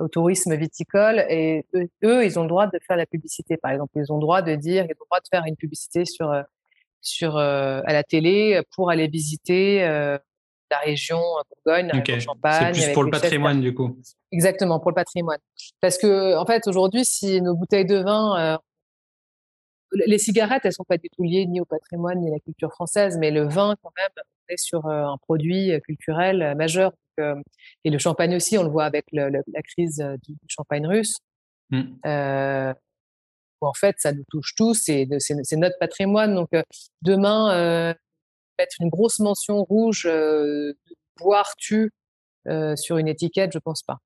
au 0.00 0.08
tourisme 0.08 0.54
viticole. 0.54 1.24
Et 1.28 1.64
eux, 2.04 2.24
ils 2.24 2.38
ont 2.38 2.42
le 2.42 2.48
droit 2.48 2.66
de 2.66 2.78
faire 2.86 2.96
la 2.96 3.06
publicité, 3.06 3.56
par 3.56 3.70
exemple. 3.70 3.92
Ils 3.96 4.12
ont 4.12 4.16
le 4.16 4.20
droit 4.20 4.42
de 4.42 4.54
dire, 4.54 4.84
ils 4.84 4.92
ont 4.92 5.00
le 5.00 5.06
droit 5.06 5.20
de 5.20 5.28
faire 5.30 5.44
une 5.46 5.56
publicité 5.56 6.04
sur, 6.04 6.30
euh, 6.30 6.42
sur, 7.00 7.36
euh, 7.36 7.80
à 7.84 7.92
la 7.92 8.02
télé 8.02 8.60
pour 8.74 8.90
aller 8.90 9.08
visiter 9.08 9.84
euh, 9.84 10.18
la 10.70 10.78
région 10.78 11.20
Bourgogne, 11.64 11.90
okay. 11.94 12.20
Champagne. 12.20 12.74
C'est 12.74 12.86
plus 12.86 12.92
pour 12.92 13.04
le 13.04 13.10
patrimoine, 13.10 13.60
du 13.60 13.74
coup. 13.74 13.98
Exactement, 14.32 14.80
pour 14.80 14.90
le 14.90 14.96
patrimoine. 14.96 15.38
Parce 15.80 15.98
que, 15.98 16.36
en 16.36 16.44
fait, 16.44 16.66
aujourd'hui, 16.66 17.04
si 17.04 17.40
nos 17.40 17.54
bouteilles 17.54 17.86
de 17.86 17.98
vin, 17.98 18.58
les 19.92 20.18
cigarettes, 20.18 20.62
elles 20.64 20.72
sont 20.72 20.84
pas 20.84 20.98
du 20.98 21.08
tout 21.08 21.22
liées 21.22 21.46
ni 21.46 21.60
au 21.60 21.64
patrimoine 21.64 22.20
ni 22.20 22.28
à 22.28 22.32
la 22.32 22.40
culture 22.40 22.72
française, 22.72 23.16
mais 23.18 23.30
le 23.30 23.44
vin, 23.44 23.76
quand 23.80 23.92
même, 23.96 24.10
on 24.16 24.52
est 24.52 24.58
sur 24.58 24.86
un 24.86 25.16
produit 25.18 25.70
culturel 25.84 26.54
majeur 26.56 26.92
et 27.84 27.90
le 27.90 27.98
champagne 27.98 28.34
aussi, 28.36 28.58
on 28.58 28.62
le 28.62 28.70
voit 28.70 28.84
avec 28.84 29.04
le, 29.12 29.30
la 29.30 29.62
crise 29.62 30.00
euh, 30.00 30.16
du, 30.26 30.34
champagne 30.48 30.86
russe. 30.86 31.18
Mmh. 31.70 31.82
Euh, 32.06 32.74
où 33.60 33.66
en 33.66 33.72
fait, 33.72 33.96
ça 33.98 34.12
nous 34.12 34.24
touche 34.30 34.54
tous, 34.56 34.74
c'est 34.74 35.06
notre 35.56 35.78
patrimoine. 35.78 36.34
Donc 36.34 36.48
euh, 36.54 36.62
demain, 37.02 37.94
mettre 38.58 38.76
une 38.80 38.88
grosse 38.88 39.18
mention 39.18 39.64
rouge, 39.64 40.06
euh, 40.06 40.74
boire-tu 41.18 41.90
sur 42.76 42.98
une 42.98 43.08
étiquette, 43.08 43.52
je 43.52 43.58
pense 43.58 43.82
pas. 43.82 43.98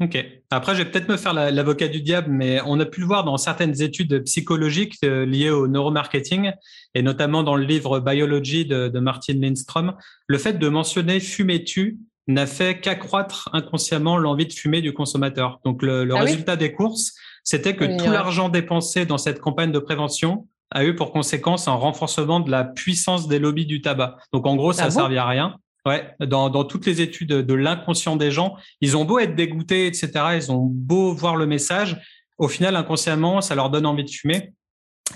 Ok. 0.00 0.18
Après, 0.50 0.74
je 0.74 0.82
vais 0.82 0.90
peut-être 0.90 1.08
me 1.08 1.16
faire 1.16 1.32
l'avocat 1.32 1.86
du 1.86 2.02
diable, 2.02 2.28
mais 2.30 2.60
on 2.66 2.80
a 2.80 2.84
pu 2.84 3.00
le 3.00 3.06
voir 3.06 3.22
dans 3.22 3.36
certaines 3.36 3.80
études 3.80 4.24
psychologiques 4.24 4.98
liées 5.02 5.50
au 5.50 5.68
neuromarketing, 5.68 6.50
et 6.94 7.02
notamment 7.02 7.44
dans 7.44 7.54
le 7.54 7.64
livre 7.64 8.00
Biology 8.00 8.66
de, 8.66 8.88
de 8.88 8.98
Martin 8.98 9.34
Lindstrom, 9.34 9.94
le 10.26 10.38
fait 10.38 10.54
de 10.54 10.68
mentionner 10.68 11.20
fumer-tu 11.20 11.98
n'a 12.26 12.46
fait 12.46 12.80
qu'accroître 12.80 13.50
inconsciemment 13.52 14.16
l'envie 14.18 14.46
de 14.46 14.52
fumer 14.52 14.80
du 14.80 14.92
consommateur. 14.92 15.60
Donc 15.64 15.82
le, 15.82 16.04
le 16.04 16.14
ah 16.16 16.22
résultat 16.22 16.56
des 16.56 16.72
courses, 16.72 17.14
c'était 17.44 17.76
que 17.76 17.84
tout 17.84 18.10
l'argent 18.10 18.48
dépensé 18.48 19.06
dans 19.06 19.18
cette 19.18 19.40
campagne 19.40 19.70
de 19.70 19.78
prévention 19.78 20.48
a 20.70 20.84
eu 20.84 20.96
pour 20.96 21.12
conséquence 21.12 21.68
un 21.68 21.74
renforcement 21.74 22.40
de 22.40 22.50
la 22.50 22.64
puissance 22.64 23.28
des 23.28 23.38
lobbies 23.38 23.66
du 23.66 23.80
tabac. 23.80 24.16
Donc 24.32 24.46
en 24.46 24.56
gros, 24.56 24.72
ça 24.72 24.88
ne 24.88 25.16
ah 25.16 25.22
à 25.22 25.28
rien. 25.28 25.56
Ouais, 25.86 26.14
dans, 26.18 26.64
toutes 26.64 26.86
les 26.86 27.02
études 27.02 27.28
de 27.28 27.54
l'inconscient 27.54 28.16
des 28.16 28.30
gens, 28.30 28.56
ils 28.80 28.96
ont 28.96 29.04
beau 29.04 29.18
être 29.18 29.34
dégoûtés, 29.34 29.86
etc. 29.86 30.10
Ils 30.34 30.50
ont 30.50 30.62
beau 30.64 31.12
voir 31.12 31.36
le 31.36 31.44
message, 31.44 32.00
au 32.38 32.48
final, 32.48 32.74
inconsciemment, 32.76 33.40
ça 33.40 33.54
leur 33.54 33.70
donne 33.70 33.86
envie 33.86 34.04
de 34.04 34.10
fumer. 34.10 34.52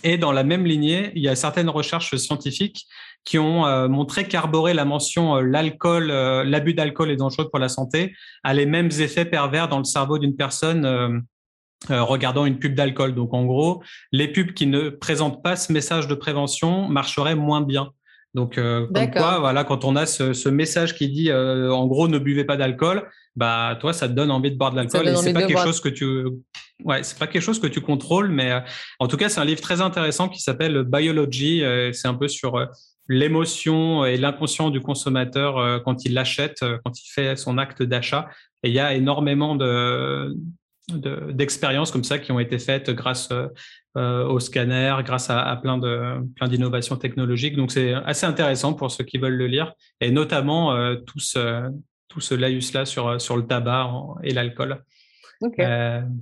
Et 0.05 0.19
dans 0.19 0.33
la 0.33 0.45
même 0.45 0.67
lignée, 0.67 1.11
il 1.15 1.23
y 1.23 1.29
a 1.29 1.35
certaines 1.35 1.71
recherches 1.71 2.15
scientifiques 2.17 2.87
qui 3.25 3.39
ont 3.39 3.67
euh, 3.67 3.89
montré 3.89 4.29
qu'arborer 4.29 4.75
la 4.75 4.85
mention 4.85 5.37
euh, 5.37 5.43
l'alcool, 5.43 6.11
euh, 6.11 6.45
l'abus 6.45 6.75
d'alcool 6.75 7.11
est 7.11 7.17
dangereux 7.17 7.49
pour 7.49 7.59
la 7.59 7.69
santé, 7.69 8.15
a 8.45 8.55
les 8.55 8.67
mêmes 8.67 8.91
effets 9.01 9.25
pervers 9.25 9.69
dans 9.69 9.79
le 9.79 9.85
cerveau 9.85 10.19
d'une 10.19 10.37
personne 10.37 11.25
regardant 11.89 12.45
une 12.45 12.59
pub 12.59 12.75
d'alcool. 12.75 13.15
Donc 13.15 13.33
en 13.33 13.45
gros, 13.45 13.83
les 14.11 14.29
pubs 14.29 14.53
qui 14.53 14.67
ne 14.67 14.89
présentent 14.89 15.43
pas 15.43 15.57
ce 15.57 15.73
message 15.73 16.09
de 16.09 16.15
prévention 16.15 16.89
marcheraient 16.89 17.37
moins 17.37 17.61
bien. 17.61 17.93
Donc 18.35 18.57
comme 18.57 19.11
quoi, 19.11 19.39
voilà, 19.41 19.65
quand 19.65 19.85
on 19.85 19.97
a 19.97 20.07
ce, 20.07 20.33
ce 20.33 20.49
message 20.49 20.95
qui 20.95 21.09
dit 21.09 21.33
en 21.33 21.87
gros 21.87 22.09
ne 22.09 22.19
buvez 22.19 22.45
pas 22.45 22.57
d'alcool, 22.57 23.09
bah 23.37 23.77
toi 23.81 23.93
ça 23.93 24.09
te 24.09 24.13
donne 24.13 24.31
envie 24.31 24.51
de 24.51 24.57
boire 24.57 24.71
de 24.71 24.77
l'alcool 24.77 25.09
et 25.09 25.17
c'est 25.17 25.33
pas 25.33 25.43
quelque 25.43 25.63
chose 25.63 25.81
que 25.81 25.89
tu 25.89 26.25
ouais 26.85 27.03
c'est 27.03 27.19
pas 27.19 27.27
quelque 27.27 27.43
chose 27.43 27.61
que 27.61 27.67
tu 27.67 27.81
contrôles 27.81 28.29
mais 28.31 28.63
en 28.99 29.09
tout 29.09 29.17
cas 29.17 29.29
c'est 29.29 29.41
un 29.41 29.45
livre 29.45 29.61
très 29.61 29.81
intéressant 29.81 30.29
qui 30.29 30.41
s'appelle 30.41 30.83
Biology 30.83 31.63
c'est 31.93 32.09
un 32.09 32.15
peu 32.15 32.29
sur 32.29 32.69
l'émotion 33.09 34.05
et 34.05 34.17
l'inconscient 34.17 34.71
du 34.71 34.81
consommateur 34.81 35.59
euh, 35.59 35.79
quand 35.81 36.05
il 36.05 36.15
l'achète, 36.15 36.63
euh, 36.63 36.79
quand 36.85 37.01
il 37.01 37.11
fait 37.11 37.37
son 37.37 37.59
acte 37.59 37.83
d'achat. 37.83 38.29
Et 38.63 38.69
il 38.69 38.75
y 38.75 38.81
a 38.81 38.95
énormément 38.95 39.57
de 39.57 40.37
d'expériences 40.91 41.91
comme 41.91 42.03
ça 42.03 42.19
qui 42.19 42.33
ont 42.33 42.41
été 42.41 42.59
faites 42.59 42.89
grâce 42.89 43.29
euh, 43.31 43.49
au 43.99 44.41
scanner, 44.41 44.97
grâce 45.05 45.31
à, 45.31 45.59
plein 45.63 45.79
de 45.79 46.25
plein 46.37 46.49
d'innovations 46.49 46.97
technologiques. 46.97 47.57
Donc 47.57 47.73
c'est 47.73 47.93
assez 47.95 48.27
intéressant 48.27 48.75
pour 48.75 48.91
ceux 48.91 49.05
qui 49.05 49.19
veulent 49.19 49.37
le 49.37 49.47
lire 49.47 49.73
et 50.01 50.11
notamment 50.11 50.77
tout 51.07 51.19
ce 51.19 51.69
tout 52.09 52.21
ce 52.21 52.35
laïus 52.35 52.73
là 52.73 52.85
sur 52.85 53.21
sur 53.21 53.37
le 53.37 53.47
tabac 53.47 53.91
et 54.23 54.33
l'alcool. 54.33 54.83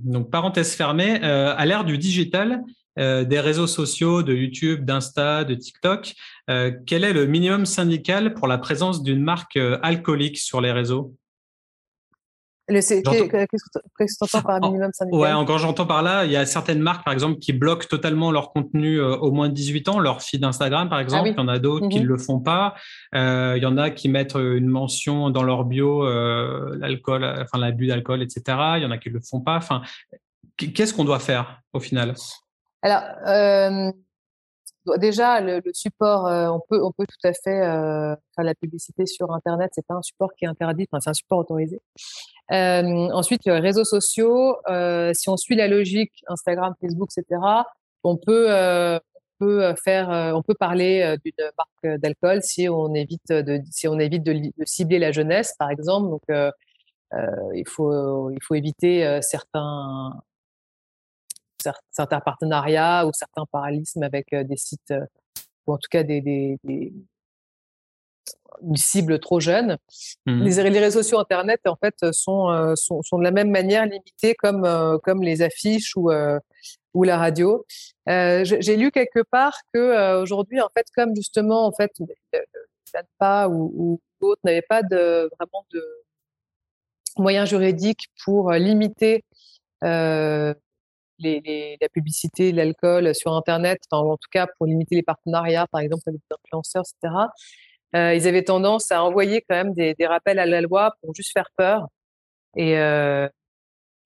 donc 0.04 0.30
parenthèse 0.30 0.74
fermée. 0.74 1.20
à 1.22 1.66
l'ère 1.66 1.84
du 1.84 1.98
digital, 1.98 2.62
euh, 2.98 3.24
des 3.24 3.40
réseaux 3.40 3.66
sociaux, 3.66 4.22
de 4.22 4.34
YouTube, 4.34 4.84
d'Insta, 4.84 5.44
de 5.44 5.54
TikTok. 5.54 6.14
Euh, 6.48 6.72
quel 6.86 7.04
est 7.04 7.12
le 7.12 7.26
minimum 7.26 7.66
syndical 7.66 8.32
pour 8.32 8.48
la 8.48 8.56
présence 8.56 9.02
d'une 9.02 9.22
marque 9.22 9.56
euh, 9.56 9.78
alcoolique 9.82 10.38
sur 10.38 10.62
les 10.62 10.72
réseaux? 10.72 11.14
Qu'est-ce 12.68 12.94
que 12.94 14.26
tu 14.26 14.34
entends 14.34 14.42
par 14.42 14.60
minimum 14.60 14.92
syndical 14.92 15.20
Ouais, 15.20 15.32
encore 15.32 15.58
j'entends 15.58 15.86
par 15.86 16.02
là, 16.02 16.24
il 16.24 16.32
y 16.32 16.36
a 16.36 16.44
certaines 16.46 16.80
marques, 16.80 17.04
par 17.04 17.14
exemple, 17.14 17.38
qui 17.38 17.52
bloquent 17.52 17.86
totalement 17.88 18.32
leur 18.32 18.52
contenu 18.52 19.00
au 19.00 19.30
moins 19.30 19.48
de 19.48 19.54
18 19.54 19.88
ans, 19.88 19.98
leur 20.00 20.22
feed 20.22 20.44
Instagram, 20.44 20.88
par 20.88 20.98
ah 20.98 21.02
exemple. 21.02 21.28
Il 21.28 21.36
y 21.36 21.40
en 21.40 21.48
a 21.48 21.58
d'autres 21.58 21.88
qui 21.88 21.98
ne 21.98 22.04
mhm. 22.04 22.08
le 22.08 22.18
font 22.18 22.40
pas. 22.40 22.74
il 23.12 23.62
y 23.62 23.66
en 23.66 23.76
a 23.76 23.90
qui 23.90 24.08
mettent 24.08 24.34
une 24.34 24.66
mention 24.66 25.30
dans 25.30 25.42
leur 25.42 25.64
bio, 25.64 26.04
l'alcool, 26.74 27.24
enfin 27.24 27.58
l'abus 27.58 27.86
d'alcool, 27.86 28.22
etc. 28.22 28.42
Il 28.76 28.82
y 28.82 28.86
en 28.86 28.90
a 28.90 28.98
qui 28.98 29.10
ne 29.10 29.14
le 29.14 29.20
font 29.20 29.40
pas. 29.40 29.56
Enfin, 29.56 29.82
qu'est-ce 30.56 30.94
qu'on 30.94 31.04
doit 31.04 31.18
faire 31.18 31.60
au 31.72 31.80
final? 31.80 32.14
Alors, 32.82 33.02
euh, 33.26 33.92
déjà, 34.98 35.40
le, 35.40 35.60
support, 35.72 36.26
euh, 36.26 36.48
on, 36.48 36.60
peut, 36.60 37.06
tout 37.06 37.28
à 37.28 37.32
fait 37.32 37.60
euh, 37.62 38.14
faire 38.34 38.44
la 38.44 38.54
publicité 38.54 39.06
sur 39.06 39.32
Internet. 39.32 39.70
C'est 39.74 39.86
pas 39.86 39.94
un 39.94 40.02
support 40.02 40.30
qui 40.34 40.44
est 40.44 40.48
interdit, 40.48 40.86
enfin, 40.90 41.00
c'est 41.00 41.10
un 41.10 41.14
support 41.14 41.38
autorisé. 41.38 41.80
ensuite, 42.50 43.44
les 43.46 43.58
réseaux 43.58 43.84
sociaux. 43.84 44.56
si 45.14 45.28
on 45.28 45.36
suit 45.36 45.56
la 45.56 45.68
logique 45.68 46.12
Instagram, 46.28 46.74
Facebook, 46.80 47.10
etc., 47.16 47.40
on 48.04 48.16
peut, 48.16 48.48
faire, 49.84 50.08
on 50.34 50.42
peut 50.42 50.54
parler 50.58 51.16
d'une 51.24 51.50
marque 51.58 52.00
d'alcool 52.00 52.42
si 52.42 52.68
on 52.68 52.94
évite 52.94 53.28
de, 53.30 53.60
si 53.70 53.88
on 53.88 53.98
évite 53.98 54.22
de, 54.22 54.52
cibler 54.64 54.98
la 54.98 55.12
jeunesse, 55.12 55.54
par 55.58 55.70
exemple. 55.70 56.10
Donc, 56.10 56.52
il 57.54 57.68
faut, 57.68 58.30
il 58.30 58.38
faut 58.42 58.54
éviter 58.54 59.20
certains 59.22 60.12
certains 61.90 62.20
partenariats 62.20 63.06
ou 63.06 63.10
certains 63.12 63.44
paralysmes 63.50 64.02
avec 64.02 64.34
des 64.34 64.56
sites, 64.56 64.94
ou 65.66 65.74
en 65.74 65.78
tout 65.78 65.88
cas 65.90 66.02
des, 66.02 66.20
des, 66.20 66.58
des 66.64 66.92
une 68.62 68.76
cible 68.76 69.18
trop 69.18 69.40
jeune. 69.40 69.76
Mmh 70.26 70.42
les, 70.42 70.70
les, 70.70 70.80
réseaux 70.80 71.02
sociaux 71.02 71.18
Internet, 71.18 71.60
en 71.66 71.76
fait, 71.76 71.94
sont, 72.12 72.50
euh, 72.50 72.74
sont, 72.74 73.02
sont, 73.02 73.18
de 73.18 73.24
la 73.24 73.30
même 73.30 73.50
manière 73.50 73.86
limités 73.86 74.34
comme, 74.34 74.66
comme 75.02 75.22
les 75.22 75.42
affiches 75.42 75.96
ou, 75.96 76.10
ou 76.94 77.02
la 77.02 77.18
radio. 77.18 77.64
J'ai 78.06 78.76
lu 78.76 78.90
quelque 78.90 79.22
part 79.22 79.58
que 79.72 80.20
aujourd'hui, 80.22 80.60
en 80.60 80.68
fait, 80.76 80.86
comme 80.94 81.14
justement, 81.14 81.66
en 81.66 81.72
fait, 81.72 81.92
pas 83.18 83.48
ou, 83.48 83.72
ou 83.76 84.00
d'autres 84.20 84.40
n'avaient 84.44 84.62
pas 84.62 84.82
de, 84.82 85.28
vraiment 85.38 85.66
de 85.72 85.84
moyens 87.18 87.48
juridiques 87.48 88.06
pour 88.24 88.52
limiter 88.52 89.24
euh, 91.24 91.40
les, 91.44 91.76
la 91.80 91.88
publicité, 91.88 92.52
l'alcool 92.52 93.14
sur 93.14 93.32
Internet, 93.32 93.78
en 93.90 94.16
tout 94.16 94.28
cas 94.30 94.46
pour 94.56 94.66
limiter 94.66 94.96
les 94.96 95.02
partenariats, 95.02 95.66
par 95.68 95.80
exemple 95.80 96.02
avec 96.06 96.20
les 96.30 96.36
influenceurs, 96.44 96.84
etc., 97.02 97.14
euh, 97.94 98.14
ils 98.14 98.26
avaient 98.26 98.42
tendance 98.42 98.90
à 98.90 99.02
envoyer 99.02 99.42
quand 99.48 99.56
même 99.56 99.72
des, 99.72 99.94
des, 99.94 100.06
rappels 100.06 100.38
à 100.38 100.46
la 100.46 100.60
loi 100.60 100.92
pour 101.00 101.14
juste 101.14 101.32
faire 101.32 101.48
peur 101.56 101.86
et, 102.56 102.78
euh, 102.78 103.28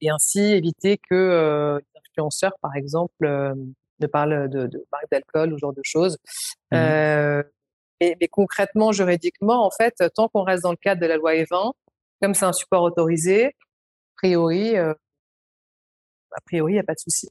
et 0.01 0.11
ainsi 0.11 0.41
éviter 0.41 0.99
que 0.99 1.15
euh, 1.15 1.79
les 1.79 2.01
influenceurs, 2.11 2.53
par 2.61 2.77
exemple, 2.77 3.25
euh, 3.25 3.55
ne 4.01 4.07
parlent 4.07 4.49
de, 4.49 4.67
de 4.67 4.87
marques 4.93 5.11
d'alcool 5.11 5.53
ou 5.53 5.57
ce 5.57 5.61
genre 5.61 5.73
de 5.73 5.83
choses. 5.83 6.19
Mmh. 6.71 6.77
Euh, 6.77 7.43
mais, 8.01 8.29
concrètement, 8.31 8.93
juridiquement, 8.93 9.67
en 9.67 9.71
fait, 9.71 9.95
tant 10.15 10.29
qu'on 10.29 10.43
reste 10.43 10.63
dans 10.63 10.71
le 10.71 10.77
cadre 10.77 11.03
de 11.03 11.07
la 11.07 11.17
loi 11.17 11.35
E20, 11.35 11.73
comme 12.23 12.35
c'est 12.35 12.47
un 12.47 12.53
support 12.53 12.83
autorisé, 12.83 13.47
a 13.47 13.51
priori, 14.17 14.75
a 16.33 16.41
priori, 16.45 16.73
il 16.73 16.77
n'y 16.77 16.81
a 16.81 16.85
pas 16.85 16.95
de 16.95 17.01
souci. 17.01 17.29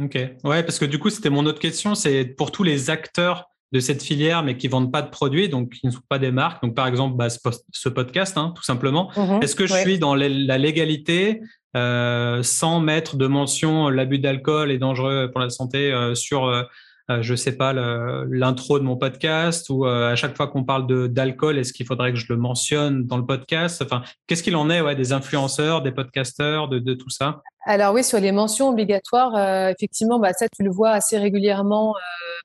Ok. 0.00 0.14
Ouais, 0.44 0.62
parce 0.62 0.78
que 0.78 0.84
du 0.84 0.98
coup, 0.98 1.10
c'était 1.10 1.30
mon 1.30 1.46
autre 1.46 1.58
question. 1.58 1.94
C'est 1.94 2.24
pour 2.24 2.52
tous 2.52 2.62
les 2.62 2.90
acteurs 2.90 3.50
de 3.72 3.78
cette 3.80 4.02
filière, 4.02 4.42
mais 4.42 4.56
qui 4.56 4.66
vendent 4.68 4.90
pas 4.90 5.02
de 5.02 5.10
produits, 5.10 5.48
donc 5.48 5.70
qui 5.74 5.86
ne 5.86 5.92
sont 5.92 6.00
pas 6.08 6.18
des 6.18 6.32
marques. 6.32 6.62
Donc, 6.62 6.74
par 6.74 6.86
exemple, 6.86 7.16
bah, 7.16 7.28
ce, 7.30 7.88
podcast, 7.88 8.36
hein, 8.36 8.52
tout 8.56 8.64
simplement. 8.64 9.10
Mhm. 9.16 9.42
Est-ce 9.42 9.54
que 9.54 9.66
je 9.66 9.74
suis 9.74 9.98
dans 9.98 10.14
la 10.14 10.58
légalité 10.58 11.40
euh, 11.76 12.42
sans 12.42 12.80
mettre 12.80 13.16
de 13.16 13.28
mention 13.28 13.88
l'abus 13.88 14.18
d'alcool 14.18 14.72
est 14.72 14.78
dangereux 14.78 15.30
pour 15.30 15.40
la 15.40 15.50
santé 15.50 15.92
euh, 15.92 16.16
sur 16.16 16.46
euh, 16.46 16.64
je 17.20 17.34
sais 17.34 17.56
pas, 17.56 17.72
l'intro 17.72 18.78
de 18.78 18.84
mon 18.84 18.96
podcast 18.96 19.68
ou 19.70 19.86
euh, 19.86 20.12
à 20.12 20.16
chaque 20.16 20.36
fois 20.36 20.48
qu'on 20.48 20.64
parle 20.64 21.08
d'alcool, 21.08 21.58
est-ce 21.58 21.72
qu'il 21.72 21.86
faudrait 21.86 22.12
que 22.12 22.18
je 22.18 22.26
le 22.32 22.38
mentionne 22.38 23.06
dans 23.06 23.16
le 23.16 23.26
podcast? 23.26 23.82
Enfin, 23.82 24.02
qu'est-ce 24.26 24.42
qu'il 24.42 24.56
en 24.56 24.70
est 24.70 24.80
ouais, 24.80 24.94
des 24.94 25.12
influenceurs, 25.12 25.82
des 25.82 25.92
podcasteurs, 25.92 26.68
de, 26.68 26.78
de 26.78 26.94
tout 26.94 27.10
ça? 27.10 27.42
Alors 27.66 27.94
oui, 27.94 28.04
sur 28.04 28.20
les 28.20 28.32
mentions 28.32 28.70
obligatoires, 28.70 29.68
effectivement, 29.68 30.18
bah, 30.18 30.32
ça 30.32 30.46
tu 30.48 30.62
le 30.62 30.70
vois 30.70 30.90
assez 30.90 31.18
régulièrement, 31.18 31.94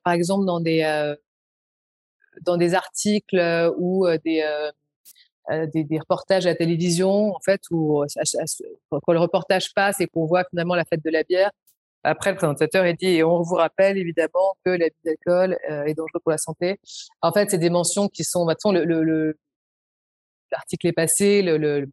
par 0.04 0.14
exemple 0.14 0.46
dans 0.46 0.60
des 0.60 1.14
dans 2.42 2.58
des 2.58 2.74
articles 2.74 3.72
ou 3.78 4.08
des 4.26 4.44
euh, 5.52 5.68
des, 5.68 6.00
reportages 6.00 6.48
à 6.48 6.50
la 6.50 6.56
télévision, 6.56 7.36
en 7.36 7.40
fait, 7.40 7.62
où 7.70 8.02
euh, 8.02 8.08
quand 8.90 9.14
le 9.14 9.20
reportage 9.20 9.74
passe 9.76 10.02
et 10.02 10.08
qu'on 10.08 10.26
voit 10.26 10.44
finalement 10.50 10.74
la 10.74 10.86
fête 10.86 11.04
de 11.06 11.12
la 11.12 11.22
bière, 11.22 11.52
après 12.06 12.32
le 12.32 12.38
présentateur 12.38 12.86
est 12.86 12.94
dit 12.94 13.08
et 13.08 13.24
on 13.24 13.42
vous 13.42 13.56
rappelle 13.56 13.98
évidemment 13.98 14.56
que 14.64 14.72
l'abus 14.72 14.96
d'alcool 15.04 15.58
euh, 15.70 15.86
est 15.86 15.94
dangereux 15.94 16.20
pour 16.24 16.32
la 16.32 16.38
santé. 16.38 16.80
En 17.22 17.32
fait, 17.32 17.52
c'est 17.52 17.58
des 17.58 17.70
mentions 17.70 18.08
qui 18.08 18.24
sont 18.24 18.46
maintenant 18.46 18.72
le, 18.72 18.86
le, 18.86 19.38
l'article 20.52 20.88
est 20.88 20.94
passé, 20.94 21.42
le, 21.42 21.58
le, 21.58 21.90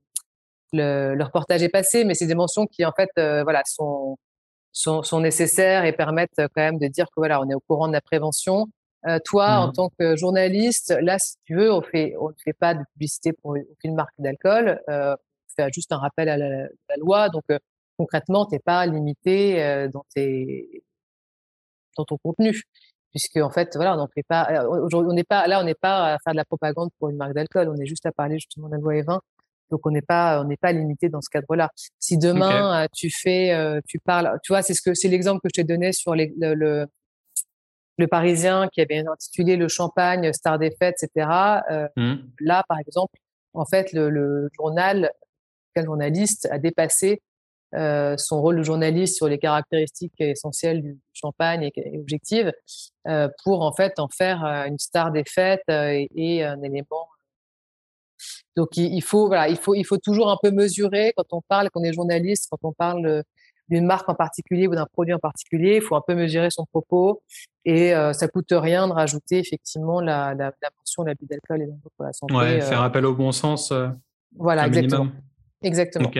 le, 0.73 1.23
reportage 1.23 1.63
est 1.63 1.69
passé, 1.69 2.05
mais 2.05 2.15
c'est 2.15 2.27
des 2.27 2.35
mentions 2.35 2.67
qui 2.67 2.85
en 2.85 2.93
fait 2.93 3.11
voilà 3.17 3.63
sont, 3.67 4.17
sont, 4.73 5.03
sont 5.03 5.21
nécessaires 5.21 5.85
et 5.85 5.93
permettent 5.93 6.37
quand 6.37 6.63
même 6.63 6.79
de 6.79 6.87
dire 6.87 7.07
que 7.07 7.17
voilà 7.17 7.41
on 7.41 7.49
est 7.49 7.55
au 7.55 7.61
courant 7.61 7.89
de 7.89 7.93
la 7.93 8.01
prévention 8.01 8.69
euh, 9.07 9.19
toi, 9.25 9.57
en 9.57 9.69
mmh. 9.69 9.73
tant 9.73 9.89
que 9.99 10.17
journaliste, 10.17 10.95
là, 11.01 11.19
si 11.19 11.35
tu 11.45 11.57
veux, 11.57 11.73
on 11.73 11.83
fait, 11.83 12.15
on 12.21 12.29
ne 12.29 12.35
fait 12.45 12.53
pas 12.53 12.75
de 12.75 12.85
publicité 12.93 13.33
pour 13.33 13.57
aucune 13.73 13.95
marque 13.95 14.15
d'alcool. 14.19 14.81
Euh, 14.89 15.15
on 15.15 15.63
fait 15.63 15.73
juste 15.73 15.91
un 15.93 15.99
rappel 15.99 16.29
à 16.29 16.37
la, 16.37 16.69
loi. 16.99 17.29
Donc, 17.29 17.45
euh, 18.03 18.05
concrètement, 18.05 18.47
t'es 18.47 18.59
pas 18.59 18.87
limité 18.87 19.63
euh, 19.63 19.89
dans 19.89 20.05
tes, 20.15 20.83
dans 21.97 22.05
ton 22.05 22.17
contenu, 22.19 22.63
puisque 23.11 23.37
en 23.37 23.51
fait, 23.51 23.75
voilà, 23.75 23.97
on 23.99 24.09
fait 24.09 24.25
pas. 24.27 24.67
Aujourd'hui, 24.67 25.11
on 25.11 25.15
n'est 25.15 25.25
pas 25.25 25.47
là, 25.47 25.61
on 25.61 25.65
n'est 25.65 25.75
pas 25.75 26.15
à 26.15 26.19
faire 26.19 26.33
de 26.33 26.39
la 26.39 26.45
propagande 26.45 26.91
pour 26.99 27.09
une 27.11 27.17
marque 27.17 27.35
d'alcool. 27.35 27.69
On 27.69 27.81
est 27.81 27.87
juste 27.87 28.07
à 28.07 28.13
parler 28.13 28.37
justement 28.37 28.69
de 28.69 28.75
la 28.75 28.81
loi 28.81 28.95
E20. 28.95 29.21
Donc, 29.71 29.87
on 29.87 29.91
n'est 29.91 30.03
pas, 30.03 30.43
on 30.43 30.45
n'est 30.45 30.59
pas 30.59 30.73
limité 30.73 31.09
dans 31.09 31.23
ce 31.23 31.31
cadre-là. 31.31 31.71
Si 31.99 32.19
demain 32.19 32.87
tu 32.95 33.11
fais, 33.11 33.81
tu 33.89 33.99
parles, 33.99 34.39
tu 34.43 34.53
vois, 34.53 34.61
c'est 34.63 34.75
ce 34.75 34.83
que 34.83 34.93
c'est 34.93 35.09
l'exemple 35.09 35.41
que 35.41 35.49
je 35.49 35.63
t'ai 35.63 35.65
donné 35.65 35.93
sur 35.93 36.15
les, 36.15 36.33
le 36.37 36.87
le 37.99 38.07
Parisien 38.07 38.69
qui 38.73 38.81
avait 38.81 39.05
intitulé 39.07 39.57
le 39.57 39.69
champagne 39.69 40.33
star 40.33 40.59
des 40.59 40.71
fêtes, 40.71 41.03
etc. 41.03 41.29
Euh, 41.71 41.89
mmh. 41.97 42.15
Là, 42.41 42.65
par 42.69 42.79
exemple, 42.79 43.19
en 43.55 43.65
fait, 43.65 43.93
le, 43.93 44.11
le 44.11 44.49
journal, 44.55 45.11
quel 45.75 45.85
journaliste 45.85 46.49
a 46.51 46.59
dépassé 46.59 47.21
euh, 47.75 48.17
son 48.19 48.41
rôle 48.41 48.59
de 48.59 48.63
journaliste 48.63 49.17
sur 49.17 49.29
les 49.29 49.39
caractéristiques 49.39 50.21
essentielles 50.21 50.83
du 50.83 50.99
champagne 51.15 51.71
et, 51.75 51.99
objectives 51.99 52.53
euh, 53.09 53.29
pour 53.45 53.63
en 53.63 53.73
fait 53.73 53.99
en 53.99 54.09
faire 54.09 54.45
euh, 54.45 54.67
une 54.67 54.79
star 54.79 55.11
des 55.11 55.25
fêtes 55.27 55.63
et, 55.69 56.45
un 56.45 56.63
élément. 56.63 57.09
Donc 58.57 58.77
il, 58.77 58.93
il, 58.95 59.03
faut 59.03 59.27
voilà, 59.27 59.49
il 59.49 59.57
faut 59.57 59.75
il 59.75 59.85
faut 59.85 59.97
toujours 59.97 60.31
un 60.31 60.37
peu 60.43 60.51
mesurer 60.51 61.13
quand 61.17 61.33
on 61.33 61.41
parle, 61.41 61.71
quand 61.71 61.81
on 61.81 61.85
est 61.85 61.93
journaliste, 61.93 62.49
quand 62.51 62.69
on 62.69 62.73
parle 62.73 63.25
d'une 63.69 63.87
marque 63.87 64.09
en 64.09 64.15
particulier 64.15 64.67
ou 64.67 64.75
d'un 64.75 64.87
produit 64.87 65.15
en 65.15 65.19
particulier. 65.19 65.77
Il 65.77 65.83
faut 65.83 65.97
un 65.97 66.03
peu 66.07 66.15
mesurer 66.15 66.51
son 66.51 66.67
propos 66.67 67.23
et 67.65 67.95
euh, 67.95 68.13
ça 68.13 68.29
coûte 68.29 68.51
rien 68.51 68.87
de 68.87 68.93
rajouter 68.93 69.39
effectivement 69.39 70.01
la, 70.01 70.35
la, 70.35 70.53
la 70.61 70.71
mention 70.79 71.05
l'abus 71.05 71.25
d'alcool 71.25 71.63
et 71.63 71.67
pour 71.97 72.05
la 72.05 72.13
santé. 72.13 72.35
Ouais, 72.35 72.61
faire 72.61 72.83
appel 72.83 73.07
au 73.07 73.15
bon 73.15 73.33
sens. 73.33 73.73
Voilà, 74.37 74.67
exactement. 74.67 75.09
Exactement. 75.63 76.11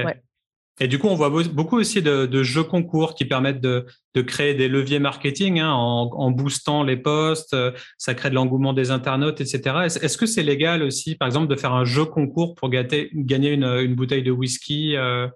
Et 0.81 0.89
du 0.89 0.99
coup, 0.99 1.09
on 1.09 1.15
voit 1.15 1.29
beaucoup 1.29 1.77
aussi 1.77 2.03
de, 2.03 2.43
jeux 2.43 2.65
concours 2.65 3.15
qui 3.15 3.25
permettent 3.25 3.61
de, 3.61 3.87
créer 4.23 4.55
des 4.55 4.69
leviers 4.69 4.99
marketing 4.99 5.61
hein, 5.61 5.71
en, 5.71 6.31
boostant 6.31 6.83
les 6.83 6.97
posts. 6.97 7.55
Ça 7.99 8.15
crée 8.15 8.31
de 8.31 8.35
l'engouement 8.35 8.73
des 8.73 8.91
internautes, 8.91 9.41
etc. 9.41 9.61
Est-ce 9.85 10.17
que 10.17 10.27
c'est 10.27 10.43
légal 10.43 10.83
aussi, 10.83 11.15
par 11.15 11.27
exemple, 11.27 11.49
de 11.49 11.57
faire 11.57 11.75
un 11.75 11.85
jeu 11.85 12.05
concours 12.05 12.55
pour 12.55 12.71
gagner 12.71 13.51
une, 13.51 13.95
bouteille 13.95 14.23
de 14.23 14.33
whisky 14.33 14.97
euh, 14.97 15.29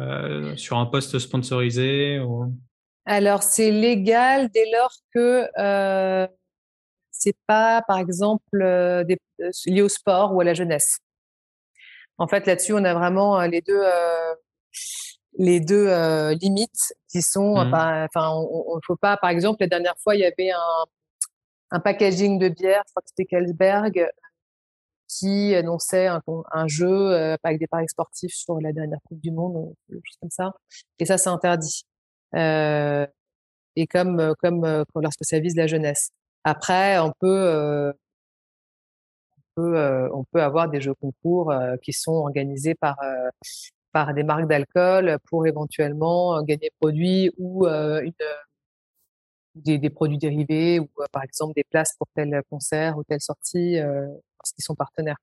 euh, 0.00 0.56
sur 0.56 0.78
un 0.78 0.86
poste 0.86 1.18
sponsorisé 1.18 2.20
Alors, 3.06 3.42
c'est 3.42 3.70
légal 3.70 4.50
dès 4.52 4.70
lors 4.70 4.94
que 5.14 5.48
euh, 5.58 6.26
c'est 7.10 7.36
pas, 7.46 7.82
par 7.86 7.98
exemple, 7.98 8.60
euh, 8.60 9.04
euh, 9.40 9.50
lié 9.66 9.82
au 9.82 9.88
sport 9.88 10.34
ou 10.34 10.40
à 10.40 10.44
la 10.44 10.54
jeunesse. 10.54 10.98
En 12.18 12.26
fait, 12.26 12.46
là-dessus, 12.46 12.72
on 12.72 12.84
a 12.84 12.94
vraiment 12.94 13.40
les 13.42 13.60
deux, 13.60 13.82
les 15.38 15.60
deux 15.60 15.88
limites 16.40 16.94
qui 17.08 17.22
sont, 17.22 17.56
mmh. 17.56 17.74
enfin, 17.74 18.30
on, 18.30 18.76
ne 18.76 18.80
faut 18.86 18.96
pas, 18.96 19.16
par 19.16 19.30
exemple, 19.30 19.58
la 19.60 19.66
dernière 19.66 19.96
fois, 20.02 20.14
il 20.14 20.20
y 20.20 20.24
avait 20.24 20.50
un, 20.50 20.84
un 21.72 21.80
packaging 21.80 22.38
de 22.38 22.48
bière, 22.48 22.82
je 22.86 22.92
crois 22.92 23.02
que 23.02 23.08
c'était 23.08 23.24
Kelsberg, 23.24 24.08
qui 25.08 25.54
annonçait 25.54 26.06
un, 26.06 26.22
un 26.52 26.68
jeu 26.68 26.88
euh, 26.88 27.36
avec 27.42 27.58
des 27.58 27.66
paris 27.66 27.88
sportifs 27.88 28.34
sur 28.34 28.60
la 28.60 28.72
dernière 28.72 28.98
Coupe 29.08 29.20
du 29.20 29.30
Monde, 29.30 29.74
quelque 29.88 30.02
chose 30.04 30.16
comme 30.20 30.30
ça. 30.30 30.52
Et 30.98 31.04
ça, 31.04 31.18
c'est 31.18 31.30
interdit. 31.30 31.84
Euh, 32.34 33.06
et 33.76 33.86
comme 33.86 34.20
euh, 34.20 34.34
comme 34.38 34.64
euh, 34.64 34.84
lorsque 34.96 35.24
ça 35.24 35.38
vise 35.38 35.56
la 35.56 35.66
jeunesse. 35.66 36.10
Après, 36.44 36.98
on 36.98 37.12
peut 37.20 37.92
on 39.56 39.62
peut, 39.62 40.10
on 40.12 40.24
peut 40.24 40.42
avoir 40.42 40.68
des 40.68 40.80
jeux 40.80 40.94
concours 40.94 41.52
qui 41.82 41.92
sont 41.92 42.12
organisés 42.12 42.74
par 42.74 42.96
par 43.94 44.12
des 44.12 44.24
marques 44.24 44.48
d'alcool 44.48 45.18
pour 45.30 45.46
éventuellement 45.46 46.42
gagner 46.42 46.70
produits 46.80 47.32
ou 47.38 47.66
une 47.66 48.12
des, 49.54 49.78
des, 49.78 49.90
produits 49.90 50.18
dérivés 50.18 50.80
ou 50.80 50.88
par 51.12 51.22
exemple 51.22 51.54
des 51.54 51.64
places 51.64 51.94
pour 51.96 52.08
tel 52.14 52.42
concert 52.50 52.98
ou 52.98 53.04
telle 53.04 53.20
sortie 53.20 53.78
parce 54.38 54.52
qu'ils 54.52 54.64
sont 54.64 54.74
partenaires. 54.74 55.16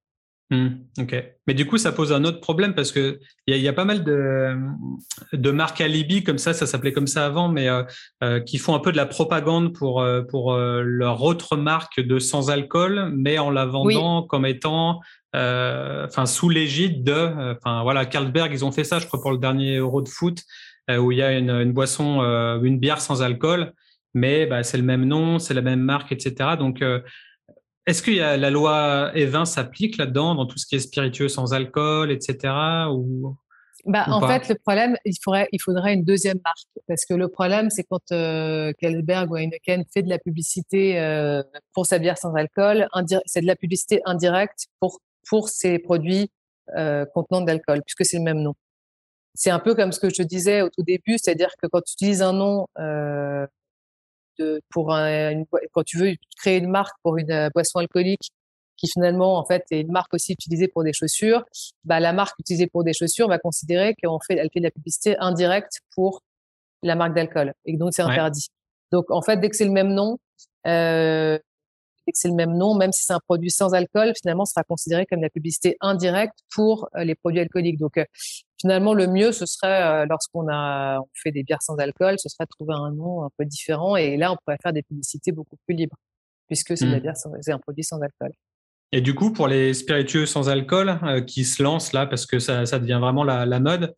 Mmh, 0.52 0.68
ok. 1.00 1.16
Mais 1.48 1.54
du 1.54 1.66
coup, 1.66 1.78
ça 1.78 1.94
pose 1.94 2.12
un 2.12 2.26
autre 2.26 2.42
problème 2.42 2.76
parce 2.76 2.92
que 2.92 3.22
il 3.48 3.56
y, 3.56 3.60
y, 3.62 3.70
a 3.70 3.74
pas 3.74 3.86
mal 3.86 4.04
de, 4.04 4.54
de 5.32 5.52
marques 5.52 5.80
alibi 5.80 6.26
comme 6.26 6.38
ça, 6.38 6.54
ça 6.54 6.68
s'appelait 6.68 6.92
comme 6.92 7.08
ça 7.08 7.26
avant, 7.26 7.48
mais 7.48 7.70
euh, 7.70 7.84
euh, 8.22 8.42
qui 8.42 8.58
font 8.58 8.76
un 8.76 8.80
peu 8.80 8.92
de 8.92 8.98
la 8.98 9.06
propagande 9.06 9.74
pour 9.74 10.02
euh, 10.02 10.24
pour 10.24 10.52
euh, 10.52 10.82
leur 10.84 11.24
autre 11.24 11.56
marque 11.56 12.02
de 12.02 12.20
sans 12.20 12.50
alcool, 12.50 13.14
mais 13.16 13.40
en 13.40 13.50
la 13.50 13.66
vendant 13.66 14.24
comme 14.24 14.46
étant, 14.46 15.00
euh, 15.38 16.06
enfin 16.06 16.26
sous 16.26 16.50
l'égide 16.50 17.06
de, 17.06 17.54
enfin 17.56 17.84
voilà, 17.84 18.06
Carlsberg, 18.06 18.52
ils 18.52 18.66
ont 18.66 18.74
fait 18.74 18.84
ça, 18.84 19.00
je 19.00 19.08
crois 19.08 19.22
pour 19.22 19.32
le 19.32 19.38
dernier 19.38 19.78
Euro 19.78 20.02
de 20.02 20.10
foot, 20.10 20.44
où 20.90 21.14
il 21.14 21.18
y 21.18 21.22
a 21.22 21.32
une, 21.32 21.50
une 21.50 21.72
boisson, 21.72 22.20
une 22.62 22.78
bière 22.78 23.00
sans 23.00 23.22
alcool, 23.22 23.72
mais 24.14 24.46
bah, 24.48 24.64
c'est 24.64 24.76
le 24.76 24.84
même 24.84 25.06
nom, 25.06 25.40
c'est 25.40 25.54
la 25.54 25.62
même 25.62 25.80
marque, 25.80 26.12
etc. 26.12 26.58
Donc 26.60 26.84
est-ce 27.88 28.04
que 28.04 28.12
la 28.12 28.50
loi 28.50 29.12
E20 29.16 29.46
s'applique 29.46 29.98
là-dedans, 29.98 30.36
dans 30.36 30.46
tout 30.46 30.58
ce 30.58 30.66
qui 30.66 30.76
est 30.76 30.80
spiritueux 30.80 31.30
sans 31.30 31.54
alcool, 31.54 32.12
etc. 32.12 32.54
Ou, 32.92 33.36
bah, 33.86 34.06
en 34.08 34.28
fait, 34.28 34.48
le 34.50 34.56
problème, 34.56 34.96
il 35.06 35.16
faudrait, 35.24 35.48
il 35.52 35.60
faudrait 35.60 35.94
une 35.94 36.04
deuxième 36.04 36.40
marque. 36.44 36.68
Parce 36.88 37.06
que 37.06 37.14
le 37.14 37.28
problème, 37.28 37.70
c'est 37.70 37.84
quand 37.84 38.12
euh, 38.12 38.72
ou 38.84 39.36
Heineken 39.36 39.86
fait 39.92 40.04
de 40.04 40.10
la 40.10 40.20
publicité 40.20 41.00
euh, 41.00 41.42
pour 41.74 41.86
sa 41.86 42.00
bière 42.00 42.18
sans 42.18 42.34
alcool, 42.36 42.88
c'est 43.26 43.42
de 43.42 43.48
la 43.48 43.56
publicité 43.56 44.02
indirecte 44.06 44.68
pour, 44.80 45.00
pour 45.28 45.50
ses 45.50 45.80
produits 45.80 46.30
euh, 46.78 47.06
contenant 47.14 47.42
de 47.42 47.48
l'alcool, 47.48 47.82
puisque 47.86 48.06
c'est 48.06 48.18
le 48.18 48.24
même 48.24 48.42
nom. 48.42 48.54
C'est 49.34 49.50
un 49.50 49.60
peu 49.60 49.74
comme 49.74 49.92
ce 49.92 50.00
que 50.00 50.10
je 50.10 50.16
te 50.16 50.24
disais 50.24 50.62
au 50.62 50.70
tout 50.70 50.84
début, 50.84 51.18
c'est-à-dire 51.18 51.52
que 51.62 51.68
quand 51.68 51.82
tu 51.82 51.94
utilises 51.94 52.22
un 52.22 52.34
nom 52.34 52.68
pour 54.70 54.94
un, 54.94 55.44
quand 55.72 55.84
tu 55.84 55.98
veux 55.98 56.16
créer 56.38 56.58
une 56.58 56.70
marque 56.70 56.96
pour 57.04 57.18
une 57.18 57.32
euh, 57.32 57.50
boisson 57.54 57.80
alcoolique 57.80 58.32
qui 58.78 58.88
finalement 58.88 59.38
en 59.38 59.46
fait 59.46 59.64
est 59.72 59.82
une 59.82 59.92
marque 59.92 60.14
aussi 60.14 60.34
utilisée 60.34 60.68
pour 60.68 60.84
des 60.84 60.94
chaussures, 60.94 61.46
bah 61.84 62.00
la 62.00 62.14
marque 62.14 62.40
utilisée 62.40 62.68
pour 62.68 62.84
des 62.84 62.94
chaussures 62.94 63.28
va 63.28 63.38
considérer 63.38 63.94
qu'elle 63.96 64.10
fait 64.28 64.38
elle 64.38 64.50
fait 64.52 64.60
de 64.60 64.66
la 64.66 64.72
publicité 64.72 65.18
indirecte 65.20 65.82
pour 65.94 66.22
la 66.82 66.96
marque 66.96 67.14
d'alcool 67.14 67.54
et 67.66 67.78
donc 67.78 67.94
c'est 67.94 68.02
interdit. 68.02 68.48
Donc 68.92 69.12
en 69.12 69.22
fait 69.22 69.38
dès 69.38 69.50
que 69.50 69.56
c'est 69.56 69.66
le 69.66 69.72
même 69.72 69.94
nom, 69.94 70.18
euh, 70.68 71.38
que 72.12 72.18
c'est 72.20 72.28
le 72.28 72.36
même 72.36 72.56
nom, 72.56 72.76
même 72.76 72.92
si 72.92 73.04
c'est 73.04 73.14
un 73.14 73.20
produit 73.20 73.52
sans 73.52 73.74
alcool, 73.74 74.14
finalement, 74.22 74.46
sera 74.46 74.64
considéré 74.64 75.06
comme 75.06 75.22
la 75.22 75.30
publicité 75.30 75.78
indirecte 75.82 76.40
pour 76.54 76.90
euh, 76.96 77.04
les 77.04 77.16
produits 77.16 77.40
alcooliques. 77.40 77.80
Donc, 77.80 77.98
euh, 77.98 78.06
finalement, 78.62 78.94
le 78.94 79.08
mieux, 79.08 79.32
ce 79.32 79.46
serait, 79.46 79.84
euh, 79.84 80.06
lorsqu'on 80.10 80.48
a 80.50 81.00
on 81.00 81.10
fait 81.14 81.32
des 81.32 81.44
bières 81.44 81.62
sans 81.62 81.76
alcool, 81.78 82.16
ce 82.18 82.30
serait 82.30 82.46
de 82.46 82.50
trouver 82.50 82.74
un 82.76 82.92
nom 82.92 83.24
un 83.24 83.30
peu 83.38 83.46
différent. 83.46 83.96
Et 83.96 84.16
là, 84.18 84.32
on 84.32 84.38
pourrait 84.38 84.58
faire 84.62 84.74
des 84.74 84.84
publicités 84.84 85.32
beaucoup 85.32 85.58
plus 85.68 85.76
libres, 85.76 85.98
puisque 86.48 86.78
c'est 86.78 86.86
mmh. 86.86 87.52
un 87.52 87.60
produit 87.60 87.84
sans 87.84 88.00
alcool. 88.00 88.32
Et 88.94 89.02
du 89.02 89.16
coup, 89.16 89.32
pour 89.32 89.48
les 89.48 89.74
spiritueux 89.74 90.26
sans 90.26 90.50
alcool 90.50 91.00
qui 91.26 91.46
se 91.46 91.64
lancent 91.64 91.94
là, 91.94 92.06
parce 92.06 92.26
que 92.26 92.40
ça, 92.40 92.66
ça 92.66 92.78
devient 92.78 93.00
vraiment 93.02 93.24
la, 93.24 93.46
la 93.46 93.60
mode, 93.60 93.94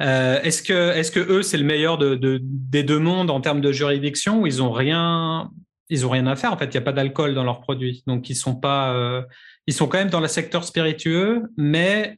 euh, 0.00 0.40
est-ce 0.42 0.62
que, 0.62 0.92
est-ce 0.92 1.10
que 1.10 1.20
eux, 1.20 1.42
c'est 1.42 1.58
le 1.58 1.64
meilleur 1.64 1.98
de, 1.98 2.14
de, 2.14 2.40
des 2.42 2.82
deux 2.82 2.98
mondes 2.98 3.30
en 3.30 3.40
termes 3.40 3.60
de 3.60 3.70
juridiction 3.70 4.40
ou 4.40 4.46
ils 4.46 4.62
ont 4.62 4.72
rien, 4.72 5.50
ils 5.90 6.06
ont 6.06 6.10
rien 6.10 6.26
à 6.26 6.36
faire. 6.36 6.52
En 6.52 6.56
fait, 6.56 6.66
il 6.66 6.72
n'y 6.72 6.78
a 6.78 6.82
pas 6.82 6.92
d'alcool 6.92 7.34
dans 7.34 7.44
leurs 7.44 7.60
produits, 7.60 8.02
donc 8.06 8.30
ils 8.30 8.34
sont 8.34 8.56
pas, 8.56 8.94
euh, 8.94 9.22
ils 9.66 9.74
sont 9.74 9.88
quand 9.88 9.98
même 9.98 10.10
dans 10.10 10.20
le 10.20 10.28
secteur 10.28 10.64
spiritueux, 10.64 11.42
mais 11.58 12.16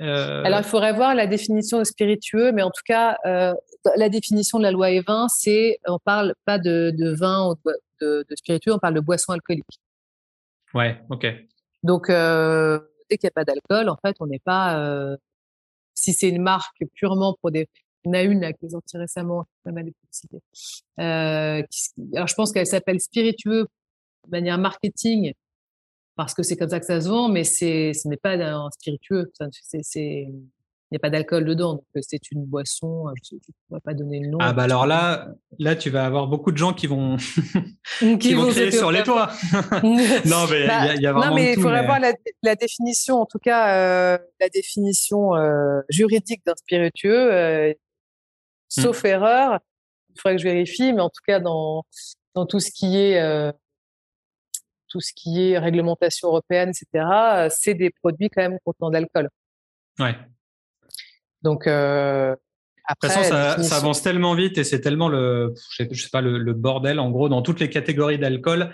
euh... 0.00 0.44
alors 0.44 0.60
il 0.60 0.64
faudrait 0.64 0.92
voir 0.92 1.14
la 1.14 1.26
définition 1.26 1.78
de 1.78 1.84
spiritueux, 1.84 2.52
mais 2.52 2.62
en 2.62 2.70
tout 2.70 2.82
cas, 2.84 3.16
euh, 3.24 3.54
la 3.96 4.08
définition 4.08 4.58
de 4.58 4.64
la 4.64 4.70
loi 4.70 4.90
E20, 4.90 5.28
c'est 5.28 5.78
on 5.86 5.98
parle 5.98 6.34
pas 6.44 6.58
de, 6.58 6.92
de 6.96 7.14
vin 7.14 7.50
ou 7.50 7.54
de, 8.00 8.24
de, 8.28 8.36
spiritueux, 8.36 8.74
on 8.74 8.78
parle 8.78 8.94
de 8.94 9.00
boisson 9.00 9.32
alcoolique. 9.32 9.80
Ouais, 10.74 11.00
ok. 11.08 11.26
Donc 11.82 12.10
euh, 12.10 12.78
dès 13.08 13.16
qu'il 13.16 13.26
n'y 13.26 13.30
a 13.30 13.32
pas 13.32 13.44
d'alcool, 13.44 13.88
en 13.88 13.96
fait, 14.04 14.16
on 14.20 14.26
n'est 14.26 14.40
pas. 14.40 14.78
Euh, 14.78 15.16
si 15.94 16.12
c'est 16.12 16.28
une 16.28 16.42
marque 16.42 16.84
purement 16.94 17.36
pour 17.40 17.50
des 17.50 17.68
Il 18.04 18.08
y 18.08 18.10
en 18.10 18.14
a 18.14 18.22
une 18.22 18.40
là 18.42 18.52
qui 18.52 18.66
est 18.66 18.70
sortie 18.70 18.98
récemment, 18.98 19.46
pas 19.64 19.72
mal 19.72 19.86
de 19.86 19.92
publicité. 19.92 20.42
Alors 20.98 22.26
je 22.26 22.34
pense 22.34 22.52
qu'elle 22.52 22.66
s'appelle 22.66 23.00
spiritueux 23.00 23.66
de 24.26 24.30
manière 24.30 24.58
marketing 24.58 25.32
parce 26.16 26.34
que 26.34 26.42
c'est 26.42 26.56
comme 26.56 26.70
ça 26.70 26.80
que 26.80 26.86
ça 26.86 27.00
se 27.00 27.08
vend, 27.08 27.28
mais 27.28 27.44
c'est 27.44 27.92
ce 27.92 28.08
n'est 28.08 28.16
pas 28.16 28.34
un 28.34 28.70
spiritueux. 28.70 29.30
C'est 29.62 30.26
il 30.92 30.94
n'y 30.94 30.98
a 30.98 31.00
pas 31.00 31.10
d'alcool 31.10 31.44
dedans, 31.44 31.74
donc 31.74 31.84
euh, 31.96 32.00
c'est 32.00 32.30
une 32.30 32.44
boisson. 32.44 33.08
Euh, 33.08 33.12
je 33.28 33.34
ne 33.34 33.40
pourrais 33.66 33.80
pas 33.80 33.92
donner 33.92 34.20
le 34.20 34.28
nom. 34.28 34.38
Ah 34.40 34.52
bah 34.52 34.62
alors 34.62 34.86
là, 34.86 35.34
là 35.58 35.74
tu 35.74 35.90
vas 35.90 36.06
avoir 36.06 36.28
beaucoup 36.28 36.52
de 36.52 36.56
gens 36.56 36.72
qui 36.72 36.86
vont 36.86 37.16
qui, 38.20 38.34
vont 38.34 38.48
crier 38.50 38.70
sur 38.70 38.92
les 38.92 39.02
toits. 39.02 39.32
non 39.82 40.46
mais 40.48 40.60
il 40.94 41.02
y, 41.02 41.06
a 41.06 41.12
bah, 41.12 41.18
vraiment. 41.18 41.26
Non 41.26 41.34
mais 41.34 41.54
il 41.54 41.60
faudrait 41.60 41.84
voir 41.84 41.98
la, 41.98 42.54
définition, 42.54 43.16
en 43.16 43.26
tout 43.26 43.40
cas 43.40 44.14
euh, 44.14 44.18
la 44.38 44.48
définition 44.48 45.32
juridique 45.88 46.42
d'un 46.46 46.54
spiritueux. 46.54 47.74
sauf 48.68 49.02
hmm. 49.02 49.06
erreur, 49.06 49.58
il 50.14 50.20
faudrait 50.20 50.36
que 50.36 50.42
je 50.42 50.48
vérifie, 50.48 50.92
mais 50.92 51.02
en 51.02 51.10
tout 51.10 51.22
cas 51.26 51.40
dans 51.40 51.82
dans 52.36 52.46
tout 52.46 52.60
ce 52.60 52.70
qui 52.70 52.96
est 52.96 53.52
tout 54.88 55.00
ce 55.00 55.12
qui 55.14 55.50
est 55.50 55.58
réglementation 55.58 56.28
européenne, 56.28 56.70
etc. 56.70 57.48
C'est 57.50 57.74
des 57.74 57.90
produits 57.90 58.30
quand 58.30 58.42
même 58.42 58.58
contenant 58.64 58.90
d'alcool. 58.90 59.28
Ouais. 59.98 60.16
Donc, 61.42 61.66
euh, 61.66 62.34
après, 62.86 63.08
ça, 63.08 63.62
ça, 63.62 63.76
avance 63.76 64.02
tellement 64.02 64.34
vite 64.34 64.58
et 64.58 64.64
c'est 64.64 64.80
tellement 64.80 65.08
le, 65.08 65.54
je 65.70 65.84
sais, 65.84 66.08
pas, 66.10 66.20
le, 66.20 66.52
bordel 66.52 67.00
en 67.00 67.10
gros 67.10 67.28
dans 67.28 67.42
toutes 67.42 67.58
les 67.58 67.68
catégories 67.68 68.18
d'alcool 68.18 68.72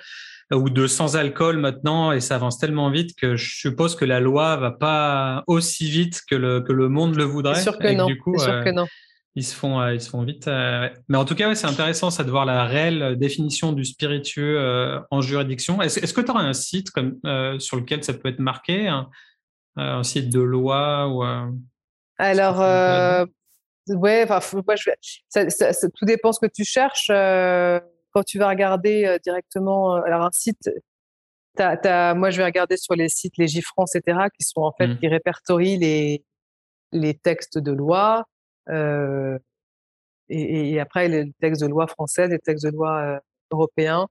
euh, 0.53 0.57
ou 0.57 0.69
de 0.69 0.87
sans 0.87 1.17
alcool 1.17 1.57
maintenant 1.57 2.13
et 2.13 2.21
ça 2.21 2.35
avance 2.35 2.59
tellement 2.59 2.91
vite 2.91 3.17
que 3.17 3.37
je 3.37 3.57
suppose 3.57 3.97
que 3.97 4.05
la 4.05 4.21
loi 4.21 4.57
va 4.57 4.71
pas 4.71 5.45
aussi 5.47 5.89
vite 5.91 6.21
que 6.29 6.35
le, 6.35 6.61
que 6.61 6.73
le 6.73 6.89
monde 6.89 7.17
le 7.17 7.25
voudrait. 7.25 7.55
C'est 7.55 7.63
sûr 7.63 7.79
que 7.79 7.93
non. 7.93 8.07
Du 8.07 8.19
coup, 8.19 8.39
sûr 8.39 8.53
euh, 8.53 8.63
que 8.63 8.71
non. 8.71 8.87
Ils 9.35 9.45
se 9.45 9.55
font, 9.55 9.87
ils 9.89 10.01
se 10.01 10.11
font 10.11 10.25
vite. 10.25 10.47
mais 10.47 11.17
en 11.17 11.25
tout 11.25 11.35
cas, 11.35 11.55
c'est 11.55 11.67
intéressant 11.67 12.11
ça 12.11 12.23
de 12.23 12.31
voir 12.31 12.45
la 12.45 12.67
réelle 12.67 13.17
définition 13.17 13.73
du 13.73 13.85
spiritueux 13.85 15.03
en 15.11 15.21
juridiction. 15.23 15.81
Est-ce, 15.81 16.13
que 16.13 16.21
tu 16.21 16.31
auras 16.31 16.43
un 16.43 16.53
site 16.53 16.91
comme, 16.91 17.19
sur 17.59 17.79
lequel 17.79 18.05
ça 18.05 18.13
peut 18.13 18.29
être 18.29 18.41
marqué, 18.41 18.89
un, 19.77 20.03
site 20.03 20.31
de 20.31 20.41
loi 20.41 21.09
ou 21.09 21.25
alors, 22.23 22.61
euh, 22.61 23.27
ouais, 23.89 24.25
enfin, 24.29 24.61
moi, 24.65 24.77
je 24.77 24.91
ça, 25.29 25.51
ça, 25.51 25.89
tout 25.89 26.05
dépend 26.05 26.33
ce 26.33 26.39
que 26.39 26.51
tu 26.51 26.65
cherches. 26.65 27.09
Euh, 27.11 27.81
quand 28.13 28.23
tu 28.23 28.39
vas 28.39 28.49
regarder 28.49 29.07
euh, 29.07 29.19
directement, 29.19 29.97
euh, 29.97 30.03
alors 30.07 30.23
un 30.23 30.31
site, 30.33 30.71
moi, 31.59 32.31
je 32.31 32.37
vais 32.37 32.45
regarder 32.45 32.77
sur 32.77 32.95
les 32.95 33.09
sites 33.09 33.37
Légifrance, 33.39 33.97
etc., 33.97 34.29
qui 34.39 34.47
sont 34.47 34.61
en 34.61 34.73
fait 34.73 34.87
mmh. 34.87 34.99
qui 34.99 35.09
répertorient 35.09 35.79
les 35.79 36.25
les 36.93 37.15
textes 37.15 37.59
de 37.59 37.73
loi. 37.73 38.25
Euh, 38.69 39.39
et, 40.29 40.73
et, 40.73 40.81
après 40.81 41.09
les 41.09 41.33
textes 41.41 41.63
de 41.63 41.67
loi 41.67 41.87
françaises, 41.87 42.31
les 42.31 42.39
textes 42.39 42.65
de 42.65 42.71
loi 42.71 43.21
européens. 43.51 44.07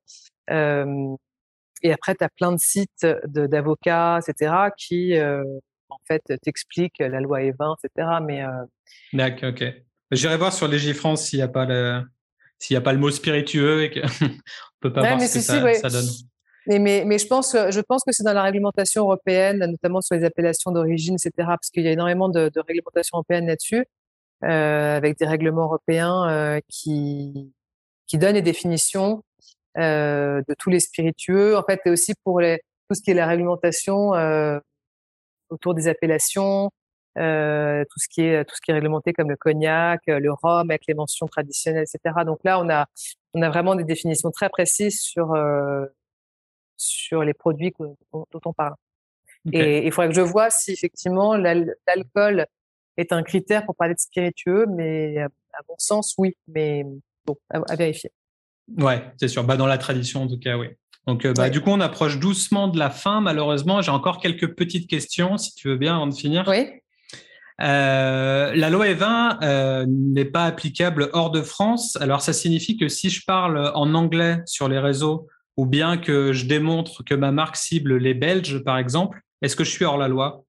et 0.50 1.92
après, 1.92 2.16
tu 2.16 2.24
as 2.24 2.30
plein 2.30 2.52
de 2.52 2.60
sites 2.60 3.06
de, 3.06 3.48
d'avocats, 3.48 4.20
etc., 4.20 4.54
qui 4.78 5.18
en 5.18 6.00
fait, 6.08 6.22
t'explique 6.42 7.00
la 7.00 7.20
loi 7.22 7.40
E20, 7.40 7.76
etc. 7.84 8.10
Mais, 8.24 8.44
D'accord, 9.14 9.50
ok. 9.50 9.64
J'irai 10.12 10.38
voir 10.38 10.54
sur 10.54 10.68
Légifrance 10.68 11.26
s'il 11.26 11.40
n'y 11.40 11.44
a 11.44 11.48
pas 11.48 11.66
le 11.66 12.04
s'il 12.62 12.76
y 12.76 12.78
a 12.78 12.82
pas 12.82 12.94
le 12.94 13.00
mot 13.00 13.10
spiritueux 13.10 13.84
et 13.84 13.90
qu'on 13.92 14.02
peut 14.80 14.94
pas 14.94 15.02
voir 15.02 15.22
ce 15.22 15.34
que 15.34 15.40
ça, 15.42 15.90
donne. 15.90 16.06
Mais, 16.68 16.78
mais, 16.78 17.04
mais, 17.06 17.18
je 17.18 17.26
pense, 17.26 17.54
je 17.54 17.80
pense 17.82 18.04
que 18.04 18.12
c'est 18.12 18.24
dans 18.24 18.34
la 18.34 18.44
réglementation 18.44 19.04
européenne, 19.04 19.58
notamment 19.58 20.00
sur 20.02 20.16
les 20.16 20.24
appellations 20.24 20.72
d'origine, 20.72 21.16
etc., 21.16 21.32
parce 21.38 21.72
qu'il 21.72 21.84
y 21.84 21.88
a 21.88 21.92
énormément 21.92 22.30
de, 22.30 22.52
de 22.54 22.60
réglementation 22.60 23.18
européenne 23.18 23.48
là-dessus, 23.48 23.84
avec 24.44 25.18
des 25.18 25.26
règlements 25.26 25.64
européens 25.64 26.30
euh, 26.30 26.60
qui, 26.68 27.54
qui 28.08 28.18
donnent 28.18 28.34
des 28.34 28.42
définitions 28.42 29.24
euh, 29.78 30.42
de 30.48 30.54
tous 30.54 30.70
les 30.70 30.80
spiritueux. 30.80 31.58
En 31.58 31.64
fait, 31.64 31.82
et 31.86 31.90
aussi 31.90 32.14
pour 32.24 32.42
les, 32.42 32.60
tout 32.90 32.96
ce 32.96 33.02
qui 33.02 33.12
est 33.12 33.16
la 33.16 33.28
réglementation 33.28 34.14
euh, 34.16 34.60
autour 35.50 35.74
des 35.74 35.88
appellations, 35.88 36.72
euh, 37.18 37.84
tout 37.90 38.00
ce 38.00 38.08
qui 38.08 38.22
est 38.22 38.46
tout 38.46 38.56
ce 38.56 38.62
qui 38.62 38.72
est 38.72 38.74
réglementé 38.74 39.12
comme 39.12 39.30
le 39.30 39.36
cognac, 39.36 40.02
euh, 40.08 40.20
le 40.20 40.32
rhum 40.32 40.72
avec 40.72 40.84
les 40.88 40.94
mentions 40.94 41.28
traditionnelles, 41.28 41.84
etc. 41.84 42.24
Donc 42.26 42.40
là, 42.44 42.60
on 42.60 42.70
a 42.70 42.88
on 43.34 43.42
a 43.42 43.50
vraiment 43.50 43.76
des 43.76 43.84
définitions 43.84 44.32
très 44.32 44.50
précises 44.50 45.02
sur 45.02 45.34
euh, 45.34 45.86
sur 46.78 47.24
les 47.24 47.34
produits 47.34 47.74
dont, 48.14 48.26
on 48.46 48.54
parle. 48.54 48.76
Et 49.52 49.86
il 49.86 49.92
faudrait 49.92 50.10
que 50.10 50.16
je 50.16 50.22
vois 50.22 50.50
si 50.50 50.72
effectivement 50.72 51.36
l'alcool 51.36 52.46
est 53.02 53.12
un 53.12 53.24
critère 53.24 53.66
pour 53.66 53.76
parler 53.76 53.94
de 53.94 54.00
spiritueux, 54.00 54.66
mais 54.70 55.18
à, 55.18 55.28
bon 55.68 55.76
sens, 55.78 56.16
oui, 56.18 56.36
mais 56.48 56.86
bon, 57.26 57.36
à, 57.50 57.60
à 57.70 57.76
vérifier. 57.76 58.12
Ouais, 58.78 59.04
c'est 59.20 59.28
sûr. 59.28 59.44
Bah, 59.44 59.58
dans 59.58 59.68
la 59.68 59.78
tradition, 59.78 60.24
en 60.24 60.28
tout 60.28 60.40
cas, 60.40 60.58
oui. 60.58 60.68
Donc, 61.08 61.26
euh, 61.26 61.34
bah, 61.34 61.50
du 61.50 61.62
coup, 61.62 61.72
on 61.72 61.80
approche 61.80 62.20
doucement 62.20 62.68
de 62.68 62.78
la 62.78 62.90
fin, 62.90 63.22
malheureusement. 63.22 63.82
J'ai 63.82 63.92
encore 63.92 64.20
quelques 64.20 64.56
petites 64.56 64.88
questions, 64.88 65.38
si 65.38 65.54
tu 65.56 65.68
veux 65.70 65.78
bien, 65.78 65.96
avant 65.96 66.08
de 66.08 66.14
finir. 66.14 66.46
Oui. 66.48 66.68
Euh, 67.62 68.54
la 68.56 68.70
loi 68.70 68.88
E20 68.88 69.44
euh, 69.44 69.86
n'est 69.88 70.26
pas 70.26 70.46
applicable 70.46 71.10
hors 71.14 71.32
de 71.32 71.42
France. 71.42 71.98
Alors, 72.00 72.22
ça 72.22 72.34
signifie 72.34 72.78
que 72.78 72.88
si 72.88 73.10
je 73.10 73.24
parle 73.26 73.72
en 73.76 73.94
anglais 73.94 74.40
sur 74.46 74.68
les 74.68 74.80
réseaux, 74.80 75.28
ou 75.58 75.66
bien 75.66 75.98
que 75.98 76.34
je 76.34 76.46
démontre 76.46 77.04
que 77.04 77.14
ma 77.14 77.32
marque 77.32 77.56
cible 77.56 77.98
les 77.98 78.14
Belges, 78.14 78.64
par 78.64 78.78
exemple, 78.78 79.22
est-ce 79.42 79.56
que 79.56 79.64
je 79.64 79.72
suis 79.72 79.86
hors 79.86 79.98
la 79.98 80.08
loi? 80.08 80.44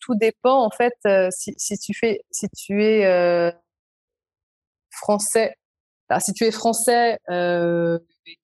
Tout 0.00 0.14
dépend, 0.16 0.64
en 0.64 0.70
fait, 0.70 0.94
si, 1.30 1.54
si, 1.56 1.78
tu 1.78 1.94
fais, 1.94 2.20
si 2.30 2.48
tu 2.50 2.82
es 2.84 3.52
français. 4.90 5.54
Alors, 6.08 6.22
si 6.22 6.32
tu 6.32 6.44
es 6.44 6.50
français, 6.50 7.18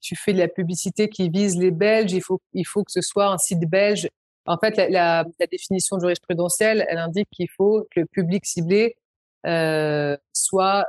tu 0.01 0.17
fais 0.17 0.33
de 0.33 0.39
la 0.39 0.49
publicité 0.49 1.09
qui 1.09 1.29
vise 1.29 1.57
les 1.59 1.71
Belges, 1.71 2.13
il 2.13 2.23
faut, 2.23 2.41
il 2.53 2.65
faut 2.65 2.85
que 2.85 2.93
ce 2.93 3.01
soit 3.01 3.27
un 3.27 3.39
site 3.39 3.69
belge. 3.69 4.09
En 4.47 4.59
fait, 4.59 4.77
la, 4.77 4.89
la, 4.89 5.25
la 5.39 5.47
définition 5.47 5.99
jurisprudentielle, 6.01 6.85
elle 6.89 6.99
indique 6.99 7.29
qu'il 7.31 7.49
faut 7.57 7.87
que 7.93 8.01
le 8.01 8.07
public 8.07 8.45
ciblé 8.45 8.97
euh, 9.47 10.17
soit. 10.33 10.87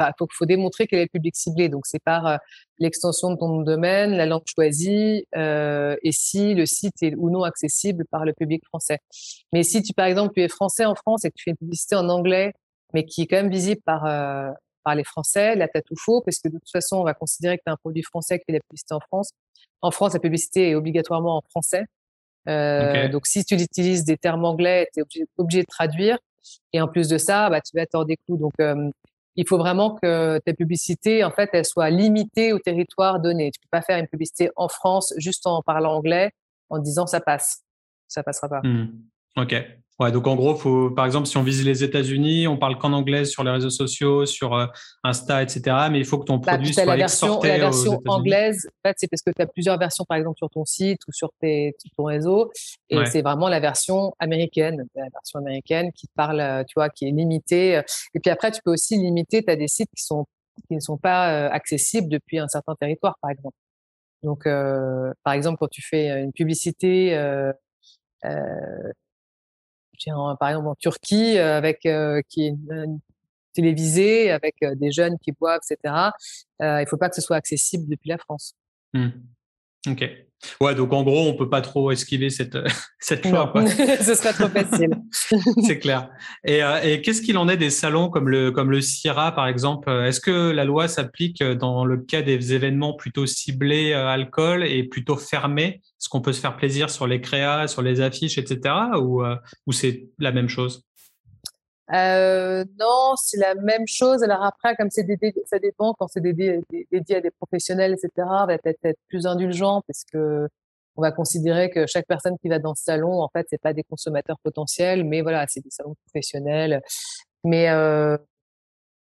Il 0.00 0.26
faut, 0.32 0.46
démontrer 0.46 0.86
quel 0.86 1.00
est 1.00 1.04
le 1.04 1.08
public 1.08 1.34
ciblé. 1.36 1.68
Donc, 1.68 1.86
c'est 1.86 2.02
par 2.02 2.26
euh, 2.26 2.36
l'extension 2.78 3.30
de 3.30 3.36
ton 3.36 3.62
domaine, 3.62 4.12
la 4.12 4.26
langue 4.26 4.44
choisie, 4.46 5.26
euh, 5.36 5.96
et 6.02 6.12
si 6.12 6.54
le 6.54 6.66
site 6.66 7.02
est 7.02 7.14
ou 7.16 7.30
non 7.30 7.44
accessible 7.44 8.04
par 8.10 8.24
le 8.24 8.32
public 8.32 8.62
français. 8.66 8.98
Mais 9.52 9.62
si 9.62 9.82
tu, 9.82 9.92
par 9.94 10.06
exemple, 10.06 10.34
tu 10.34 10.42
es 10.42 10.48
français 10.48 10.84
en 10.84 10.94
France 10.94 11.24
et 11.24 11.30
que 11.30 11.34
tu 11.36 11.44
fais 11.44 11.50
une 11.52 11.56
publicité 11.56 11.94
en 11.94 12.08
anglais, 12.08 12.52
mais 12.92 13.04
qui 13.04 13.22
est 13.22 13.26
quand 13.26 13.36
même 13.36 13.50
visible 13.50 13.80
par 13.84 14.06
euh, 14.06 14.50
par 14.84 14.94
les 14.94 15.02
Français, 15.02 15.56
là, 15.56 15.66
tu 15.66 15.82
tout 15.82 15.96
faux, 15.98 16.20
parce 16.20 16.38
que 16.38 16.48
de 16.48 16.58
toute 16.58 16.70
façon, 16.70 16.98
on 16.98 17.04
va 17.04 17.12
considérer 17.12 17.58
que 17.58 17.62
tu 17.66 17.72
un 17.72 17.76
produit 17.76 18.04
français 18.04 18.38
qui 18.38 18.44
fait 18.46 18.52
la 18.52 18.60
publicité 18.60 18.94
en 18.94 19.00
France. 19.00 19.30
En 19.82 19.90
France, 19.90 20.14
la 20.14 20.20
publicité 20.20 20.70
est 20.70 20.74
obligatoirement 20.76 21.38
en 21.38 21.42
français. 21.50 21.86
Donc, 22.46 23.26
si 23.26 23.44
tu 23.44 23.56
utilises 23.56 24.04
des 24.04 24.16
termes 24.16 24.44
anglais, 24.44 24.88
tu 24.94 25.00
es 25.00 25.26
obligé, 25.38 25.62
de 25.62 25.66
traduire. 25.66 26.18
Et 26.72 26.80
en 26.80 26.86
plus 26.86 27.08
de 27.08 27.18
ça, 27.18 27.50
bah, 27.50 27.60
tu 27.60 27.76
vas 27.76 27.84
hors 27.94 28.06
des 28.06 28.16
clous. 28.16 28.36
Donc, 28.36 28.52
il 29.36 29.46
faut 29.46 29.58
vraiment 29.58 29.94
que 29.94 30.38
ta 30.44 30.54
publicité, 30.54 31.24
en 31.24 31.30
fait, 31.30 31.50
elle 31.52 31.64
soit 31.64 31.90
limitée 31.90 32.52
au 32.52 32.58
territoire 32.58 33.20
donné. 33.20 33.50
Tu 33.50 33.60
peux 33.60 33.68
pas 33.70 33.82
faire 33.82 33.98
une 33.98 34.08
publicité 34.08 34.50
en 34.56 34.68
France 34.68 35.12
juste 35.18 35.46
en 35.46 35.62
parlant 35.62 35.94
anglais, 35.94 36.32
en 36.70 36.78
disant 36.78 37.06
ça 37.06 37.20
passe. 37.20 37.62
Ça 38.08 38.22
passera 38.22 38.48
pas. 38.48 38.60
Mmh. 38.62 38.88
Ok. 39.36 39.54
Ouais, 39.98 40.12
donc 40.12 40.26
en 40.26 40.36
gros, 40.36 40.54
faut, 40.54 40.90
par 40.90 41.06
exemple, 41.06 41.26
si 41.26 41.38
on 41.38 41.42
vise 41.42 41.64
les 41.64 41.82
États-Unis, 41.82 42.46
on 42.46 42.58
parle 42.58 42.76
qu'en 42.76 42.92
anglais 42.92 43.24
sur 43.24 43.42
les 43.44 43.50
réseaux 43.50 43.70
sociaux, 43.70 44.26
sur 44.26 44.54
euh, 44.54 44.66
Insta, 45.02 45.42
etc. 45.42 45.88
Mais 45.90 45.98
il 45.98 46.04
faut 46.04 46.18
que 46.18 46.26
ton 46.26 46.36
bah, 46.36 46.52
produit 46.52 46.74
soit 46.74 46.84
la 46.84 46.96
version, 46.96 47.26
exporté 47.28 47.48
La 47.48 47.58
version 47.58 48.02
anglaise, 48.06 48.68
en 48.68 48.88
fait, 48.88 48.94
c'est 48.98 49.08
parce 49.08 49.22
que 49.22 49.30
tu 49.30 49.40
as 49.40 49.46
plusieurs 49.46 49.78
versions, 49.78 50.04
par 50.04 50.18
exemple, 50.18 50.36
sur 50.36 50.50
ton 50.50 50.66
site 50.66 51.00
ou 51.08 51.12
sur, 51.12 51.30
tes, 51.40 51.74
ton 51.96 52.04
réseau. 52.04 52.52
Et 52.90 52.98
c'est 53.06 53.22
vraiment 53.22 53.48
la 53.48 53.60
version 53.60 54.14
américaine, 54.18 54.84
la 54.94 55.08
version 55.12 55.38
américaine 55.38 55.90
qui 55.92 56.08
parle, 56.14 56.40
euh, 56.40 56.62
tu 56.64 56.74
vois, 56.76 56.90
qui 56.90 57.08
est 57.08 57.12
limitée. 57.12 57.80
Et 58.14 58.20
puis 58.20 58.30
après, 58.30 58.50
tu 58.50 58.60
peux 58.62 58.72
aussi 58.72 58.98
limiter, 58.98 59.42
tu 59.42 59.50
as 59.50 59.56
des 59.56 59.68
sites 59.68 59.90
qui 59.96 60.04
sont 60.04 60.26
qui 60.68 60.74
ne 60.74 60.80
sont 60.80 60.96
pas 60.96 61.32
euh, 61.32 61.50
accessibles 61.50 62.08
depuis 62.08 62.38
un 62.38 62.48
certain 62.48 62.74
territoire, 62.74 63.16
par 63.20 63.30
exemple. 63.30 63.56
Donc, 64.22 64.46
euh, 64.46 65.12
par 65.22 65.34
exemple, 65.34 65.58
quand 65.58 65.68
tu 65.68 65.82
fais 65.82 66.22
une 66.22 66.32
publicité 66.32 67.14
euh, 67.16 67.52
par 70.38 70.48
exemple 70.48 70.68
en 70.68 70.74
Turquie, 70.74 71.38
euh, 71.38 71.56
avec 71.56 71.86
euh, 71.86 72.20
qui 72.28 72.46
est 72.46 72.54
télévisée, 73.52 74.30
avec 74.30 74.56
euh, 74.62 74.74
des 74.74 74.92
jeunes 74.92 75.16
qui 75.22 75.32
boivent, 75.32 75.60
etc. 75.70 76.10
il 76.60 76.64
ne 76.64 76.84
faut 76.86 76.98
pas 76.98 77.08
que 77.08 77.16
ce 77.16 77.22
soit 77.22 77.36
accessible 77.36 77.88
depuis 77.88 78.08
la 78.08 78.18
France. 78.18 78.54
Mmh. 78.92 79.08
Ok. 79.86 80.08
Ouais, 80.60 80.74
donc 80.74 80.92
en 80.92 81.02
gros, 81.02 81.28
on 81.28 81.34
peut 81.34 81.48
pas 81.48 81.62
trop 81.62 81.90
esquiver 81.90 82.28
cette 82.30 82.58
cette 83.00 83.24
loi. 83.24 83.52
Ce 84.00 84.14
serait 84.14 84.32
trop 84.32 84.48
facile. 84.48 84.90
c'est 85.66 85.78
clair. 85.78 86.10
Et, 86.44 86.60
et 86.84 87.00
qu'est-ce 87.00 87.22
qu'il 87.22 87.38
en 87.38 87.48
est 87.48 87.56
des 87.56 87.70
salons 87.70 88.10
comme 88.10 88.28
le 88.28 88.50
comme 88.50 88.70
le 88.70 88.80
CIRA 88.80 89.32
par 89.32 89.48
exemple? 89.48 89.90
Est-ce 89.90 90.20
que 90.20 90.50
la 90.50 90.64
loi 90.64 90.88
s'applique 90.88 91.42
dans 91.42 91.84
le 91.84 91.96
cas 91.96 92.22
des 92.22 92.52
événements 92.52 92.94
plutôt 92.94 93.26
ciblés 93.26 93.94
alcool 93.94 94.64
et 94.64 94.84
plutôt 94.84 95.16
fermés? 95.16 95.80
Est-ce 95.82 96.08
qu'on 96.08 96.20
peut 96.20 96.32
se 96.32 96.40
faire 96.40 96.56
plaisir 96.56 96.90
sur 96.90 97.06
les 97.06 97.20
créas, 97.20 97.66
sur 97.66 97.82
les 97.82 98.00
affiches, 98.00 98.38
etc. 98.38 98.74
Ou 99.00 99.22
ou 99.66 99.72
c'est 99.72 100.08
la 100.18 100.32
même 100.32 100.48
chose? 100.48 100.85
Euh, 101.92 102.64
non, 102.80 103.14
c'est 103.16 103.38
la 103.38 103.54
même 103.54 103.86
chose. 103.86 104.22
Alors 104.22 104.42
après, 104.42 104.74
comme 104.76 104.90
c'est 104.90 105.06
ça 105.46 105.58
dépend 105.58 105.94
quand 105.94 106.08
c'est 106.08 106.20
dédié, 106.20 106.60
dédié, 106.90 107.16
à 107.16 107.20
des 107.20 107.30
professionnels, 107.30 107.92
etc. 107.92 108.10
va 108.46 108.58
peut-être 108.58 108.84
être 108.84 108.98
plus 109.08 109.26
indulgent 109.26 109.82
parce 109.86 110.04
que 110.12 110.48
on 110.96 111.02
va 111.02 111.12
considérer 111.12 111.70
que 111.70 111.86
chaque 111.86 112.06
personne 112.06 112.38
qui 112.38 112.48
va 112.48 112.58
dans 112.58 112.74
ce 112.74 112.84
salon, 112.84 113.20
en 113.20 113.28
fait, 113.28 113.46
c'est 113.50 113.60
pas 113.60 113.74
des 113.74 113.84
consommateurs 113.84 114.38
potentiels, 114.42 115.04
mais 115.04 115.20
voilà, 115.20 115.44
c'est 115.46 115.60
des 115.60 115.70
salons 115.70 115.94
professionnels. 116.06 116.80
Mais 117.44 117.68
euh, 117.68 118.16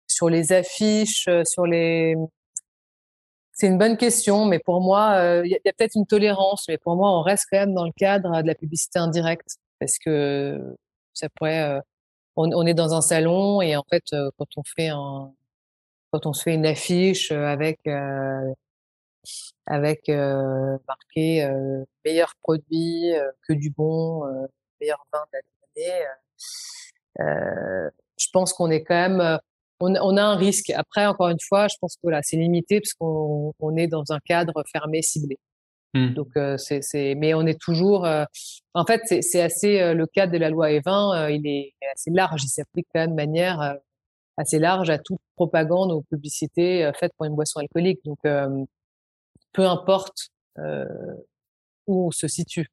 sur 0.09 0.29
les 0.29 0.53
affiches, 0.53 1.29
euh, 1.29 1.45
sur 1.45 1.67
les, 1.67 2.17
c'est 3.53 3.69
une 3.69 3.79
bonne 3.79 3.97
question, 3.97 4.45
mais 4.45 4.59
pour 4.59 4.81
moi, 4.81 5.43
il 5.45 5.51
y 5.51 5.55
a, 5.55 5.73
peut-être 5.73 5.95
une 5.95 6.07
tolérance, 6.07 6.65
mais 6.69 6.79
pour 6.79 6.97
moi, 6.97 7.17
on 7.17 7.23
reste 7.23 7.47
quand 7.51 7.59
même 7.59 7.75
dans 7.75 7.85
le 7.87 7.93
cadre 7.97 8.43
de 8.43 8.47
la 8.47 8.55
publicité 8.57 8.99
indirecte 8.99 9.57
parce 9.79 9.97
que 9.99 10.77
ça 11.15 11.29
pourrait. 11.37 11.81
Euh, 12.39 12.51
on, 12.55 12.67
est 12.67 12.75
dans 12.75 12.95
un 12.95 13.01
salon 13.01 13.61
et 13.63 13.77
en 13.77 13.85
fait, 13.89 14.05
quand 14.39 14.49
on 14.57 14.63
fait 14.65 14.89
un, 14.89 15.33
quand 16.11 16.27
on 16.27 16.33
se 16.33 16.43
fait 16.43 16.55
une 16.55 16.67
affiche 16.67 17.33
avec 17.33 17.81
avec 19.67 20.09
euh, 20.09 20.79
marqué 20.87 21.45
euh, 21.45 21.85
meilleur 22.05 22.35
produit 22.43 23.15
euh, 23.15 23.31
que 23.47 23.53
du 23.53 23.71
bon, 23.71 24.25
meilleur 24.81 25.05
vin 25.13 25.25
de 25.33 25.39
l'année. 25.77 26.05
je 28.19 28.27
pense 28.33 28.53
qu'on 28.53 28.71
est 28.71 28.85
quand 28.85 28.95
même, 28.95 29.39
on, 29.81 29.95
on, 29.97 30.17
a 30.17 30.23
un 30.23 30.37
risque. 30.37 30.71
Après, 30.71 31.07
encore 31.07 31.29
une 31.29 31.41
fois, 31.41 31.69
je 31.69 31.77
pense 31.81 31.95
que 31.97 32.01
voilà, 32.03 32.21
c'est 32.23 32.37
limité 32.37 32.81
parce 32.81 32.95
qu'on 32.95 33.53
on 33.59 33.77
est 33.77 33.89
dans 33.89 34.05
un 34.11 34.19
cadre 34.21 34.63
fermé, 34.71 35.03
ciblé. 35.03 35.39
Mmh. 35.95 36.09
Donc 36.15 36.29
c'est, 36.59 36.83
c'est, 36.83 37.15
mais 37.15 37.35
on 37.35 37.47
est 37.47 37.61
toujours. 37.61 38.05
en 38.75 38.85
fait, 38.85 39.03
c'est, 39.05 39.23
c'est 39.23 39.41
assez 39.41 39.95
le 39.95 40.07
cadre 40.07 40.33
de 40.33 40.39
la 40.39 40.51
loi 40.51 40.69
E20, 40.71 41.33
il 41.33 41.47
est 41.47 41.73
assez 41.95 42.11
large. 42.11 42.43
Il 42.45 42.49
s'applique 42.49 42.87
quand 42.93 43.01
même 43.01 43.11
de 43.11 43.17
manière 43.17 43.77
assez 44.37 44.59
large 44.59 44.91
à 44.91 44.99
toute 44.99 45.21
propagande 45.37 45.93
ou 45.93 46.03
publicité 46.11 46.91
faite 46.99 47.13
pour 47.17 47.27
une 47.27 47.37
boisson 47.37 47.61
alcoolique. 47.61 48.01
Donc 48.05 48.19
peu 49.55 49.67
importe 49.67 50.31
euh, 50.59 50.85
où 51.87 52.09
on 52.09 52.11
se 52.11 52.29
situe. 52.29 52.69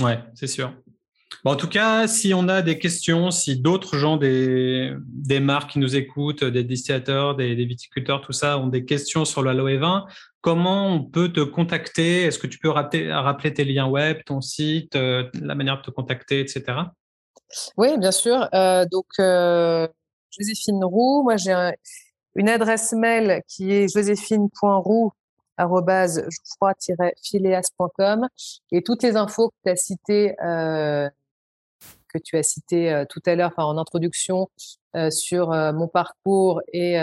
Ouais, 0.00 0.18
c'est 0.34 0.46
sûr. 0.48 0.74
En 1.44 1.56
tout 1.56 1.68
cas, 1.68 2.06
si 2.08 2.34
on 2.34 2.48
a 2.48 2.62
des 2.62 2.78
questions, 2.78 3.30
si 3.30 3.60
d'autres 3.60 3.96
gens, 3.96 4.16
des, 4.16 4.96
marques 5.40 5.72
qui 5.72 5.78
nous 5.78 5.96
écoutent, 5.96 6.44
des 6.44 6.64
distillateurs, 6.64 7.36
des, 7.36 7.54
viticulteurs, 7.64 8.20
tout 8.20 8.32
ça, 8.32 8.58
ont 8.58 8.66
des 8.66 8.84
questions 8.84 9.24
sur 9.24 9.42
l'aloe 9.42 9.78
20, 9.78 10.06
comment 10.40 10.94
on 10.94 11.04
peut 11.04 11.32
te 11.32 11.40
contacter? 11.40 12.22
Est-ce 12.22 12.38
que 12.38 12.46
tu 12.46 12.58
peux 12.58 12.70
rappeler, 12.70 13.54
tes 13.54 13.64
liens 13.64 13.86
web, 13.86 14.18
ton 14.26 14.40
site, 14.40 14.96
euh, 14.96 15.28
la 15.40 15.54
manière 15.54 15.78
de 15.78 15.82
te 15.82 15.90
contacter, 15.90 16.40
etc. 16.40 16.64
Oui, 17.76 17.96
bien 17.98 18.12
sûr. 18.12 18.48
Euh, 18.54 18.84
donc, 18.90 19.06
Joséphine 19.18 20.84
Roux, 20.84 21.22
moi 21.22 21.36
j'ai 21.36 21.72
une 22.34 22.48
adresse 22.48 22.92
mail 22.92 23.42
qui 23.48 23.72
est 23.72 23.92
joséphine.roux 23.92 25.12
fileascom 27.22 28.28
et 28.70 28.82
toutes 28.82 29.02
les 29.02 29.16
infos 29.16 29.50
que 29.50 29.56
tu 29.64 29.70
as 29.70 29.76
citées 29.76 30.36
euh, 30.42 31.08
que 32.12 32.18
tu 32.18 32.36
as 32.36 32.42
cité 32.42 32.92
euh, 32.92 33.04
tout 33.08 33.22
à 33.26 33.34
l'heure 33.34 33.52
en 33.56 33.76
introduction 33.76 34.48
euh, 34.96 35.10
sur 35.10 35.50
mon 35.50 35.88
parcours 35.88 36.62
et 36.72 36.94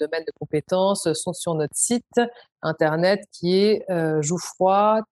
domaine 0.00 0.24
de 0.24 0.32
compétences 0.38 1.12
sont 1.12 1.32
sur 1.32 1.54
notre 1.54 1.76
site 1.76 2.20
internet 2.62 3.24
qui 3.32 3.56
est 3.56 3.84
jouffroid-phileas.com 4.20 5.02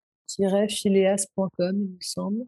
il 1.61 1.91
me 1.91 1.99
semble. 2.01 2.45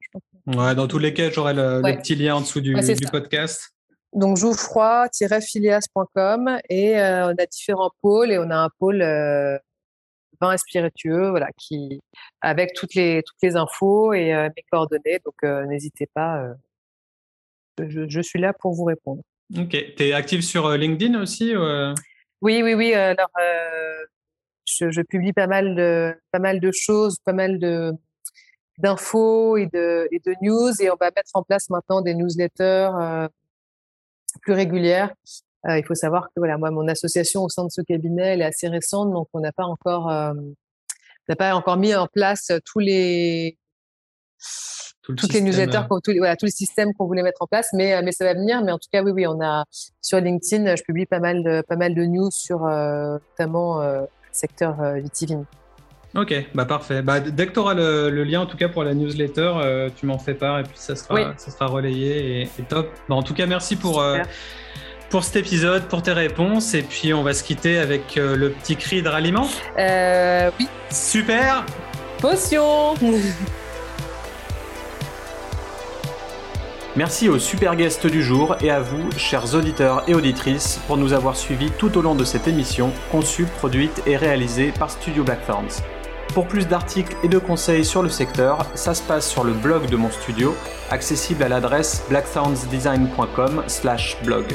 ouais, 0.46 0.74
dans 0.74 0.88
tous 0.88 0.98
les 0.98 1.14
cas, 1.14 1.30
j'aurai 1.30 1.54
le, 1.54 1.80
petit 1.98 2.16
lien 2.16 2.34
en 2.36 2.40
dessous 2.40 2.60
du, 2.60 2.74
du 2.74 3.06
podcast. 3.06 3.70
Donc 4.12 4.38
jouffroid-phileas.com 4.38 6.58
et 6.68 6.96
on 6.96 7.34
a 7.38 7.46
différents 7.46 7.92
pôles 8.00 8.32
et 8.32 8.38
on 8.38 8.50
a 8.50 8.56
un 8.56 8.70
pôle 8.78 9.04
et 10.50 10.58
spiritueux, 10.58 11.30
voilà, 11.30 11.48
qui 11.56 12.00
avec 12.40 12.72
toutes 12.74 12.94
les 12.94 13.22
toutes 13.24 13.36
les 13.42 13.56
infos 13.56 14.12
et 14.12 14.34
euh, 14.34 14.48
mes 14.56 14.64
coordonnées. 14.70 15.20
Donc 15.24 15.34
euh, 15.44 15.64
n'hésitez 15.66 16.08
pas. 16.12 16.42
Euh, 17.78 18.06
je, 18.08 18.20
suis 18.20 18.40
là 18.40 18.52
pour 18.52 18.74
vous 18.74 18.84
répondre. 18.84 19.22
Ok. 19.56 19.70
Tu 19.70 20.02
es 20.02 20.12
active 20.12 20.42
sur 20.42 20.70
LinkedIn 20.70 21.20
aussi 21.20 21.54
Oui, 22.42 22.62
oui, 22.62 22.74
oui. 22.74 22.92
Alors, 22.94 23.30
je, 24.66 25.02
publie 25.02 25.32
pas 25.32 25.46
mal 25.46 25.74
de 25.74 26.14
pas 26.32 26.38
mal 26.38 26.60
de 26.60 26.70
choses, 26.72 27.18
pas 27.24 27.32
mal 27.32 27.58
de 27.58 27.92
d'infos 28.78 29.56
et 29.56 29.66
de 29.66 30.08
et 30.10 30.18
de 30.24 30.34
news 30.42 30.72
et 30.80 30.90
on 30.90 30.96
va 30.98 31.10
mettre 31.14 31.30
en 31.34 31.42
place 31.42 31.70
maintenant 31.70 32.00
des 32.00 32.14
newsletters 32.14 32.90
plus 34.40 34.54
régulières 34.54 35.14
euh, 35.68 35.78
il 35.78 35.84
faut 35.84 35.94
savoir 35.94 36.26
que 36.28 36.32
voilà, 36.36 36.58
moi, 36.58 36.70
mon 36.70 36.88
association 36.88 37.44
au 37.44 37.48
sein 37.48 37.64
de 37.64 37.70
ce 37.70 37.82
cabinet, 37.82 38.34
elle 38.34 38.40
est 38.40 38.46
assez 38.46 38.68
récente, 38.68 39.12
donc 39.12 39.28
on 39.32 39.40
n'a 39.40 39.52
pas 39.52 39.64
encore, 39.64 40.10
euh, 40.10 40.32
n'a 41.28 41.36
pas 41.36 41.54
encore 41.54 41.76
mis 41.76 41.94
en 41.94 42.08
place 42.08 42.50
tous 42.64 42.80
les 42.80 43.56
tout 45.02 45.14
toutes 45.14 45.32
les 45.32 45.40
newsletters, 45.40 45.82
euh. 45.90 46.00
tous 46.02 46.10
les, 46.10 46.18
voilà, 46.18 46.36
tous 46.36 46.46
les 46.46 46.52
systèmes 46.52 46.92
qu'on 46.94 47.06
voulait 47.06 47.22
mettre 47.22 47.42
en 47.42 47.46
place, 47.46 47.68
mais 47.74 48.02
mais 48.02 48.12
ça 48.12 48.24
va 48.24 48.34
venir. 48.34 48.62
Mais 48.64 48.72
en 48.72 48.78
tout 48.78 48.88
cas, 48.92 49.02
oui, 49.02 49.12
oui, 49.12 49.26
on 49.26 49.40
a 49.40 49.64
sur 50.00 50.20
LinkedIn, 50.20 50.74
je 50.74 50.82
publie 50.82 51.06
pas 51.06 51.20
mal 51.20 51.44
de 51.44 51.62
pas 51.62 51.76
mal 51.76 51.94
de 51.94 52.04
news 52.04 52.30
sur 52.32 52.60
notamment 52.62 53.80
le 53.82 54.06
secteur 54.32 54.82
vitivine. 54.94 55.44
Ok, 56.14 56.34
bah 56.54 56.66
parfait. 56.66 57.00
Bah, 57.02 57.20
dès 57.20 57.46
que 57.46 57.52
tu 57.52 57.58
auras 57.58 57.74
le, 57.74 58.10
lien, 58.24 58.42
en 58.42 58.46
tout 58.46 58.56
cas 58.56 58.68
pour 58.68 58.84
la 58.84 58.94
newsletter, 58.94 59.88
tu 59.96 60.06
m'en 60.06 60.18
fais 60.18 60.34
part 60.34 60.58
et 60.58 60.64
puis 60.64 60.76
ça 60.76 60.94
sera, 60.94 61.36
ça 61.36 61.50
sera 61.50 61.66
relayé 61.66 62.42
et, 62.42 62.62
top. 62.68 62.90
Bah, 63.08 63.14
en 63.14 63.22
tout 63.22 63.34
cas, 63.34 63.46
merci 63.46 63.76
pour, 63.76 64.02
pour 65.12 65.22
cet 65.24 65.36
épisode, 65.36 65.84
pour 65.84 66.02
tes 66.02 66.12
réponses. 66.12 66.72
Et 66.72 66.80
puis, 66.82 67.12
on 67.12 67.22
va 67.22 67.34
se 67.34 67.44
quitter 67.44 67.78
avec 67.78 68.16
euh, 68.16 68.34
le 68.34 68.48
petit 68.50 68.76
cri 68.76 69.02
de 69.02 69.10
ralliement. 69.10 69.46
Euh, 69.78 70.50
oui. 70.58 70.66
Super. 70.90 71.66
Potion. 72.18 72.94
Merci 76.96 77.28
aux 77.28 77.38
super 77.38 77.76
guests 77.76 78.06
du 78.06 78.22
jour 78.22 78.56
et 78.62 78.70
à 78.70 78.80
vous, 78.80 79.10
chers 79.18 79.54
auditeurs 79.54 80.02
et 80.08 80.14
auditrices, 80.14 80.80
pour 80.86 80.96
nous 80.96 81.12
avoir 81.12 81.36
suivis 81.36 81.70
tout 81.70 81.98
au 81.98 82.02
long 82.02 82.14
de 82.14 82.24
cette 82.24 82.48
émission, 82.48 82.90
conçue, 83.10 83.44
produite 83.44 84.02
et 84.06 84.16
réalisée 84.16 84.72
par 84.78 84.90
Studio 84.90 85.24
Blackthorns. 85.24 85.82
Pour 86.34 86.48
plus 86.48 86.66
d'articles 86.66 87.14
et 87.22 87.28
de 87.28 87.38
conseils 87.38 87.84
sur 87.84 88.02
le 88.02 88.08
secteur, 88.08 88.64
ça 88.74 88.94
se 88.94 89.02
passe 89.02 89.28
sur 89.28 89.44
le 89.44 89.52
blog 89.52 89.90
de 89.90 89.96
mon 89.96 90.10
studio, 90.10 90.56
accessible 90.90 91.42
à 91.42 91.48
l'adresse 91.48 92.02
blackthornsdesign.com/blog. 92.08 94.54